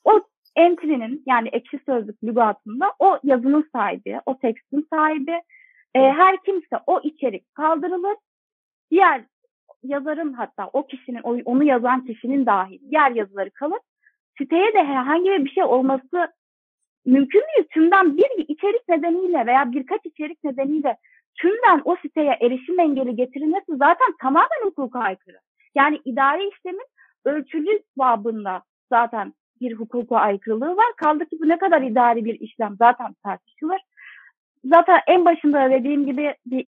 O 0.05 0.21
entry'nin 0.57 1.23
yani 1.27 1.49
ekşi 1.49 1.79
sözlük 1.87 2.25
lügatında 2.25 2.93
o 2.99 3.19
yazının 3.23 3.69
sahibi, 3.73 4.21
o 4.27 4.39
tekstin 4.39 4.87
sahibi. 4.93 5.41
E, 5.95 6.01
her 6.01 6.43
kimse 6.43 6.77
o 6.87 7.01
içerik 7.01 7.55
kaldırılır. 7.55 8.17
Diğer 8.91 9.25
yazarın 9.83 10.33
hatta 10.33 10.71
o 10.73 10.87
kişinin, 10.87 11.21
onu 11.23 11.65
yazan 11.65 12.07
kişinin 12.07 12.47
dahil 12.47 12.79
diğer 12.91 13.11
yazıları 13.11 13.51
kalır. 13.51 13.79
Siteye 14.39 14.73
de 14.73 14.85
herhangi 14.85 15.45
bir 15.45 15.51
şey 15.51 15.65
olması 15.65 16.33
mümkün 17.07 17.41
değil. 17.41 17.69
Tümden 17.71 18.17
bir 18.17 18.49
içerik 18.49 18.89
nedeniyle 18.89 19.47
veya 19.47 19.73
birkaç 19.73 20.07
içerik 20.07 20.45
nedeniyle 20.45 20.97
tümden 21.41 21.83
o 21.85 21.97
siteye 22.03 22.39
erişim 22.41 22.81
engeli 22.81 23.17
getirilmesi 23.17 23.77
zaten 23.77 24.15
tamamen 24.21 24.65
hukuka 24.65 24.99
aykırı. 24.99 25.39
Yani 25.75 26.01
idari 26.05 26.49
işlemin 26.49 26.87
ölçülü 27.25 27.83
babında 27.99 28.63
zaten 28.93 29.35
bir 29.61 29.73
hukuka 29.73 30.17
aykırılığı 30.17 30.77
var. 30.77 30.93
Kaldı 30.97 31.27
ki 31.27 31.37
bu 31.43 31.49
ne 31.49 31.59
kadar 31.59 31.83
idari 31.83 32.25
bir 32.25 32.41
işlem 32.41 32.77
zaten 32.79 33.15
tartışılır. 33.23 33.81
Zaten 34.65 35.01
en 35.07 35.25
başında 35.25 35.71
dediğim 35.71 36.07
gibi 36.07 36.35
bir 36.47 36.67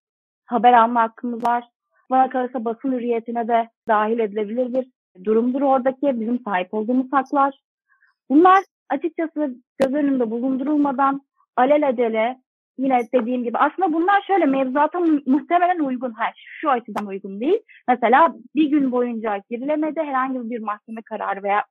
haber 0.45 0.74
alma 0.74 1.01
hakkımız 1.01 1.43
var. 1.43 1.64
Bana 2.09 2.30
kalırsa 2.30 2.66
basın 2.66 2.91
hürriyetine 2.91 3.47
de 3.47 3.70
dahil 3.88 4.20
edilebilir 4.20 4.74
bir 4.74 4.88
durumdur 5.26 5.62
oradaki 5.62 6.22
bizim 6.22 6.39
sahip 6.39 6.74
olduğumuz 6.74 7.14
haklar. 7.14 7.59
Bunlar 8.30 8.64
açıkçası 8.89 9.55
göz 9.78 9.93
önünde 9.93 10.32
bulundurulmadan 10.32 11.22
alelacele 11.55 12.38
yine 12.78 13.07
dediğim 13.13 13.43
gibi 13.43 13.57
aslında 13.57 13.93
bunlar 13.93 14.22
şöyle 14.22 14.45
mevzuata 14.45 14.99
muhtemelen 15.26 15.80
uygun. 15.80 16.13
her 16.17 16.34
şu 16.61 16.69
açıdan 16.69 17.07
uygun 17.07 17.39
değil. 17.39 17.59
Mesela 17.88 18.36
bir 18.55 18.69
gün 18.69 18.91
boyunca 18.91 19.41
girilemedi 19.49 19.99
herhangi 19.99 20.49
bir 20.49 20.59
mahkeme 20.59 21.01
kararı 21.01 21.43
veya 21.43 21.63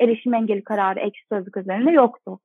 erişim 0.00 0.34
engeli 0.34 0.64
kararı 0.64 1.00
ekşi 1.00 1.26
sözlük 1.32 1.56
üzerinde 1.56 1.90
yoktu. 1.90 2.38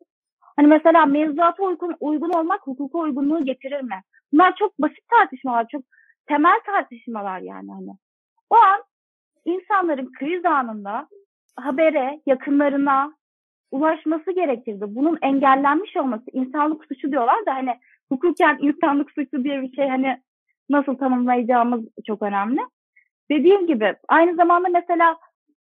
Hani 0.56 0.68
mesela 0.68 1.06
mevzuata 1.06 1.64
uygun, 1.64 1.95
uygun 1.99 2.30
olmak 2.30 2.68
hukuka 2.68 2.97
uygunluğu 2.97 3.45
getirir 3.45 3.82
mi? 3.82 4.02
Bunlar 4.34 4.56
çok 4.60 4.80
basit 4.80 5.10
tartışmalar, 5.10 5.68
çok 5.72 5.84
temel 6.28 6.60
tartışmalar 6.66 7.39
yani 7.39 7.72
hani. 7.72 7.97
O 8.49 8.56
an 8.56 8.84
insanların 9.45 10.12
kriz 10.20 10.45
anında 10.45 11.08
habere, 11.56 12.22
yakınlarına 12.26 13.14
ulaşması 13.72 14.32
gerekirdi. 14.32 14.86
Bunun 14.88 15.18
engellenmiş 15.22 15.98
olması 15.98 16.24
insanlık 16.34 16.86
suçu 16.86 17.12
diyorlar 17.12 17.46
da 17.46 17.56
hani 17.56 17.72
hukuken 18.10 18.58
insanlık 18.62 19.12
suçu 19.12 19.44
diye 19.44 19.62
bir 19.62 19.74
şey 19.76 19.88
hani 19.88 20.22
nasıl 20.70 20.96
tanımlayacağımız 20.96 21.82
çok 22.08 22.22
önemli. 22.22 22.60
Dediğim 23.32 23.68
gibi 23.68 23.96
aynı 24.08 24.36
zamanda 24.36 24.70
mesela 24.70 25.18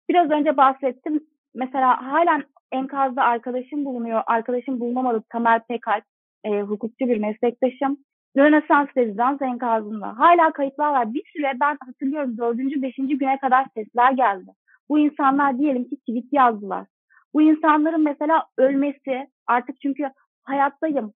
biraz 0.09 0.31
önce 0.31 0.57
bahsettim. 0.57 1.19
Mesela 1.55 2.11
halen 2.11 2.43
enkazda 2.71 3.23
arkadaşım 3.23 3.85
bulunuyor. 3.85 4.21
Arkadaşım 4.27 4.79
bulunamadı. 4.79 5.23
Tamer 5.29 5.67
Pekal, 5.67 6.01
e, 6.43 6.61
hukukçu 6.61 7.07
bir 7.07 7.17
meslektaşım. 7.17 7.97
Rönesans 8.37 8.87
rezidans 8.97 9.41
enkazında. 9.41 10.19
Hala 10.19 10.51
kayıtlar 10.51 10.91
var. 10.91 11.13
Bir 11.13 11.23
süre 11.33 11.53
ben 11.61 11.77
hatırlıyorum 11.85 12.37
dördüncü, 12.37 12.81
beşinci 12.81 13.17
güne 13.17 13.37
kadar 13.37 13.65
sesler 13.75 14.11
geldi. 14.11 14.51
Bu 14.89 14.99
insanlar 14.99 15.57
diyelim 15.57 15.89
ki 15.89 15.97
tweet 15.97 16.33
yazdılar. 16.33 16.85
Bu 17.33 17.41
insanların 17.41 18.03
mesela 18.03 18.45
ölmesi 18.57 19.27
artık 19.47 19.81
çünkü 19.81 20.09
hayattayım 20.43 21.13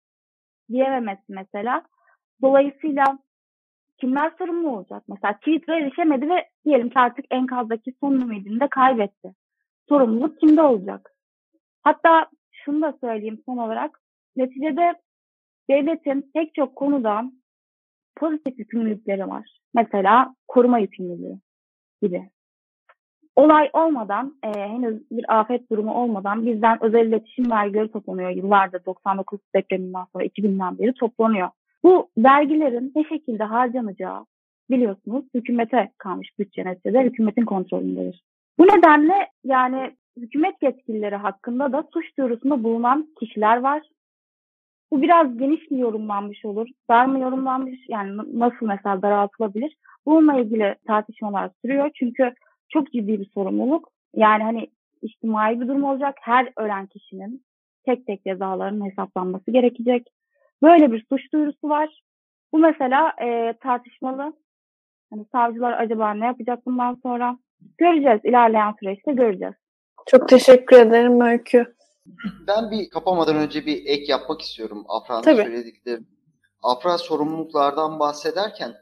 diyememesi 0.70 1.22
mesela. 1.28 1.82
Dolayısıyla 2.42 3.18
kimler 4.00 4.32
sorumlu 4.38 4.76
olacak? 4.76 5.02
Mesela 5.08 5.34
Twitter'a 5.34 5.78
erişemedi 5.78 6.28
ve 6.28 6.48
diyelim 6.64 6.90
ki 6.90 6.98
artık 6.98 7.24
enkazdaki 7.30 7.92
son 8.00 8.20
ümidini 8.20 8.60
de 8.60 8.68
kaybetti. 8.68 9.34
Sorumluluk 9.88 10.40
kimde 10.40 10.62
olacak? 10.62 11.14
Hatta 11.82 12.26
şunu 12.52 12.82
da 12.82 12.98
söyleyeyim 13.00 13.42
son 13.46 13.56
olarak. 13.56 14.00
Neticede 14.36 14.94
devletin 15.70 16.30
pek 16.34 16.54
çok 16.54 16.76
konuda 16.76 17.24
pozitif 18.16 18.58
yükümlülükleri 18.58 19.28
var. 19.28 19.60
Mesela 19.74 20.34
koruma 20.48 20.78
yükümlülüğü 20.78 21.40
gibi. 22.02 22.30
Olay 23.36 23.70
olmadan, 23.72 24.34
e, 24.44 24.48
henüz 24.48 25.10
bir 25.10 25.40
afet 25.40 25.70
durumu 25.70 25.94
olmadan 25.94 26.46
bizden 26.46 26.84
özel 26.84 27.06
iletişim 27.06 27.50
vergileri 27.50 27.92
toplanıyor. 27.92 28.30
Yıllardır 28.30 28.84
99 28.86 29.40
depreminden 29.54 30.04
sonra 30.12 30.24
2000'den 30.24 30.78
beri 30.78 30.92
toplanıyor. 30.94 31.48
Bu 31.82 32.08
vergilerin 32.18 32.92
ne 32.96 33.04
şekilde 33.04 33.44
harcanacağı 33.44 34.26
biliyorsunuz 34.70 35.24
hükümete 35.34 35.90
kalmış 35.98 36.38
bütçe 36.38 36.64
neticede 36.64 37.02
hükümetin 37.02 37.44
kontrolündedir. 37.44 38.22
Bu 38.58 38.64
nedenle 38.66 39.28
yani 39.44 39.96
hükümet 40.16 40.62
yetkilileri 40.62 41.16
hakkında 41.16 41.72
da 41.72 41.84
suç 41.92 42.18
duyurusunda 42.18 42.62
bulunan 42.64 43.08
kişiler 43.20 43.56
var. 43.56 43.82
Bu 44.92 45.02
biraz 45.02 45.38
geniş 45.38 45.70
mi 45.70 45.80
yorumlanmış 45.80 46.44
olur? 46.44 46.68
Dar 46.90 47.06
mı 47.06 47.20
yorumlanmış? 47.20 47.80
Yani 47.88 48.16
nasıl 48.32 48.66
mesela 48.66 49.02
daraltılabilir? 49.02 49.76
Bununla 50.06 50.40
ilgili 50.40 50.74
tartışmalar 50.86 51.50
sürüyor. 51.62 51.90
Çünkü 51.94 52.34
çok 52.70 52.92
ciddi 52.92 53.20
bir 53.20 53.30
sorumluluk. 53.34 53.88
Yani 54.14 54.42
hani 54.42 54.70
içtimai 55.02 55.60
bir 55.60 55.68
durum 55.68 55.84
olacak. 55.84 56.14
Her 56.20 56.52
ölen 56.56 56.86
kişinin 56.86 57.44
tek 57.86 58.06
tek 58.06 58.24
cezalarının 58.24 58.90
hesaplanması 58.90 59.50
gerekecek. 59.50 60.06
Böyle 60.62 60.92
bir 60.92 61.06
suç 61.08 61.32
duyurusu 61.32 61.68
var. 61.68 62.02
Bu 62.52 62.58
mesela 62.58 63.12
e, 63.22 63.54
tartışmalı. 63.62 64.32
Hani 65.10 65.24
savcılar 65.32 65.72
acaba 65.72 66.14
ne 66.14 66.24
yapacak 66.24 66.66
bundan 66.66 66.98
sonra? 67.02 67.38
Göreceğiz. 67.78 68.20
İlerleyen 68.24 68.74
süreçte 68.80 69.12
göreceğiz. 69.12 69.54
Çok 70.06 70.28
teşekkür 70.28 70.76
ederim 70.76 71.20
Öykü. 71.20 71.74
Ben 72.46 72.70
bir 72.70 72.90
kapamadan 72.90 73.36
önce 73.36 73.66
bir 73.66 73.86
ek 73.86 74.04
yapmak 74.08 74.40
istiyorum 74.40 74.84
Afra'nın 74.88 75.22
söyledikleri. 75.22 76.00
Afra 76.62 76.98
sorumluluklardan 76.98 78.00
bahsederken 78.00 78.72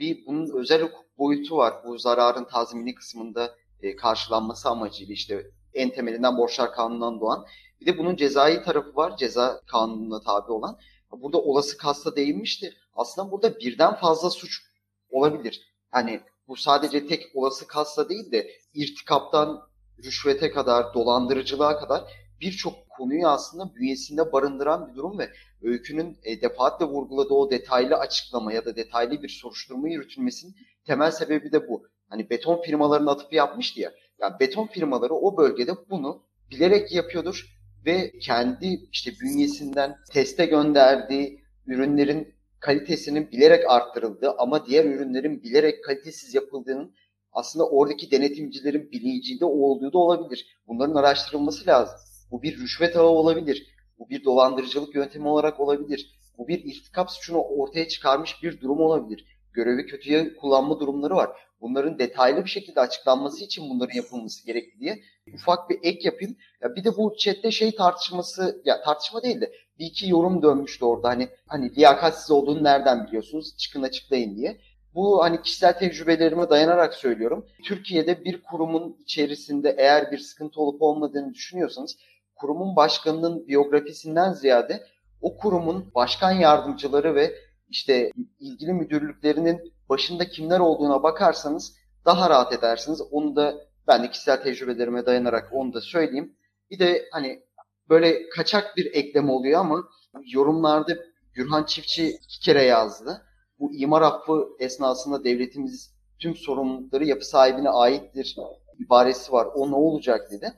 bir 0.00 0.26
bunun 0.26 0.60
özel 0.60 0.82
hukuk 0.82 1.07
boyutu 1.18 1.56
var. 1.56 1.74
Bu 1.84 1.98
zararın 1.98 2.44
tazmini 2.44 2.94
kısmında 2.94 3.54
e, 3.82 3.96
karşılanması 3.96 4.68
amacıyla 4.68 5.14
işte 5.14 5.50
en 5.74 5.90
temelinden 5.90 6.38
borçlar 6.38 6.72
kanunundan 6.72 7.20
doğan. 7.20 7.46
Bir 7.80 7.86
de 7.86 7.98
bunun 7.98 8.16
cezai 8.16 8.62
tarafı 8.62 8.96
var. 8.96 9.16
Ceza 9.16 9.60
kanununa 9.66 10.20
tabi 10.20 10.52
olan. 10.52 10.78
Burada 11.12 11.38
olası 11.38 11.78
kasta 11.78 12.16
değinmişti. 12.16 12.74
Aslında 12.94 13.30
burada 13.30 13.58
birden 13.58 13.94
fazla 13.94 14.30
suç 14.30 14.62
olabilir. 15.10 15.62
Hani 15.90 16.20
bu 16.48 16.56
sadece 16.56 17.06
tek 17.06 17.26
olası 17.34 17.66
kasta 17.66 18.08
değil 18.08 18.32
de 18.32 18.50
irtikaptan 18.74 19.68
rüşvete 20.04 20.50
kadar, 20.50 20.94
dolandırıcılığa 20.94 21.78
kadar 21.78 22.04
birçok 22.40 22.90
konuyu 22.90 23.28
aslında 23.28 23.74
bünyesinde 23.74 24.32
barındıran 24.32 24.88
bir 24.88 24.94
durum 24.96 25.18
ve 25.18 25.30
öykünün 25.62 26.18
e, 26.22 26.40
defaatle 26.40 26.86
vurguladığı 26.86 27.34
o 27.34 27.50
detaylı 27.50 27.94
açıklama 27.96 28.52
ya 28.52 28.64
da 28.64 28.76
detaylı 28.76 29.22
bir 29.22 29.28
soruşturma 29.28 29.88
yürütülmesinin 29.88 30.56
temel 30.86 31.10
sebebi 31.10 31.52
de 31.52 31.68
bu. 31.68 31.86
Hani 32.08 32.30
beton 32.30 32.62
firmalarının 32.62 33.06
atıfı 33.06 33.34
yapmıştı 33.34 33.80
ya. 33.80 33.92
Yani 34.20 34.34
beton 34.40 34.66
firmaları 34.66 35.14
o 35.14 35.36
bölgede 35.36 35.72
bunu 35.90 36.22
bilerek 36.50 36.92
yapıyordur 36.92 37.58
ve 37.86 38.12
kendi 38.18 38.80
işte 38.92 39.10
bünyesinden 39.20 39.96
teste 40.12 40.46
gönderdiği 40.46 41.44
ürünlerin 41.66 42.34
kalitesinin 42.60 43.30
bilerek 43.30 43.70
arttırıldığı 43.70 44.34
ama 44.38 44.66
diğer 44.66 44.84
ürünlerin 44.84 45.42
bilerek 45.42 45.84
kalitesiz 45.84 46.34
yapıldığının 46.34 46.94
aslında 47.32 47.68
oradaki 47.68 48.10
denetimcilerin 48.10 48.92
bilincinde 48.92 49.44
olduğu 49.44 49.92
da 49.92 49.98
olabilir. 49.98 50.46
Bunların 50.66 50.94
araştırılması 50.94 51.66
lazım. 51.66 51.98
Bu 52.30 52.42
bir 52.42 52.58
rüşvet 52.58 52.96
ağı 52.96 53.06
olabilir. 53.06 53.66
Bu 53.98 54.10
bir 54.10 54.24
dolandırıcılık 54.24 54.94
yöntemi 54.94 55.28
olarak 55.28 55.60
olabilir. 55.60 56.18
Bu 56.38 56.48
bir 56.48 56.64
irtikap 56.64 57.10
suçunu 57.10 57.38
ortaya 57.38 57.88
çıkarmış 57.88 58.42
bir 58.42 58.60
durum 58.60 58.80
olabilir. 58.80 59.24
Görevi 59.52 59.86
kötüye 59.86 60.36
kullanma 60.36 60.80
durumları 60.80 61.16
var. 61.16 61.30
Bunların 61.60 61.98
detaylı 61.98 62.44
bir 62.44 62.50
şekilde 62.50 62.80
açıklanması 62.80 63.44
için 63.44 63.70
bunların 63.70 63.96
yapılması 63.96 64.46
gerekli 64.46 64.80
diye 64.80 65.00
ufak 65.34 65.70
bir 65.70 65.78
ek 65.82 66.00
yapayım. 66.02 66.36
Ya 66.62 66.74
bir 66.74 66.84
de 66.84 66.96
bu 66.96 67.16
chatte 67.18 67.50
şey 67.50 67.74
tartışması, 67.74 68.62
ya 68.64 68.82
tartışma 68.82 69.22
değil 69.22 69.40
de 69.40 69.52
bir 69.78 69.86
iki 69.86 70.08
yorum 70.08 70.42
dönmüştü 70.42 70.84
orada. 70.84 71.08
Hani 71.08 71.28
hani 71.46 71.76
liyakatsiz 71.76 72.30
olduğunu 72.30 72.64
nereden 72.64 73.06
biliyorsunuz? 73.06 73.56
Çıkın 73.56 73.82
açıklayın 73.82 74.36
diye. 74.36 74.60
Bu 74.94 75.22
hani 75.22 75.42
kişisel 75.42 75.78
tecrübelerime 75.78 76.50
dayanarak 76.50 76.94
söylüyorum. 76.94 77.46
Türkiye'de 77.64 78.24
bir 78.24 78.42
kurumun 78.42 78.96
içerisinde 79.00 79.74
eğer 79.78 80.12
bir 80.12 80.18
sıkıntı 80.18 80.60
olup 80.60 80.82
olmadığını 80.82 81.34
düşünüyorsanız 81.34 81.96
kurumun 82.40 82.76
başkanının 82.76 83.48
biyografisinden 83.48 84.32
ziyade 84.32 84.86
o 85.20 85.36
kurumun 85.36 85.94
başkan 85.94 86.32
yardımcıları 86.32 87.14
ve 87.14 87.34
işte 87.68 88.12
ilgili 88.40 88.72
müdürlüklerinin 88.72 89.72
başında 89.88 90.28
kimler 90.28 90.60
olduğuna 90.60 91.02
bakarsanız 91.02 91.74
daha 92.04 92.30
rahat 92.30 92.52
edersiniz. 92.52 93.02
Onu 93.10 93.36
da 93.36 93.54
ben 93.86 94.02
de 94.02 94.10
kişisel 94.10 94.42
tecrübelerime 94.42 95.06
dayanarak 95.06 95.48
onu 95.52 95.72
da 95.72 95.80
söyleyeyim. 95.80 96.36
Bir 96.70 96.78
de 96.78 97.08
hani 97.12 97.42
böyle 97.88 98.28
kaçak 98.28 98.76
bir 98.76 98.94
ekleme 98.94 99.32
oluyor 99.32 99.60
ama 99.60 99.84
yorumlarda 100.26 100.92
Gürhan 101.32 101.64
Çiftçi 101.64 102.08
iki 102.08 102.40
kere 102.40 102.62
yazdı. 102.62 103.22
Bu 103.58 103.74
imar 103.74 104.02
affı 104.02 104.48
esnasında 104.58 105.24
devletimiz 105.24 105.94
tüm 106.18 106.36
sorumlulukları 106.36 107.04
yapı 107.04 107.28
sahibine 107.28 107.70
aittir 107.70 108.36
ibaresi 108.78 109.32
var. 109.32 109.48
O 109.54 109.70
ne 109.70 109.74
olacak 109.74 110.30
dedi. 110.30 110.52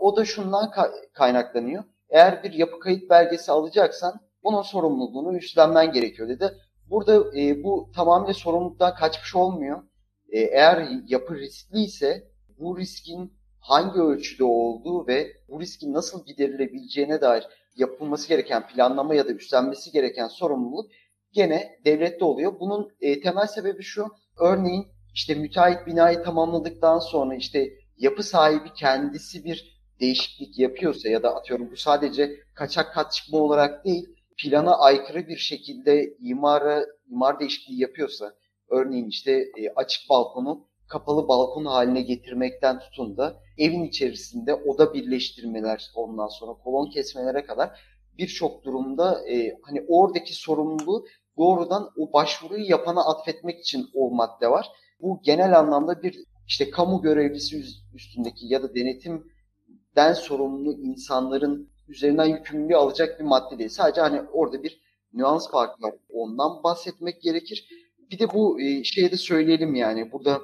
O 0.00 0.16
da 0.16 0.24
şundan 0.24 0.72
kaynaklanıyor. 1.12 1.84
Eğer 2.08 2.42
bir 2.42 2.52
yapı 2.52 2.80
kayıt 2.80 3.10
belgesi 3.10 3.52
alacaksan 3.52 4.20
bunun 4.44 4.62
sorumluluğunu 4.62 5.36
üstlenmen 5.36 5.92
gerekiyor 5.92 6.28
dedi. 6.28 6.52
Burada 6.90 7.38
e, 7.38 7.64
bu 7.64 7.90
tamamen 7.94 8.32
sorumluluktan 8.32 8.94
kaçmış 8.94 9.34
olmuyor. 9.36 9.82
E, 10.28 10.40
eğer 10.40 10.88
yapı 11.06 11.34
riskli 11.34 11.78
ise 11.78 12.30
bu 12.58 12.78
riskin 12.78 13.32
hangi 13.60 14.00
ölçüde 14.00 14.44
olduğu 14.44 15.06
ve 15.06 15.32
bu 15.48 15.60
riskin 15.60 15.92
nasıl 15.92 16.26
giderilebileceğine 16.26 17.20
dair 17.20 17.46
yapılması 17.76 18.28
gereken 18.28 18.66
planlama 18.66 19.14
ya 19.14 19.28
da 19.28 19.32
üstlenmesi 19.32 19.90
gereken 19.90 20.28
sorumluluk 20.28 20.90
gene 21.32 21.78
devlette 21.84 22.24
oluyor. 22.24 22.60
Bunun 22.60 22.92
e, 23.00 23.20
temel 23.20 23.46
sebebi 23.46 23.82
şu. 23.82 24.06
Örneğin 24.40 24.86
işte 25.14 25.34
müteahhit 25.34 25.86
binayı 25.86 26.22
tamamladıktan 26.22 26.98
sonra 26.98 27.34
işte 27.34 27.70
yapı 27.98 28.22
sahibi 28.22 28.72
kendisi 28.72 29.44
bir 29.44 29.76
değişiklik 30.00 30.58
yapıyorsa 30.58 31.08
ya 31.08 31.22
da 31.22 31.34
atıyorum 31.34 31.70
bu 31.70 31.76
sadece 31.76 32.36
kaçak 32.54 32.94
kat 32.94 33.12
çıkma 33.12 33.38
olarak 33.38 33.84
değil 33.84 34.06
plana 34.38 34.78
aykırı 34.78 35.28
bir 35.28 35.36
şekilde 35.36 36.16
imara 36.20 36.86
imar 37.10 37.40
değişikliği 37.40 37.80
yapıyorsa 37.80 38.34
örneğin 38.70 39.08
işte 39.08 39.32
e, 39.32 39.68
açık 39.76 40.10
balkonu 40.10 40.66
kapalı 40.88 41.28
balkon 41.28 41.64
haline 41.64 42.00
getirmekten 42.00 42.78
tutun 42.78 43.16
da 43.16 43.42
evin 43.58 43.84
içerisinde 43.84 44.54
oda 44.54 44.94
birleştirmeler 44.94 45.90
ondan 45.94 46.28
sonra 46.28 46.52
kolon 46.52 46.90
kesmelere 46.90 47.44
kadar 47.44 47.80
birçok 48.18 48.64
durumda 48.64 49.28
e, 49.28 49.58
hani 49.62 49.84
oradaki 49.88 50.34
sorumluluğu 50.34 51.06
doğrudan 51.38 51.90
o 51.98 52.12
başvuruyu 52.12 52.70
yapana 52.70 53.04
atfetmek 53.04 53.60
için 53.60 53.86
o 53.94 54.10
madde 54.10 54.50
var. 54.50 54.68
Bu 55.00 55.20
genel 55.22 55.58
anlamda 55.58 56.02
bir 56.02 56.24
işte 56.46 56.70
kamu 56.70 57.02
görevlisi 57.02 57.64
üstündeki 57.94 58.46
ya 58.46 58.62
da 58.62 58.74
denetimden 58.74 60.12
sorumlu 60.12 60.72
insanların 60.72 61.70
üzerinden 61.88 62.24
yükümlülüğü 62.24 62.76
alacak 62.76 63.20
bir 63.20 63.24
madde 63.24 63.58
değil. 63.58 63.70
Sadece 63.70 64.00
hani 64.00 64.22
orada 64.32 64.62
bir 64.62 64.80
nüans 65.12 65.50
farkı 65.50 65.82
var. 65.82 65.94
Ondan 66.08 66.62
bahsetmek 66.62 67.22
gerekir. 67.22 67.68
Bir 68.10 68.18
de 68.18 68.32
bu 68.32 68.60
e, 68.60 68.84
şeyi 68.84 69.10
de 69.10 69.16
söyleyelim 69.16 69.74
yani 69.74 70.12
burada 70.12 70.42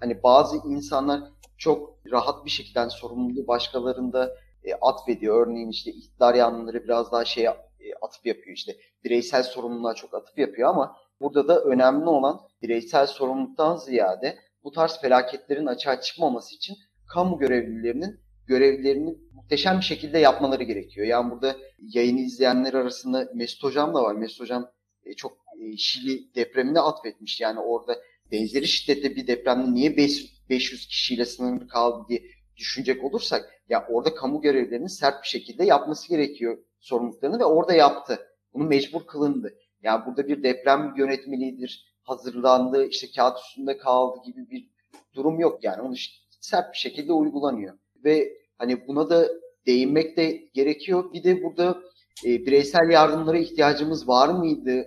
hani 0.00 0.22
bazı 0.22 0.56
insanlar 0.68 1.20
çok 1.58 1.98
rahat 2.10 2.44
bir 2.44 2.50
şekilde 2.50 2.78
hani 2.78 2.90
sorumluluğu 2.90 3.46
başkalarında 3.46 4.36
e, 4.64 4.74
atfediyor. 4.74 5.46
Örneğin 5.46 5.68
işte 5.68 5.90
iktidar 5.90 6.34
yanlıları 6.34 6.84
biraz 6.84 7.12
daha 7.12 7.24
şeye 7.24 7.50
atıp 8.02 8.26
yapıyor 8.26 8.56
işte 8.56 8.76
bireysel 9.04 9.42
sorumluluğa 9.42 9.94
çok 9.94 10.14
atıp 10.14 10.38
yapıyor 10.38 10.68
ama 10.70 10.96
burada 11.20 11.48
da 11.48 11.60
önemli 11.60 12.08
olan 12.08 12.40
bireysel 12.62 13.06
sorumluluktan 13.06 13.76
ziyade 13.76 14.38
bu 14.64 14.70
tarz 14.70 15.00
felaketlerin 15.00 15.66
açığa 15.66 16.00
çıkmaması 16.00 16.54
için 16.54 16.76
kamu 17.06 17.38
görevlilerinin 17.38 18.20
görevlerini 18.46 19.14
muhteşem 19.32 19.78
bir 19.78 19.84
şekilde 19.84 20.18
yapmaları 20.18 20.62
gerekiyor. 20.62 21.06
Yani 21.06 21.30
burada 21.30 21.56
yayını 21.80 22.20
izleyenler 22.20 22.74
arasında 22.74 23.28
Mesut 23.34 23.62
Hocam 23.62 23.94
da 23.94 24.02
var. 24.02 24.14
Mesut 24.14 24.40
Hocam 24.40 24.70
e, 25.04 25.14
çok 25.14 25.32
e, 25.32 25.76
Şili 25.76 26.34
depremine 26.34 26.80
atfetmiş. 26.80 27.40
Yani 27.40 27.60
orada 27.60 27.98
benzeri 28.32 28.68
şiddette 28.68 29.16
bir 29.16 29.26
depremde 29.26 29.74
niye 29.74 29.96
500 29.96 30.86
kişiyle 30.86 31.24
sınırlı 31.24 31.68
kaldı 31.68 32.06
diye 32.08 32.22
düşünecek 32.56 33.04
olursak 33.04 33.50
ya 33.68 33.86
orada 33.90 34.14
kamu 34.14 34.40
görevlerinin 34.40 34.86
sert 34.86 35.22
bir 35.22 35.28
şekilde 35.28 35.64
yapması 35.64 36.08
gerekiyor 36.08 36.58
sorumluluklarını 36.80 37.38
ve 37.38 37.44
orada 37.44 37.74
yaptı. 37.74 38.18
Bunu 38.54 38.64
mecbur 38.64 39.06
kılındı. 39.06 39.54
Yani 39.82 40.06
burada 40.06 40.28
bir 40.28 40.42
deprem 40.42 40.94
yönetmeliğidir, 40.96 41.93
hazırlandı, 42.04 42.86
işte 42.86 43.06
kağıt 43.16 43.38
üstünde 43.38 43.78
kaldı 43.78 44.18
gibi 44.26 44.50
bir 44.50 44.68
durum 45.14 45.40
yok 45.40 45.64
yani. 45.64 45.82
Onu 45.82 45.94
sert 46.40 46.72
bir 46.72 46.78
şekilde 46.78 47.12
uygulanıyor. 47.12 47.78
Ve 48.04 48.32
hani 48.58 48.88
buna 48.88 49.10
da 49.10 49.28
değinmek 49.66 50.16
de 50.16 50.30
gerekiyor. 50.54 51.12
Bir 51.12 51.24
de 51.24 51.42
burada 51.42 51.78
e, 52.24 52.28
bireysel 52.28 52.90
yardımlara 52.90 53.38
ihtiyacımız 53.38 54.08
var 54.08 54.28
mıydı 54.28 54.86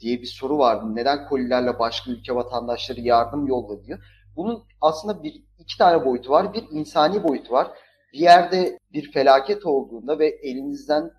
diye 0.00 0.20
bir 0.20 0.26
soru 0.26 0.58
vardı. 0.58 0.84
Neden 0.94 1.28
kolilerle 1.28 1.78
başka 1.78 2.10
ülke 2.10 2.34
vatandaşları 2.34 3.00
yardım 3.00 3.46
yolladı. 3.46 4.00
Bunun 4.36 4.64
aslında 4.80 5.22
bir 5.22 5.42
iki 5.58 5.78
tane 5.78 6.04
boyutu 6.04 6.30
var. 6.30 6.54
Bir 6.54 6.64
insani 6.70 7.24
boyutu 7.24 7.52
var. 7.52 7.68
Bir 8.12 8.18
yerde 8.18 8.78
bir 8.92 9.12
felaket 9.12 9.66
olduğunda 9.66 10.18
ve 10.18 10.28
elinizden 10.28 11.10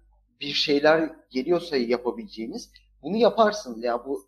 bir 0.42 0.54
şeyler 0.54 1.12
geliyorsa 1.30 1.78
yapabileceğiniz 1.78 2.72
bunu 3.04 3.18
yaparsınız. 3.18 3.84
Yani 3.84 4.02
bu 4.06 4.27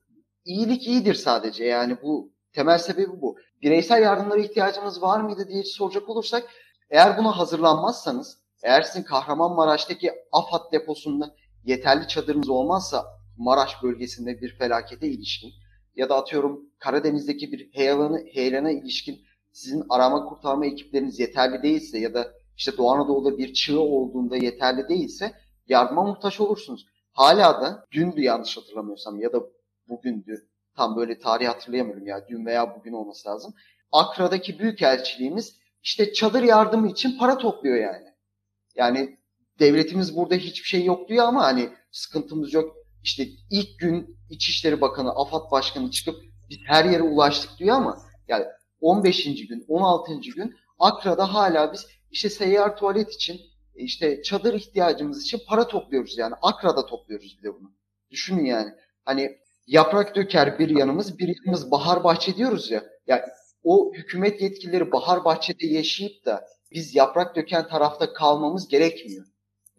iyilik 0.49 0.87
iyidir 0.87 1.13
sadece. 1.13 1.65
Yani 1.65 1.97
bu 2.03 2.31
temel 2.53 2.77
sebebi 2.77 3.21
bu. 3.21 3.37
Bireysel 3.61 4.01
yardımlara 4.01 4.39
ihtiyacımız 4.39 5.01
var 5.01 5.21
mıydı 5.21 5.47
diye 5.47 5.63
soracak 5.63 6.09
olursak 6.09 6.49
eğer 6.89 7.17
buna 7.17 7.37
hazırlanmazsanız 7.37 8.37
eğer 8.63 8.81
sizin 8.81 9.03
Kahramanmaraş'taki 9.03 10.11
AFAD 10.31 10.71
deposunda 10.71 11.35
yeterli 11.65 12.07
çadırınız 12.07 12.49
olmazsa 12.49 13.05
Maraş 13.37 13.83
bölgesinde 13.83 14.41
bir 14.41 14.55
felakete 14.57 15.07
ilişkin 15.07 15.51
ya 15.95 16.09
da 16.09 16.15
atıyorum 16.15 16.61
Karadeniz'deki 16.79 17.51
bir 17.51 17.69
heyelana, 17.73 18.17
heyelana 18.33 18.71
ilişkin 18.71 19.21
sizin 19.51 19.83
arama 19.89 20.25
kurtarma 20.25 20.65
ekipleriniz 20.65 21.19
yeterli 21.19 21.63
değilse 21.63 21.99
ya 21.99 22.13
da 22.13 22.31
işte 22.57 22.77
Doğu 22.77 22.91
Anadolu'da 22.91 23.37
bir 23.37 23.53
çığ 23.53 23.79
olduğunda 23.79 24.37
yeterli 24.37 24.89
değilse 24.89 25.31
yardıma 25.67 26.03
muhtaç 26.03 26.39
olursunuz. 26.39 26.85
Hala 27.11 27.61
da 27.61 27.85
dündü 27.91 28.21
yanlış 28.21 28.57
hatırlamıyorsam 28.57 29.19
ya 29.19 29.33
da 29.33 29.43
bugündü. 29.89 30.47
Tam 30.75 30.95
böyle 30.95 31.19
tarih 31.19 31.47
hatırlayamıyorum 31.47 32.07
ya 32.07 32.27
dün 32.29 32.45
veya 32.45 32.75
bugün 32.79 32.93
olması 32.93 33.29
lazım. 33.29 33.53
Akra'daki 33.91 34.59
büyükelçiliğimiz 34.59 35.59
işte 35.83 36.13
çadır 36.13 36.43
yardımı 36.43 36.91
için 36.91 37.17
para 37.17 37.37
topluyor 37.37 37.77
yani. 37.77 38.07
Yani 38.75 39.17
devletimiz 39.59 40.15
burada 40.15 40.35
hiçbir 40.35 40.67
şey 40.67 40.85
yok 40.85 41.09
diyor 41.09 41.25
ama 41.25 41.43
hani 41.43 41.69
sıkıntımız 41.91 42.53
yok. 42.53 42.75
İşte 43.03 43.27
ilk 43.51 43.79
gün 43.79 44.17
İçişleri 44.29 44.81
Bakanı, 44.81 45.11
AFAD 45.11 45.51
Başkanı 45.51 45.91
çıkıp 45.91 46.15
biz 46.49 46.57
her 46.67 46.85
yere 46.85 47.03
ulaştık 47.03 47.59
diyor 47.59 47.75
ama 47.75 47.97
yani 48.27 48.45
15. 48.81 49.23
gün, 49.23 49.65
16. 49.67 50.19
gün 50.35 50.55
Akra'da 50.79 51.33
hala 51.33 51.73
biz 51.73 51.87
işte 52.11 52.29
seyyar 52.29 52.77
tuvalet 52.77 53.13
için 53.13 53.41
işte 53.75 54.23
çadır 54.23 54.53
ihtiyacımız 54.53 55.23
için 55.23 55.41
para 55.47 55.67
topluyoruz 55.67 56.17
yani. 56.17 56.35
Akra'da 56.41 56.85
topluyoruz 56.85 57.37
bir 57.37 57.43
de 57.43 57.53
bunu. 57.53 57.71
Düşünün 58.11 58.45
yani. 58.45 58.71
Hani 59.05 59.37
yaprak 59.69 60.15
döker 60.15 60.59
bir 60.59 60.69
yanımız, 60.69 61.19
bir 61.19 61.35
yanımız 61.37 61.71
bahar 61.71 62.03
bahçe 62.03 62.35
diyoruz 62.35 62.71
ya. 62.71 62.83
Yani 63.07 63.21
o 63.63 63.93
hükümet 63.93 64.41
yetkilileri 64.41 64.91
bahar 64.91 65.25
bahçede 65.25 65.67
yaşayıp 65.67 66.25
da 66.25 66.47
biz 66.71 66.95
yaprak 66.95 67.35
döken 67.35 67.67
tarafta 67.67 68.13
kalmamız 68.13 68.67
gerekmiyor. 68.67 69.25
Ya 69.25 69.31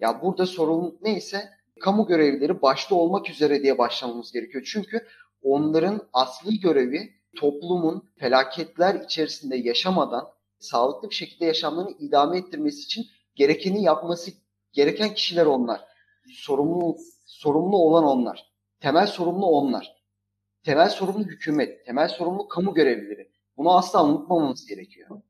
yani 0.08 0.22
burada 0.22 0.46
sorun 0.46 0.98
neyse 1.02 1.48
kamu 1.80 2.06
görevlileri 2.06 2.62
başta 2.62 2.94
olmak 2.94 3.30
üzere 3.30 3.62
diye 3.62 3.78
başlamamız 3.78 4.32
gerekiyor. 4.32 4.68
Çünkü 4.72 5.06
onların 5.42 6.08
asli 6.12 6.60
görevi 6.60 7.10
toplumun 7.36 8.08
felaketler 8.18 8.94
içerisinde 8.94 9.56
yaşamadan 9.56 10.28
sağlıklı 10.58 11.10
bir 11.10 11.14
şekilde 11.14 11.44
yaşamlarını 11.44 11.90
idame 11.98 12.38
ettirmesi 12.38 12.80
için 12.80 13.06
gerekeni 13.34 13.82
yapması 13.82 14.30
gereken 14.72 15.14
kişiler 15.14 15.46
onlar. 15.46 15.80
Sorumlu 16.32 16.96
sorumlu 17.26 17.76
olan 17.76 18.04
onlar. 18.04 18.49
Temel 18.80 19.06
sorumlu 19.06 19.46
onlar. 19.46 19.96
Temel 20.64 20.88
sorumlu 20.88 21.24
hükümet, 21.24 21.86
temel 21.86 22.08
sorumlu 22.08 22.48
kamu 22.48 22.74
görevlileri. 22.74 23.30
Bunu 23.56 23.76
asla 23.76 24.04
unutmamamız 24.04 24.66
gerekiyor. 24.66 25.22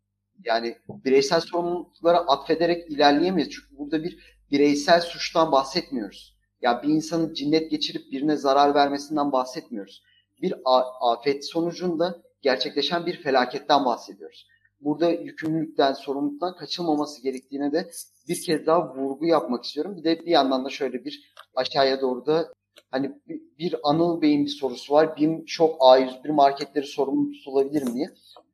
Yani 0.44 0.78
bireysel 0.88 1.40
sorumluluklara 1.40 2.18
atfederek 2.18 2.90
ilerleyemeyiz. 2.90 3.50
Çünkü 3.50 3.78
burada 3.78 4.02
bir 4.04 4.40
bireysel 4.50 5.00
suçtan 5.00 5.52
bahsetmiyoruz. 5.52 6.36
Ya 6.62 6.82
bir 6.82 6.88
insanın 6.88 7.34
cinnet 7.34 7.70
geçirip 7.70 8.12
birine 8.12 8.36
zarar 8.36 8.74
vermesinden 8.74 9.32
bahsetmiyoruz. 9.32 10.02
Bir 10.42 10.54
afet 11.00 11.46
sonucunda 11.46 12.22
gerçekleşen 12.42 13.06
bir 13.06 13.22
felaketten 13.22 13.84
bahsediyoruz. 13.84 14.46
Burada 14.80 15.10
yükümlülükten, 15.10 15.92
sorumluluktan 15.92 16.56
kaçılmaması 16.56 17.22
gerektiğine 17.22 17.72
de 17.72 17.90
bir 18.28 18.42
kez 18.42 18.66
daha 18.66 18.94
vurgu 18.94 19.26
yapmak 19.26 19.64
istiyorum. 19.64 19.96
Bir 19.96 20.04
de 20.04 20.20
bir 20.20 20.30
yandan 20.30 20.64
da 20.64 20.70
şöyle 20.70 21.04
bir 21.04 21.32
aşağıya 21.54 22.00
doğru 22.00 22.26
da 22.26 22.52
hani 22.90 23.12
bir 23.58 23.74
Anıl 23.82 24.22
Bey'in 24.22 24.44
bir 24.44 24.50
sorusu 24.50 24.94
var. 24.94 25.16
BİM 25.16 25.44
şok 25.46 25.80
A101 25.80 26.32
marketleri 26.32 26.86
sorumlu 26.86 27.32
tutulabilir 27.32 27.82
mi 27.82 27.94
diye. 27.94 28.06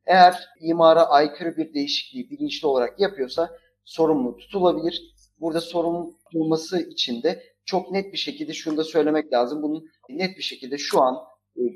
Eğer 0.05 0.49
imara 0.61 1.03
aykırı 1.03 1.57
bir 1.57 1.73
değişikliği 1.73 2.29
bilinçli 2.29 2.67
olarak 2.67 2.99
yapıyorsa 2.99 3.49
sorumlu 3.85 4.37
tutulabilir. 4.37 5.15
Burada 5.39 5.61
sorumlu 5.61 6.17
tutulması 6.17 6.79
için 6.79 7.23
de 7.23 7.43
çok 7.65 7.91
net 7.91 8.13
bir 8.13 8.17
şekilde 8.17 8.53
şunu 8.53 8.77
da 8.77 8.83
söylemek 8.83 9.33
lazım. 9.33 9.63
Bunun 9.63 9.85
net 10.09 10.37
bir 10.37 10.43
şekilde 10.43 10.77
şu 10.77 11.01
an 11.01 11.17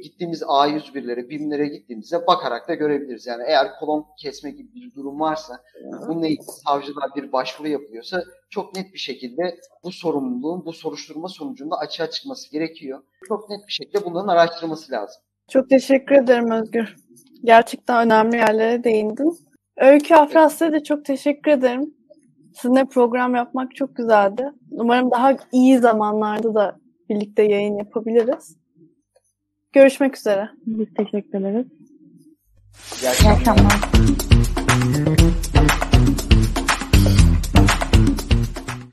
gittiğimiz 0.04 0.42
A101'lere, 0.42 1.30
BİM'lere 1.30 1.68
gittiğimizde 1.68 2.28
bakarak 2.28 2.68
da 2.68 2.76
görebiliriz. 2.76 3.28
Yani 3.28 3.44
eğer 3.48 3.68
kolon 3.80 4.06
kesme 4.18 4.52
gibi 4.52 4.74
bir 4.74 4.94
durum 4.94 5.20
varsa, 5.20 5.60
bununla 6.08 6.28
ilgili 6.28 6.44
savcılar 6.44 7.10
bir 7.16 7.32
başvuru 7.32 7.68
yapıyorsa 7.68 8.24
çok 8.50 8.76
net 8.76 8.94
bir 8.94 9.00
şekilde 9.00 9.60
bu 9.84 9.92
sorumluluğun, 9.92 10.66
bu 10.66 10.74
soruşturma 10.74 11.28
sonucunda 11.28 11.76
açığa 11.78 12.10
çıkması 12.10 12.52
gerekiyor. 12.52 13.04
Çok 13.28 13.50
net 13.50 13.68
bir 13.68 13.74
şekilde 13.74 14.06
bunların 14.06 14.28
araştırılması 14.28 14.92
lazım. 14.92 15.22
Çok 15.50 15.70
teşekkür 15.70 16.16
ederim 16.16 16.52
Özgür. 16.52 16.96
Gerçekten 17.44 18.06
önemli 18.06 18.36
yerlere 18.38 18.84
değindin. 18.84 19.38
Öykü 19.78 20.16
Afras'ta 20.16 20.72
da 20.72 20.84
çok 20.84 21.06
teşekkür 21.06 21.52
ederim. 21.52 21.94
Sizinle 22.56 22.86
program 22.86 23.36
yapmak 23.36 23.76
çok 23.76 23.96
güzeldi. 23.96 24.52
Umarım 24.72 25.12
daha 25.12 25.38
iyi 25.52 25.78
zamanlarda 25.78 26.56
da 26.56 26.80
birlikte 27.10 27.44
yayın 27.44 27.78
yapabiliriz. 27.78 28.61
Görüşmek 29.74 30.18
üzere. 30.18 30.50
Biz 30.66 30.88
teşekkür 30.94 31.40
ederiz. 31.40 31.68
İyi 33.02 33.10
akşamlar. 33.10 33.38
İyi 33.38 33.40
akşamlar. 33.40 34.11